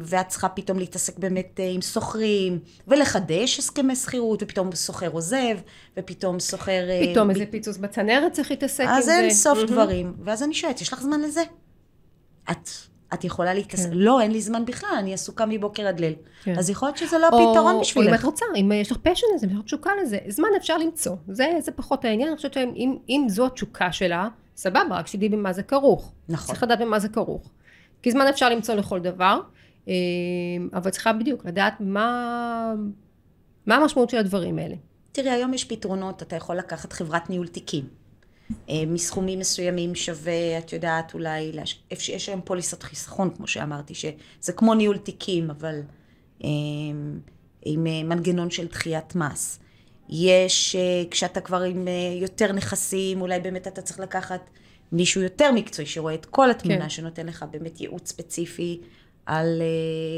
ואת 0.00 0.28
צריכה 0.28 0.48
פתאום 0.48 0.78
להתעסק 0.78 1.18
באמת 1.18 1.60
אה, 1.60 1.70
עם 1.70 1.82
שוכרים, 1.82 2.58
ולחדש 2.88 3.58
הסכמי 3.58 3.96
שכירות, 3.96 4.42
ופתאום 4.42 4.74
שוכר 4.74 5.08
עוזב, 5.08 5.58
ופתאום 5.96 6.40
שוכר... 6.40 6.82
פתאום 7.10 7.28
ב... 7.28 7.30
איזה 7.30 7.44
פיצוץ 7.50 7.76
בצנרת 7.76 8.32
צריך 8.32 8.50
להתעסק 8.50 8.84
עם 8.84 8.88
זה. 8.88 8.98
אז 8.98 9.08
אין 9.08 9.30
סוף. 9.30 9.58
דברים. 9.66 10.14
ואז 10.24 10.42
אני 10.42 10.54
שואלת, 10.54 10.80
יש 10.80 10.92
לך 10.92 11.02
זמן 11.02 11.20
לזה? 11.20 11.42
את 12.50 12.68
את 13.14 13.24
יכולה 13.24 13.54
להתעסק, 13.54 13.88
כן. 13.88 13.94
לא, 13.94 14.20
אין 14.20 14.30
לי 14.30 14.40
זמן 14.40 14.64
בכלל, 14.64 14.96
אני 14.98 15.14
עסוקה 15.14 15.46
מבוקר 15.46 15.86
עד 15.86 16.00
ליל. 16.00 16.14
כן. 16.44 16.58
אז 16.58 16.70
יכול 16.70 16.88
להיות 16.88 16.96
שזה 16.96 17.18
לא 17.18 17.26
הפתרון 17.26 17.80
בשבילך. 17.80 18.06
או 18.06 18.12
אם 18.12 18.18
את 18.18 18.24
רוצה, 18.24 18.44
אם 18.56 18.72
יש 18.74 18.92
לך 18.92 18.98
פשן 19.02 19.26
לזה, 19.34 19.46
אם 19.46 19.52
יש 19.52 19.58
לך 19.58 19.64
תשוקה 19.64 19.90
לזה, 20.02 20.18
זמן 20.28 20.48
אפשר 20.56 20.78
למצוא. 20.78 21.16
זה, 21.28 21.52
זה 21.60 21.72
פחות 21.72 22.04
העניין, 22.04 22.28
אני 22.28 22.36
חושבת 22.36 22.52
שאם 22.54 23.26
זו 23.28 23.46
התשוקה 23.46 23.92
שלה, 23.92 24.28
סבבה, 24.56 24.82
רק 24.90 25.06
שתדעי 25.06 25.28
במה 25.28 25.52
זה 25.52 25.62
כרוך. 25.62 26.12
נכון. 26.28 26.46
צריך 26.46 26.62
לדעת 26.62 26.78
במה 26.78 26.98
זה 26.98 27.08
כרוך. 27.08 27.50
כי 28.02 28.10
זמן 28.10 28.26
אפשר 28.26 28.48
למצוא 28.48 28.74
לכל 28.74 29.00
דבר, 29.00 29.40
אה, 29.88 29.94
אבל 30.74 30.90
צריכה 30.90 31.12
בדיוק 31.12 31.44
לדעת 31.44 31.74
מה, 31.80 32.74
מה 33.66 33.76
המשמעות 33.76 34.10
של 34.10 34.16
הדברים 34.16 34.58
האלה. 34.58 34.74
תראי, 35.12 35.30
היום 35.30 35.54
יש 35.54 35.64
פתרונות, 35.64 36.22
אתה 36.22 36.36
יכול 36.36 36.56
לקחת 36.56 36.92
חברת 36.92 37.30
ניהול 37.30 37.48
תיקים. 37.48 37.84
אה, 38.68 38.82
מסכומים 38.86 39.38
מסוימים 39.38 39.94
שווה, 39.94 40.58
את 40.58 40.72
יודעת, 40.72 41.14
אולי, 41.14 41.52
יש 41.90 42.28
היום 42.28 42.40
פוליסת 42.44 42.82
חיסכון, 42.82 43.30
כמו 43.36 43.46
שאמרתי, 43.46 43.94
שזה 43.94 44.52
כמו 44.56 44.74
ניהול 44.74 44.98
תיקים, 44.98 45.50
אבל 45.50 45.80
אה, 46.44 46.48
עם 47.64 47.84
מנגנון 47.84 48.50
של 48.50 48.66
דחיית 48.66 49.14
מס. 49.14 49.58
יש, 50.08 50.76
כשאתה 51.10 51.40
כבר 51.40 51.62
עם 51.62 51.88
יותר 52.20 52.52
נכסים, 52.52 53.20
אולי 53.20 53.40
באמת 53.40 53.66
אתה 53.66 53.82
צריך 53.82 54.00
לקחת 54.00 54.50
מישהו 54.92 55.22
יותר 55.22 55.52
מקצועי, 55.52 55.86
שרואה 55.86 56.14
את 56.14 56.26
כל 56.26 56.50
התמונה, 56.50 56.80
כן. 56.80 56.88
שנותן 56.88 57.26
לך 57.26 57.44
באמת 57.50 57.80
ייעוץ 57.80 58.08
ספציפי 58.08 58.80
על, 59.26 59.62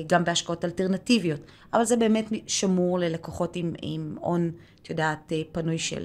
גם 0.06 0.24
בהשקעות 0.24 0.64
אלטרנטיביות. 0.64 1.40
אבל 1.72 1.84
זה 1.84 1.96
באמת 1.96 2.32
שמור 2.46 2.98
ללקוחות 2.98 3.56
עם 3.82 4.16
הון, 4.20 4.50
את 4.82 4.90
יודעת, 4.90 5.32
פנוי 5.52 5.78
של 5.78 6.04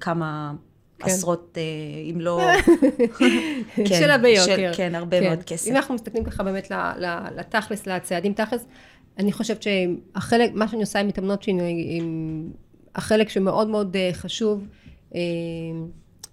כמה... 0.00 0.52
כן. 0.98 1.10
עשרות, 1.10 1.58
אה, 1.58 1.62
אם 2.10 2.20
לא... 2.20 2.40
כן, 3.76 3.86
של 3.86 4.10
הרבה 4.10 4.28
יותר. 4.28 4.72
כן, 4.76 4.94
הרבה 4.94 5.20
כן. 5.20 5.26
מאוד 5.28 5.42
כסף. 5.42 5.70
אם 5.70 5.76
אנחנו 5.76 5.94
מסתכלים 5.94 6.24
ככה 6.24 6.42
באמת 6.42 6.72
לתכלס, 7.36 7.86
לצעדים 7.86 8.32
תכלס, 8.32 8.66
אני 9.18 9.32
חושבת 9.32 9.62
שהחלק, 9.62 10.50
מה 10.54 10.68
שאני 10.68 10.80
עושה 10.80 11.00
עם 11.00 11.08
מתאמנות 11.08 11.44
עם 11.46 12.50
החלק 12.94 13.28
שמאוד 13.28 13.68
מאוד 13.68 13.96
אה, 13.96 14.10
חשוב, 14.12 14.68
אה, 15.14 15.20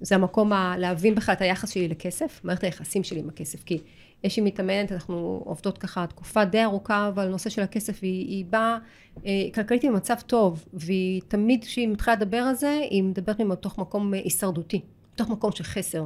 זה 0.02 0.16
המקום 0.16 0.54
ה- 0.54 0.76
להבין 0.78 1.16
בכלל 1.16 1.34
את 1.36 1.42
היחס 1.42 1.70
שלי 1.70 1.88
לכסף, 1.88 2.42
מערכת 2.44 2.64
היחסים 2.64 3.04
שלי 3.04 3.20
עם 3.20 3.30
הכסף, 3.30 3.64
כי 3.64 3.78
יש 4.24 4.38
לי 4.38 4.44
מתאמנת, 4.44 4.92
אנחנו 4.92 5.42
עובדות 5.46 5.78
ככה 5.78 6.08
תקופה 6.08 6.46
די 6.46 6.64
ארוכה, 6.64 7.08
אבל 7.08 7.28
הנושא 7.28 7.50
של 7.50 7.62
הכסף, 7.62 8.00
היא, 8.02 8.28
היא 8.28 8.46
באה 8.46 8.78
אה, 9.26 9.32
כלכלית 9.54 9.86
במצב 9.86 10.16
טוב, 10.28 10.66
והיא 10.74 11.22
תמיד 11.28 11.64
כשהיא 11.64 11.88
מתחילה 11.88 12.16
לדבר 12.16 12.38
על 12.38 12.56
זה, 12.56 12.80
היא 12.90 13.04
מדברת 13.04 13.40
מתוך 13.40 13.78
מקום 13.78 14.14
הישרדותי, 14.14 14.82
מתוך 15.14 15.30
מקום 15.30 15.52
של 15.52 15.64
חסר. 15.64 16.06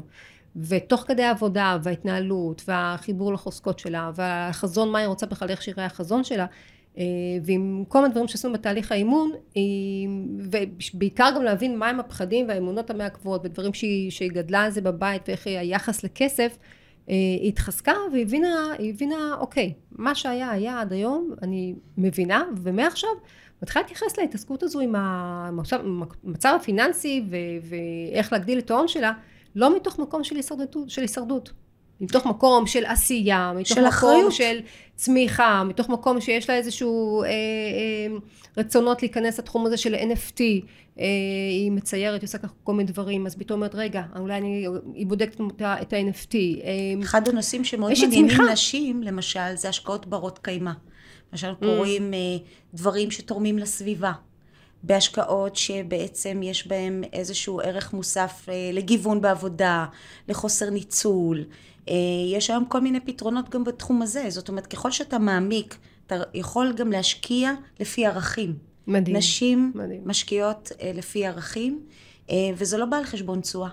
ותוך 0.56 1.04
כדי 1.08 1.24
העבודה 1.24 1.78
וההתנהלות 1.84 2.62
והחיבור 2.68 3.34
לחוזקות 3.34 3.80
שלה 3.80 4.12
והחזון 4.16 4.92
מה 4.92 5.00
היא 5.00 5.08
רוצה 5.08 5.26
בכלל 5.26 5.50
איך 5.50 5.62
שיראה 5.62 5.86
החזון 5.86 6.24
שלה 6.24 6.44
אה, 6.44 6.48
ועם 7.44 7.84
כל 7.88 8.02
מיני 8.02 8.12
דברים 8.12 8.28
שעשינו 8.28 8.54
בתהליך 8.54 8.92
האימון 8.92 9.32
ובעיקר 10.94 11.30
גם 11.36 11.44
להבין 11.44 11.78
מהם 11.78 12.00
הפחדים 12.00 12.48
והאמונות 12.48 12.90
המעכבות 12.90 13.42
ודברים 13.44 13.74
שהיא, 13.74 14.12
שהיא 14.12 14.32
גדלה 14.32 14.62
על 14.62 14.72
זה 14.72 14.82
בבית 14.82 15.22
ואיך 15.28 15.48
היחס 15.48 16.04
לכסף 16.04 16.58
אה, 17.10 17.14
היא 17.42 17.50
התחזקה 17.50 17.94
והבינה 18.14 18.74
הבינה 18.80 19.36
אוקיי 19.40 19.74
מה 19.92 20.16
שהיה 20.16 20.52
היה 20.52 20.82
עד 20.82 20.94
היום 20.94 21.32
אני 21.42 21.76
מבינה 21.98 22.44
ומעכשיו 22.58 23.10
מתחילה 23.62 23.82
להתייחס 23.82 24.18
להתעסקות 24.18 24.64
הזו 24.64 24.80
עם 24.80 24.96
המצב 24.98 26.56
הפיננסי 26.56 27.24
ואיך 27.62 28.34
להגדיל 28.34 28.60
את 28.60 28.72
ההון 28.72 28.88
שלה 28.88 29.12
לא 29.56 29.76
מתוך 29.76 30.00
מקום 30.00 30.24
של 30.24 30.36
הישרדות, 30.36 30.76
של 30.88 31.02
הישרדות. 31.02 31.52
מתוך 32.02 32.26
מקום 32.26 32.68
של 32.68 32.86
עשייה, 32.86 33.52
מתוך 33.56 33.68
של 33.68 33.74
מקום 33.76 33.88
אחריות. 33.88 34.32
של 34.32 34.60
צמיחה, 34.96 35.64
מתוך 35.64 35.90
מקום 35.90 36.22
שיש 36.22 36.50
לה 36.50 36.56
איזשהו 36.56 37.24
אה, 37.24 37.28
אה, 37.28 37.34
רצונות 38.58 39.02
להיכנס 39.02 39.40
לתחום 39.40 39.66
הזה 39.66 39.78
של 39.78 39.96
NFT, 39.96 40.42
אה, 41.00 41.06
היא 41.50 41.72
מציירת, 41.72 42.22
היא 42.22 42.28
עושה 42.28 42.38
ככה 42.38 42.54
כל 42.64 42.74
מיני 42.74 42.92
דברים, 42.92 43.26
אז 43.26 43.36
פתאום 43.36 43.60
אומרת, 43.60 43.76
רגע, 43.76 44.04
אולי 44.20 44.38
אני, 44.38 44.68
היא 44.94 45.08
בודקת 45.08 45.42
את 45.62 45.94
ה-NFT. 45.94 46.36
אה, 46.36 47.04
אחד 47.04 47.28
הנושאים 47.28 47.64
שמאוד 47.64 47.94
מעניינים 48.02 48.42
נשים, 48.52 49.04
למשל, 49.04 49.56
זה 49.56 49.70
השקעות 49.70 50.06
ברות 50.06 50.40
קיימא. 50.40 50.72
למשל 51.32 51.52
mm. 51.52 51.66
קוראים 51.66 52.14
אה, 52.14 52.20
דברים 52.74 53.12
שתורמים 53.12 53.58
לסביבה. 53.58 54.12
בהשקעות 54.84 55.56
שבעצם 55.56 56.44
יש 56.44 56.68
בהם 56.68 57.04
איזשהו 57.14 57.60
ערך 57.60 57.94
מוסף 57.94 58.46
אה, 58.50 58.70
לגיוון 58.74 59.22
בעבודה, 59.22 59.86
לחוסר 60.28 60.70
ניצול. 60.70 61.44
אה, 61.90 61.94
יש 62.32 62.50
היום 62.50 62.66
כל 62.66 62.82
מיני 62.82 63.00
פתרונות 63.00 63.50
גם 63.50 63.64
בתחום 63.64 64.02
הזה. 64.02 64.26
זאת 64.30 64.50
אומרת, 64.50 64.68
ככל 64.68 64.92
שאתה 64.92 65.20
מעמיק, 65.20 65.78
אתה 66.08 66.16
יכול 66.34 66.74
גם 66.78 66.92
להשקיע 66.92 67.52
לפי 67.80 68.06
ערכים. 68.06 68.58
מדהים. 68.88 69.18
נשים 69.18 69.72
מדהים. 69.76 70.02
משקיעות 70.06 70.72
אה, 70.82 70.92
לפי 70.94 71.26
ערכים, 71.26 71.80
וזה 72.58 72.78
לא 72.78 72.86
בא 72.86 72.98
על 72.98 73.04
חשבון 73.04 73.42
תשואה. 73.42 73.70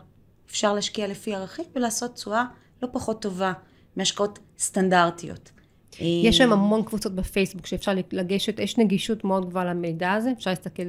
אפשר 0.50 0.74
להשקיע 0.74 1.08
לפי 1.08 1.34
ערכים 1.34 1.64
ולעשות 1.74 2.14
תשואה 2.14 2.44
לא 2.82 2.88
פחות 2.92 3.22
טובה 3.22 3.52
מהשקעות 3.96 4.38
סטנדרטיות. 4.58 5.50
יש 6.00 6.38
שם 6.38 6.52
המון 6.52 6.82
קבוצות 6.82 7.14
בפייסבוק 7.14 7.66
שאפשר 7.66 7.92
לגשת, 8.12 8.58
יש 8.58 8.78
נגישות 8.78 9.24
מאוד 9.24 9.48
גבוהה 9.48 9.64
למידע 9.64 10.12
הזה, 10.12 10.32
אפשר 10.32 10.50
להסתכל 10.50 10.82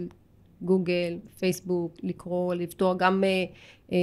גוגל, 0.63 1.17
פייסבוק, 1.39 1.93
לקרוא, 2.03 2.53
לפתור 2.53 2.97
גם, 2.97 3.23
אה, 3.23 3.43
אה, 3.91 3.97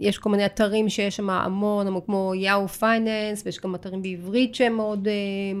יש 0.00 0.18
כל 0.18 0.30
מיני 0.30 0.46
אתרים 0.46 0.88
שיש 0.88 1.16
שם 1.16 1.30
המון, 1.30 2.00
כמו 2.06 2.32
יאו 2.34 2.68
פייננס, 2.68 3.42
ויש 3.44 3.60
גם 3.60 3.74
אתרים 3.74 4.02
בעברית 4.02 4.54
שהם 4.54 4.76
מאוד, 4.76 5.08
אה, 5.08 5.60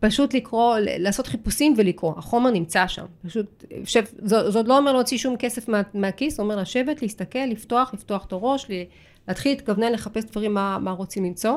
פשוט 0.00 0.34
לקרוא, 0.34 0.76
לעשות 0.80 1.26
חיפושים 1.26 1.74
ולקרוא, 1.76 2.14
החומר 2.16 2.50
נמצא 2.50 2.86
שם, 2.86 3.04
פשוט, 3.26 3.64
שב, 3.84 4.04
זה, 4.18 4.50
זה 4.50 4.58
עוד 4.58 4.68
לא 4.68 4.78
אומר 4.78 4.92
להוציא 4.92 5.18
שום 5.18 5.36
כסף 5.36 5.68
מה, 5.68 5.82
מהכיס, 5.94 6.36
זה 6.36 6.42
אומר 6.42 6.56
לשבת, 6.56 7.02
להסתכל, 7.02 7.38
לפתוח, 7.38 7.94
לפתוח 7.94 8.26
את 8.26 8.32
הראש, 8.32 8.66
להתחיל 9.28 9.52
להתכוונן 9.52 9.92
לחפש 9.92 10.24
דברים 10.24 10.54
מה, 10.54 10.78
מה 10.78 10.90
רוצים 10.90 11.24
למצוא. 11.24 11.56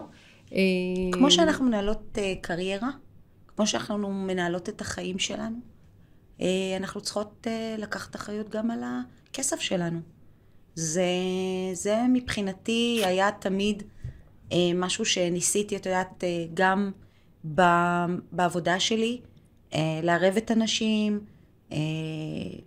כמו 1.12 1.32
שאנחנו 1.32 1.66
מנהלות 1.66 2.18
קריירה, 2.42 2.90
כמו 3.48 3.68
שאנחנו 3.68 4.14
מנהלות 4.14 4.70
את 4.70 4.82
החיים 4.82 5.20
שלנו, 5.20 5.56
אנחנו 6.78 7.02
צריכות 7.02 7.48
אה, 7.48 7.76
לקחת 7.78 8.16
אחריות 8.16 8.50
גם 8.50 8.72
על 8.72 8.84
הכסף 8.84 9.60
שלנו. 9.60 10.00
זה, 10.76 11.04
זה 11.74 11.98
מבחינתי 12.14 13.02
היה 13.06 13.32
תמיד 13.32 13.84
אה, 14.52 14.58
משהו 14.76 15.06
שניסיתי, 15.06 15.76
את 15.76 15.86
יודעת, 15.86 16.24
גם 16.54 16.92
בעבודה 18.32 18.80
שלי, 18.80 19.22
לערב 20.04 20.38
את 20.38 20.52
הנשים, 20.52 21.20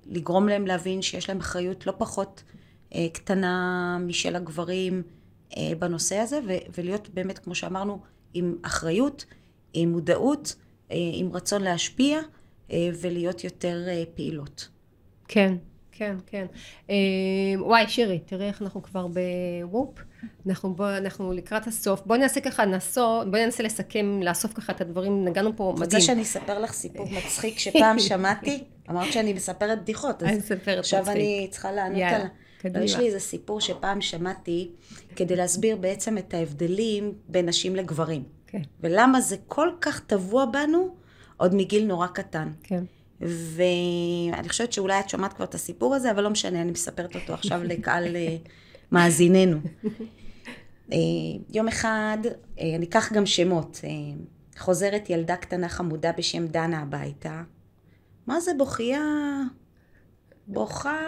לגרום 0.07 0.49
להם 0.49 0.66
להבין 0.66 1.03
שיש 1.03 1.29
להם 1.29 1.41
אחריות 1.41 1.87
לא 1.87 1.93
פחות 1.99 2.43
קטנה 3.12 3.99
משל 4.01 4.37
הגברים 4.37 5.03
בנושא 5.79 6.16
הזה, 6.16 6.41
ולהיות 6.79 7.09
באמת, 7.09 7.39
כמו 7.39 7.55
שאמרנו, 7.55 7.99
עם 8.35 8.57
אחריות, 8.62 9.25
עם 9.73 9.93
מודעות, 9.93 10.55
עם 10.91 11.33
רצון 11.33 11.62
להשפיע. 11.62 12.20
אה, 12.73 12.89
ולהיות 13.01 13.45
יותר 13.45 13.85
אה, 13.89 14.03
פעילות. 14.14 14.68
כן, 15.29 15.55
כן, 15.93 16.16
כן. 16.27 16.47
אה, 16.91 16.95
וואי, 17.59 17.89
שירי, 17.89 18.18
תראי 18.18 18.47
איך 18.47 18.62
אנחנו 18.62 18.83
כבר 18.83 19.07
בוופ. 19.07 19.99
אנחנו, 20.47 20.75
בוא, 20.75 20.97
אנחנו 20.97 21.33
לקראת 21.33 21.66
הסוף. 21.66 22.03
בואי 22.07 22.18
נעשה 22.18 22.41
ככה, 22.41 22.64
נסו, 22.64 23.23
בואי 23.31 23.45
ננסה 23.45 23.62
לסכם, 23.62 24.20
לאסוף 24.23 24.53
ככה 24.53 24.73
את 24.73 24.81
הדברים, 24.81 25.25
נגענו 25.25 25.57
פה 25.57 25.73
מדהים. 25.73 25.85
רוצה 25.85 26.01
שאני 26.01 26.23
אספר 26.23 26.59
לך 26.59 26.73
סיפור 26.73 27.07
מצחיק 27.11 27.59
שפעם 27.59 27.99
שמעתי? 28.09 28.64
אמרת 28.91 29.12
שאני 29.12 29.33
מספרת 29.33 29.83
בדיחות, 29.83 30.23
אז 30.23 30.53
עכשיו 30.79 31.11
אני 31.11 31.49
צריכה 31.51 31.73
לענות 31.73 31.99
יאללה, 31.99 32.16
על... 32.16 32.27
קדימה. 32.59 32.85
יש 32.85 32.97
לי 32.97 33.07
איזה 33.07 33.20
סיפור 33.20 33.61
שפעם 33.61 34.01
שמעתי 34.01 34.70
כדי 35.16 35.37
להסביר 35.37 35.77
בעצם 35.77 36.18
את 36.18 36.35
ההבדלים 36.35 37.12
בין 37.29 37.47
נשים 37.47 37.77
לגברים. 37.77 38.23
כן. 38.47 38.62
ולמה 38.81 39.20
זה 39.20 39.37
כל 39.49 39.68
כך 39.81 40.01
טבוע 40.01 40.45
בנו, 40.45 40.95
עוד 41.43 41.55
מגיל 41.55 41.86
נורא 41.86 42.07
קטן. 42.07 42.49
כן. 42.62 42.84
ואני 43.20 44.49
חושבת 44.49 44.72
שאולי 44.72 45.01
את 45.01 45.09
שמעת 45.09 45.32
כבר 45.32 45.45
את 45.45 45.55
הסיפור 45.55 45.95
הזה, 45.95 46.11
אבל 46.11 46.22
לא 46.22 46.30
משנה, 46.30 46.62
אני 46.62 46.70
מספרת 46.70 47.14
אותו 47.14 47.34
עכשיו 47.34 47.64
לקהל 47.64 48.16
אה, 48.16 48.36
מאזיננו. 48.93 49.59
אה, 50.93 50.99
יום 51.51 51.68
אחד, 51.68 52.18
אה, 52.61 52.76
אני 52.76 52.86
אקח 52.86 53.12
גם 53.12 53.26
שמות, 53.26 53.80
חוזרת 54.59 55.11
ילדה 55.11 55.36
קטנה 55.36 55.68
חמודה 55.68 56.12
בשם 56.18 56.47
דנה 56.47 56.82
הביתה. 56.82 57.43
מה 58.26 58.40
זה 58.40 58.53
בוכייה? 58.59 59.05
בוכה, 60.47 61.01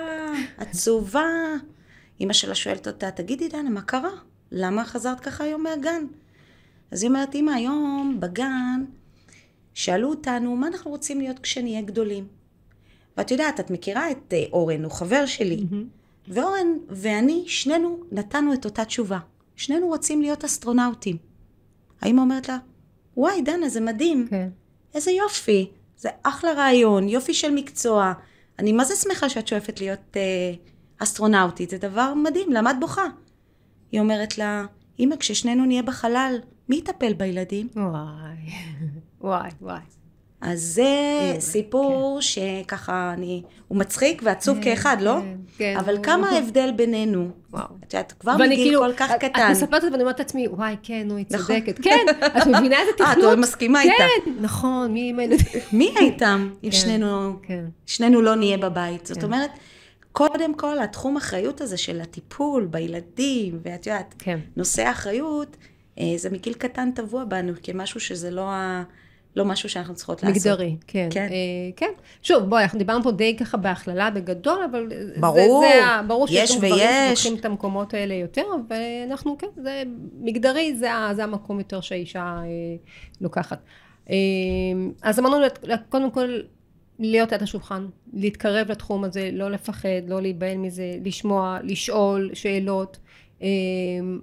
עצובה. 0.58 1.28
אימא 2.20 2.32
שלה 2.32 2.54
שואלת 2.54 2.86
אותה, 2.86 3.10
תגידי 3.10 3.48
דנה, 3.48 3.70
מה 3.70 3.82
קרה? 3.82 4.10
למה 4.52 4.84
חזרת 4.84 5.20
ככה 5.20 5.44
היום 5.44 5.62
מהגן? 5.62 6.04
אז 6.90 7.02
היא 7.02 7.08
אומרת, 7.08 7.34
אימא, 7.34 7.50
היום 7.50 8.16
בגן 8.20 8.84
שאלו 9.74 10.10
אותנו 10.10 10.56
מה 10.56 10.66
אנחנו 10.66 10.90
רוצים 10.90 11.20
להיות 11.20 11.38
כשנהיה 11.38 11.82
גדולים. 11.82 12.26
ואת 13.16 13.30
יודעת, 13.30 13.60
את 13.60 13.70
מכירה 13.70 14.10
את 14.10 14.32
אה, 14.32 14.44
אורן, 14.52 14.84
הוא 14.84 14.92
חבר 14.92 15.26
שלי. 15.26 15.64
Mm-hmm. 15.70 16.28
ואורן 16.28 16.66
ואני, 16.88 17.44
שנינו 17.46 18.00
נתנו 18.12 18.54
את 18.54 18.64
אותה 18.64 18.84
תשובה. 18.84 19.18
שנינו 19.56 19.86
רוצים 19.86 20.22
להיות 20.22 20.44
אסטרונאוטים. 20.44 21.16
האמא 22.00 22.20
אומרת 22.20 22.48
לה, 22.48 22.58
וואי, 23.16 23.42
דנה, 23.42 23.68
זה 23.68 23.80
מדהים. 23.80 24.26
כן. 24.30 24.48
איזה 24.94 25.10
יופי. 25.10 25.70
זה 25.96 26.08
אחלה 26.22 26.52
רעיון, 26.52 27.08
יופי 27.08 27.34
של 27.34 27.50
מקצוע. 27.50 28.12
אני 28.58 28.72
מה 28.72 28.84
זה 28.84 28.96
שמחה 28.96 29.28
שאת 29.28 29.48
שואפת 29.48 29.80
להיות 29.80 30.16
אה, 30.16 30.54
אסטרונאוטית, 30.98 31.70
זה 31.70 31.78
דבר 31.78 32.14
מדהים, 32.14 32.52
למה 32.52 32.70
את 32.70 32.80
בוכה? 32.80 33.06
היא 33.92 34.00
אומרת 34.00 34.38
לה, 34.38 34.64
אמא, 34.98 35.16
כששנינו 35.16 35.64
נהיה 35.64 35.82
בחלל, 35.82 36.38
מי 36.68 36.76
יטפל 36.76 37.12
בילדים? 37.12 37.68
וואי. 37.76 38.36
וואי, 39.24 39.50
וואי. 39.60 39.80
אז 40.40 40.60
זה 40.60 40.82
כן. 41.34 41.40
סיפור 41.40 42.18
כן. 42.18 42.22
שככה 42.22 43.12
אני, 43.12 43.42
הוא 43.68 43.78
מצחיק 43.78 44.22
ועצוב 44.24 44.56
כן, 44.56 44.62
כאחד, 44.64 44.96
לא? 45.00 45.18
כן, 45.20 45.36
כן. 45.56 45.76
אבל 45.78 45.98
כמה 46.02 46.28
ההבדל 46.34 46.70
בינינו. 46.76 47.28
וואו. 47.50 47.64
את 47.84 47.94
יודעת, 47.94 48.12
כבר 48.20 48.36
מגיל 48.36 48.56
כאילו, 48.56 48.80
כל 48.80 48.92
כך 48.96 49.10
קטן. 49.12 49.28
את 49.28 49.50
מספרת 49.50 49.74
את 49.74 49.82
זה 49.82 49.90
ואני 49.90 50.02
אומרת 50.02 50.18
לעצמי, 50.18 50.48
וואי, 50.48 50.76
כן, 50.82 51.02
נו, 51.08 51.16
היא 51.16 51.26
נכון. 51.30 51.46
צודקת. 51.46 51.78
כן, 51.82 52.06
את 52.26 52.46
מבינה 52.46 52.80
איזה 52.80 52.92
תכנות? 52.96 53.24
אה, 53.28 53.32
את 53.32 53.38
מסכימה 53.38 53.82
איתה. 53.82 53.94
כן, 53.98 54.32
נכון, 54.40 54.92
מי 54.92 55.10
עם 55.10 55.18
הילדים? 55.18 55.60
מי 55.72 55.94
איתם, 56.00 56.50
אם 56.64 56.70
כן, 56.70 56.76
שנינו, 56.76 57.36
כן. 57.42 57.64
שנינו 57.86 58.22
לא 58.22 58.34
נהיה 58.34 58.58
בבית. 58.58 59.06
זאת 59.06 59.24
אומרת, 59.24 59.50
קודם 60.12 60.54
כל, 60.54 60.78
התחום 60.78 61.16
אחריות 61.16 61.60
הזה 61.60 61.76
של 61.76 62.00
הטיפול 62.00 62.66
בילדים, 62.66 63.58
ואת 63.62 63.86
יודעת, 63.86 64.22
נושא 64.56 64.82
האחריות, 64.82 65.56
אה, 65.98 66.12
זה 66.16 66.30
מגיל 66.30 66.52
קטן 66.52 66.90
טבוע 66.90 67.24
בנו, 67.24 67.52
כמשהו 67.62 68.00
שזה 68.00 68.30
לא 68.30 68.50
ה... 68.50 68.82
לא 69.36 69.44
משהו 69.44 69.68
שאנחנו 69.68 69.94
צריכות 69.94 70.22
לעשות. 70.22 70.36
מגדרי, 70.36 70.76
כן. 70.86 71.08
כן. 71.10 71.28
אה, 71.30 71.70
כן. 71.76 71.90
שוב, 72.22 72.44
בואי, 72.44 72.62
אנחנו 72.62 72.78
דיברנו 72.78 73.02
פה 73.02 73.10
די 73.10 73.36
ככה 73.36 73.56
בהכללה 73.56 74.10
בגדול, 74.10 74.58
אבל... 74.70 74.92
ברור, 75.20 75.64
זה, 75.64 75.80
זה, 75.80 76.02
ברור 76.08 76.26
יש 76.30 76.50
ויש. 76.50 76.56
ברור 76.56 76.76
שיש 76.76 76.86
גברים 76.86 77.16
שלוקחים 77.16 77.40
את 77.40 77.44
המקומות 77.44 77.94
האלה 77.94 78.14
יותר, 78.14 78.46
ואנחנו, 78.68 79.38
כן, 79.38 79.46
זה 79.56 79.82
מגדרי, 80.20 80.76
זה, 80.76 80.88
זה 81.12 81.24
המקום 81.24 81.58
יותר 81.58 81.80
שהאישה 81.80 82.20
אה, 82.20 82.44
לוקחת. 83.20 83.62
אה, 84.10 84.14
אז 85.02 85.18
אמרנו, 85.18 85.36
קודם 85.88 86.10
כל, 86.10 86.40
להיות 86.98 87.32
עד 87.32 87.42
השולחן, 87.42 87.86
להתקרב 88.12 88.70
לתחום 88.70 89.04
הזה, 89.04 89.30
לא 89.32 89.50
לפחד, 89.50 89.88
לא 90.08 90.22
להיבהל 90.22 90.56
מזה, 90.56 90.96
לשמוע, 91.04 91.58
לשאול 91.62 92.30
שאלות. 92.34 92.98
אמ, 93.42 93.46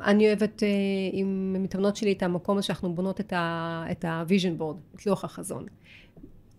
אני 0.04 0.28
אוהבת 0.28 0.64
אה, 0.64 0.68
עם 1.12 1.54
המתאמנות 1.58 1.96
שלי 1.96 2.12
את 2.12 2.24
המקום 2.24 2.58
הזה 2.58 2.68
שאנחנו 2.68 2.94
בונות 2.94 3.22
את 3.22 4.06
ה-vision 4.06 4.62
board, 4.62 4.96
את 4.96 5.06
לוח 5.06 5.24
החזון. 5.24 5.66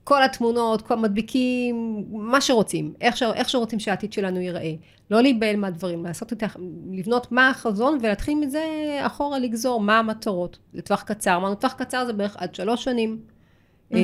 כל 0.05 0.23
התמונות, 0.23 0.83
כל 0.83 0.95
המדביקים, 0.95 2.05
מה 2.11 2.41
שרוצים, 2.41 2.95
איך, 3.01 3.17
ש, 3.17 3.23
איך 3.23 3.49
שרוצים 3.49 3.79
שהעתיד 3.79 4.13
שלנו 4.13 4.41
ייראה. 4.41 4.75
לא 5.11 5.23
להיבהל 5.23 5.57
מהדברים, 5.57 6.05
לעשות 6.05 6.33
את, 6.33 6.43
לבנות 6.93 7.33
מה 7.33 7.49
החזון 7.49 7.99
ולהתחיל 8.03 8.39
מזה 8.39 8.65
אחורה 9.01 9.39
לגזור 9.39 9.81
מה 9.81 9.99
המטרות 9.99 10.59
לטווח 10.75 11.03
קצר. 11.03 11.37
אמרנו, 11.37 11.55
טווח 11.55 11.73
קצר 11.73 12.07
זה 12.07 12.13
בערך 12.13 12.37
עד 12.37 12.55
שלוש 12.55 12.85
שנים. 12.85 13.19
Mm-hmm. 13.93 13.97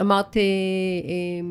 אמרת, 0.00 0.36
אה, 0.36 0.42
אה, 0.42 1.46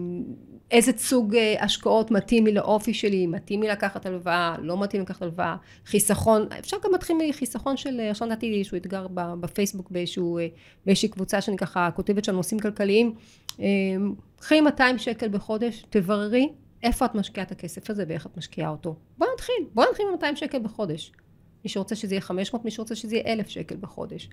איזה 0.71 0.91
סוג 0.97 1.35
השקעות 1.59 2.11
מתאים 2.11 2.45
לי 2.45 2.53
לאופי 2.53 2.93
שלי, 2.93 3.27
מתאים 3.27 3.61
לי 3.61 3.67
לקחת 3.67 4.05
הלוואה, 4.05 4.55
לא 4.61 4.81
מתאים 4.81 5.01
לקחת 5.01 5.21
הלוואה, 5.21 5.55
חיסכון, 5.85 6.47
אפשר 6.59 6.77
גם 6.83 6.91
להתחיל 6.91 7.17
מחיסכון 7.29 7.77
של, 7.77 7.99
עכשיו 8.09 8.27
נתתי 8.27 8.49
לי 8.49 8.57
איזשהו 8.59 8.77
אתגר 8.77 9.07
בפייסבוק 9.13 9.91
באיזשהו, 9.91 10.39
באיזושהי 10.85 11.09
קבוצה 11.09 11.41
שאני 11.41 11.57
ככה 11.57 11.89
כותבת 11.95 12.23
שם 12.23 12.35
נושאים 12.35 12.59
כלכליים, 12.59 13.15
קחי 14.39 14.61
200 14.61 14.97
שקל 14.97 15.27
בחודש, 15.27 15.85
תבררי 15.89 16.49
איפה 16.83 17.05
את 17.05 17.15
משקיעה 17.15 17.45
את 17.45 17.51
הכסף 17.51 17.89
הזה 17.89 18.03
ואיך 18.07 18.25
את 18.25 18.37
משקיעה 18.37 18.69
אותו. 18.69 18.95
בוא 19.17 19.27
נתחיל, 19.33 19.65
בוא 19.73 19.85
נתחיל 19.89 20.05
עם 20.05 20.11
200 20.11 20.35
שקל 20.35 20.59
בחודש. 20.59 21.11
מי 21.63 21.69
שרוצה 21.69 21.95
שזה 21.95 22.13
יהיה 22.13 22.21
500, 22.21 22.65
מי 22.65 22.71
שרוצה 22.71 22.95
שזה 22.95 23.15
יהיה 23.15 23.33
1,000 23.33 23.49
שקל 23.49 23.75
בחודש. 23.79 24.29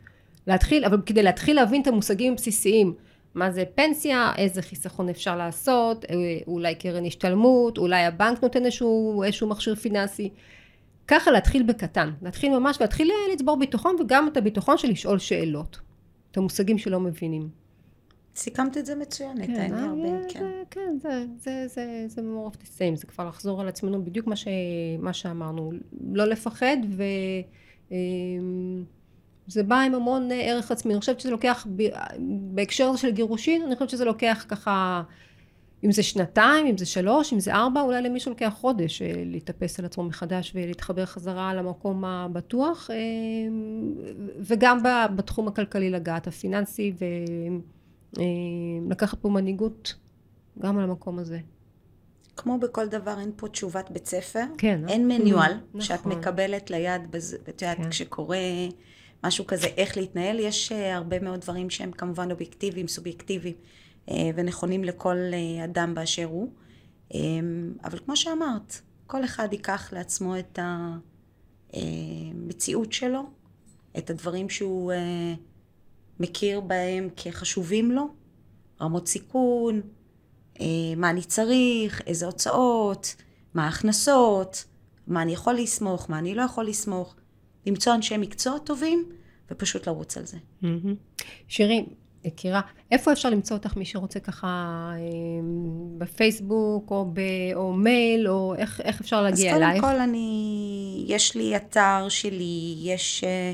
להתחיל, 0.46 0.84
אבל 0.84 1.00
כדי 1.06 1.22
להתחיל 1.22 1.56
להבין 1.56 1.82
את 1.82 1.86
המושגים 1.86 2.32
הבסיסיים, 2.32 2.94
מה 3.36 3.50
זה 3.50 3.64
פנסיה, 3.74 4.32
איזה 4.36 4.62
חיסכון 4.62 5.08
אפשר 5.08 5.36
לעשות, 5.36 6.04
אה, 6.04 6.14
אולי 6.46 6.74
קרן 6.74 7.06
השתלמות, 7.06 7.78
אולי 7.78 8.04
הבנק 8.04 8.42
נותן 8.42 8.64
איזשהו, 8.64 9.22
איזשהו 9.22 9.48
מכשיר 9.48 9.74
פיננסי. 9.74 10.30
ככה 11.08 11.30
להתחיל 11.30 11.62
בקטן, 11.62 12.10
להתחיל 12.22 12.58
ממש, 12.58 12.80
להתחיל 12.80 13.10
לצבור 13.32 13.58
ביטחון 13.58 13.96
וגם 14.00 14.28
את 14.28 14.36
הביטחון 14.36 14.78
של 14.78 14.88
לשאול 14.88 15.18
שאלות. 15.18 15.80
את 16.30 16.36
המושגים 16.36 16.78
שלא 16.78 17.00
מבינים. 17.00 17.48
סיכמת 18.36 18.76
את 18.76 18.86
זה 18.86 18.94
מצוין, 18.94 19.40
הייתה 19.40 19.54
כן, 19.54 19.74
הרבה, 19.74 20.08
אה, 20.08 20.20
כן. 20.28 20.44
כן, 20.70 20.98
זה, 21.02 21.26
זה, 21.38 21.66
זה, 21.68 22.04
זה 22.06 22.22
more 22.22 22.52
of 22.52 22.56
the 22.56 22.66
same, 22.78 22.96
זה 22.96 23.06
כבר 23.06 23.28
לחזור 23.28 23.60
על 23.60 23.68
עצמנו 23.68 24.04
בדיוק 24.04 24.26
מה, 24.26 24.36
ש, 24.36 24.48
מה 24.98 25.12
שאמרנו, 25.12 25.72
לא 26.12 26.24
לפחד 26.24 26.76
ו... 26.88 27.02
זה 29.46 29.62
בא 29.62 29.80
עם 29.80 29.94
המון 29.94 30.32
אה, 30.32 30.40
ערך 30.40 30.70
עצמי. 30.70 30.92
אני 30.92 31.00
חושבת 31.00 31.20
שזה 31.20 31.30
לוקח, 31.30 31.66
בהקשר 32.54 32.96
של 32.96 33.10
גירושין, 33.10 33.62
אני 33.62 33.74
חושבת 33.74 33.90
שזה 33.90 34.04
לוקח 34.04 34.44
ככה, 34.48 35.02
אם 35.84 35.92
זה 35.92 36.02
שנתיים, 36.02 36.66
אם 36.66 36.78
זה 36.78 36.86
שלוש, 36.86 37.32
אם 37.32 37.40
זה 37.40 37.54
ארבע, 37.54 37.80
אולי 37.80 38.02
למישהו 38.02 38.30
לוקח 38.30 38.52
חודש 38.56 39.02
אה, 39.02 39.12
להתאפס 39.16 39.78
על 39.78 39.84
עצמו 39.84 40.04
מחדש 40.04 40.52
ולהתחבר 40.54 41.06
חזרה 41.06 41.54
למקום 41.54 42.04
הבטוח, 42.04 42.90
אה, 42.90 42.96
וגם 44.40 44.78
בתחום 45.16 45.48
הכלכלי 45.48 45.90
לגעת, 45.90 46.26
הפיננסי, 46.26 46.92
ולקחת 48.18 49.18
פה 49.18 49.28
מנהיגות 49.28 49.94
גם 50.58 50.78
על 50.78 50.84
המקום 50.84 51.18
הזה. 51.18 51.38
כמו 52.36 52.58
בכל 52.58 52.86
דבר, 52.86 53.20
אין 53.20 53.32
פה 53.36 53.48
תשובת 53.48 53.90
בית 53.90 54.06
ספר. 54.06 54.44
כן. 54.58 54.80
אין 54.88 55.08
מניואל 55.08 55.52
נכון. 55.68 55.80
שאת 55.80 56.06
מקבלת 56.06 56.70
ליד, 56.70 57.02
את 57.48 57.62
יודעת, 57.62 57.76
כן. 57.76 57.90
כשקורה... 57.90 58.38
משהו 59.24 59.46
כזה, 59.46 59.66
איך 59.66 59.96
להתנהל. 59.96 60.38
יש 60.40 60.72
אה, 60.72 60.96
הרבה 60.96 61.20
מאוד 61.20 61.40
דברים 61.40 61.70
שהם 61.70 61.92
כמובן 61.92 62.30
אובייקטיביים, 62.30 62.88
סובייקטיביים, 62.88 63.54
אה, 64.10 64.30
ונכונים 64.34 64.84
לכל 64.84 65.16
אה, 65.32 65.64
אדם 65.64 65.94
באשר 65.94 66.24
הוא. 66.24 66.50
אבל 67.84 67.98
כמו 68.04 68.16
שאמרת, 68.16 68.80
כל 69.06 69.24
אחד 69.24 69.48
ייקח 69.52 69.92
לעצמו 69.92 70.38
את 70.38 70.58
המציאות 71.72 72.92
שלו, 72.92 73.22
את 73.98 74.10
הדברים 74.10 74.48
שהוא 74.48 74.92
מכיר 76.20 76.60
בהם 76.60 77.08
כחשובים 77.16 77.92
לו, 77.92 78.08
רמות 78.80 79.08
סיכון, 79.08 79.80
מה 80.96 81.10
אני 81.10 81.22
צריך, 81.22 82.02
איזה 82.06 82.26
הוצאות, 82.26 83.14
מה 83.54 83.64
ההכנסות, 83.64 84.64
מה 85.06 85.22
אני 85.22 85.32
יכול 85.32 85.54
לסמוך, 85.54 86.10
מה 86.10 86.18
אני 86.18 86.34
לא 86.34 86.42
יכול 86.42 86.66
לסמוך. 86.66 87.14
למצוא 87.66 87.94
אנשי 87.94 88.16
מקצוע 88.16 88.58
טובים 88.58 89.04
ופשוט 89.50 89.86
לרוץ 89.86 90.16
על 90.16 90.26
זה. 90.26 90.36
שירי, 91.48 91.84
יקירה, 92.24 92.60
איפה 92.90 93.12
אפשר 93.12 93.30
למצוא 93.30 93.56
אותך 93.56 93.76
מי 93.76 93.84
שרוצה 93.84 94.20
ככה 94.20 94.90
אמ, 94.98 95.98
בפייסבוק 95.98 96.90
או, 96.90 97.10
ב, 97.12 97.20
או 97.54 97.72
מייל 97.72 98.28
או 98.28 98.54
איך, 98.54 98.80
איך 98.80 99.00
אפשר 99.00 99.22
להגיע 99.22 99.56
אלייך? 99.56 99.74
אז 99.74 99.80
קודם 99.80 99.94
כל 99.94 100.00
אני, 100.00 101.04
יש 101.08 101.34
לי 101.34 101.56
אתר 101.56 102.06
שלי, 102.08 102.74
יש, 102.78 103.24
אה, 103.24 103.52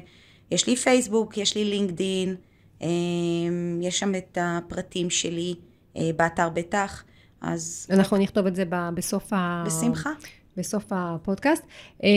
יש 0.51 0.67
לי 0.67 0.77
פייסבוק, 0.77 1.39
יש 1.39 1.55
לי 1.55 1.65
לינקדין, 1.65 2.35
אמ, 2.81 3.81
יש 3.83 3.99
שם 3.99 4.15
את 4.15 4.39
הפרטים 4.41 5.11
שלי 5.11 5.55
אה, 5.97 6.11
באתר 6.17 6.49
בטח, 6.49 7.05
אז... 7.41 7.87
אנחנו 7.91 8.17
נכתוב 8.17 8.47
את 8.47 8.57
זה 8.57 8.65
בסוף 8.95 9.33
ה... 9.33 9.65
בשמחה. 9.67 10.11
בסוף 10.57 10.85
הפודקאסט. 10.91 11.67
אה, 12.05 12.09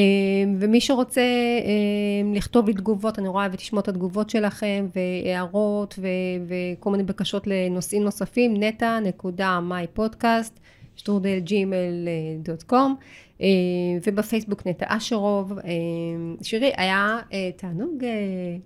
ומי 0.59 0.81
שרוצה 0.81 1.21
אה, 1.21 2.35
לכתוב 2.35 2.67
לי 2.67 2.73
תגובות, 2.73 3.19
אני 3.19 3.27
רואה 3.27 3.47
ותשמוע 3.51 3.81
את 3.81 3.87
התגובות 3.87 4.29
שלכם, 4.29 4.87
והערות, 4.95 5.99
וכל 6.47 6.91
מיני 6.91 7.03
בקשות 7.03 7.47
לנושאים 7.47 8.03
נוספים, 8.03 8.53
נטע 8.63 8.99
נקודה 8.99 9.59
מיי 9.59 9.87
פודקאסט, 9.93 10.59
שטרודל 10.95 11.39
ג'ימל 11.39 12.07
דוט 12.39 12.63
קום, 12.63 12.95
אה, 13.41 13.47
ובפייסבוק 14.07 14.67
נטע 14.67 14.85
אשרוב. 14.89 15.53
שירי, 16.41 16.71
היה 16.75 17.19
תענוג. 17.55 18.03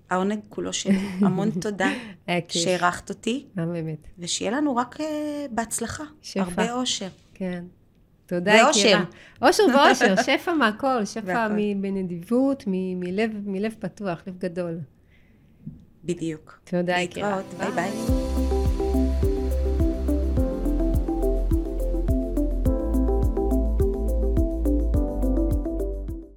העונג 0.09 0.39
כולו 0.49 0.73
שלי, 0.73 0.97
המון 1.25 1.51
תודה 1.51 1.89
שהערכת 2.47 3.09
אותי. 3.09 3.45
באמת. 3.55 4.07
ושיהיה 4.19 4.51
לנו 4.51 4.75
רק 4.75 4.97
בהצלחה, 5.51 6.03
שפע. 6.21 6.41
הרבה 6.41 6.73
אושר. 6.73 7.07
כן. 7.33 7.63
תודה, 8.29 8.51
יקירה. 8.51 8.65
ואושר. 8.65 8.99
אושר 9.41 9.63
ואושר, 9.77 10.15
שפע 10.25 10.53
מהכל, 10.53 11.05
שפע 11.05 11.47
בנדיבות, 11.81 12.63
מלב, 12.67 13.31
מלב 13.45 13.75
פתוח, 13.79 14.23
לב 14.27 14.37
גדול. 14.37 14.79
בדיוק. 16.03 16.59
תודה, 16.63 16.97
יקירה. 16.97 17.29
להתראות, 17.37 17.53
ביי 17.59 17.71
ביי. 17.71 18.38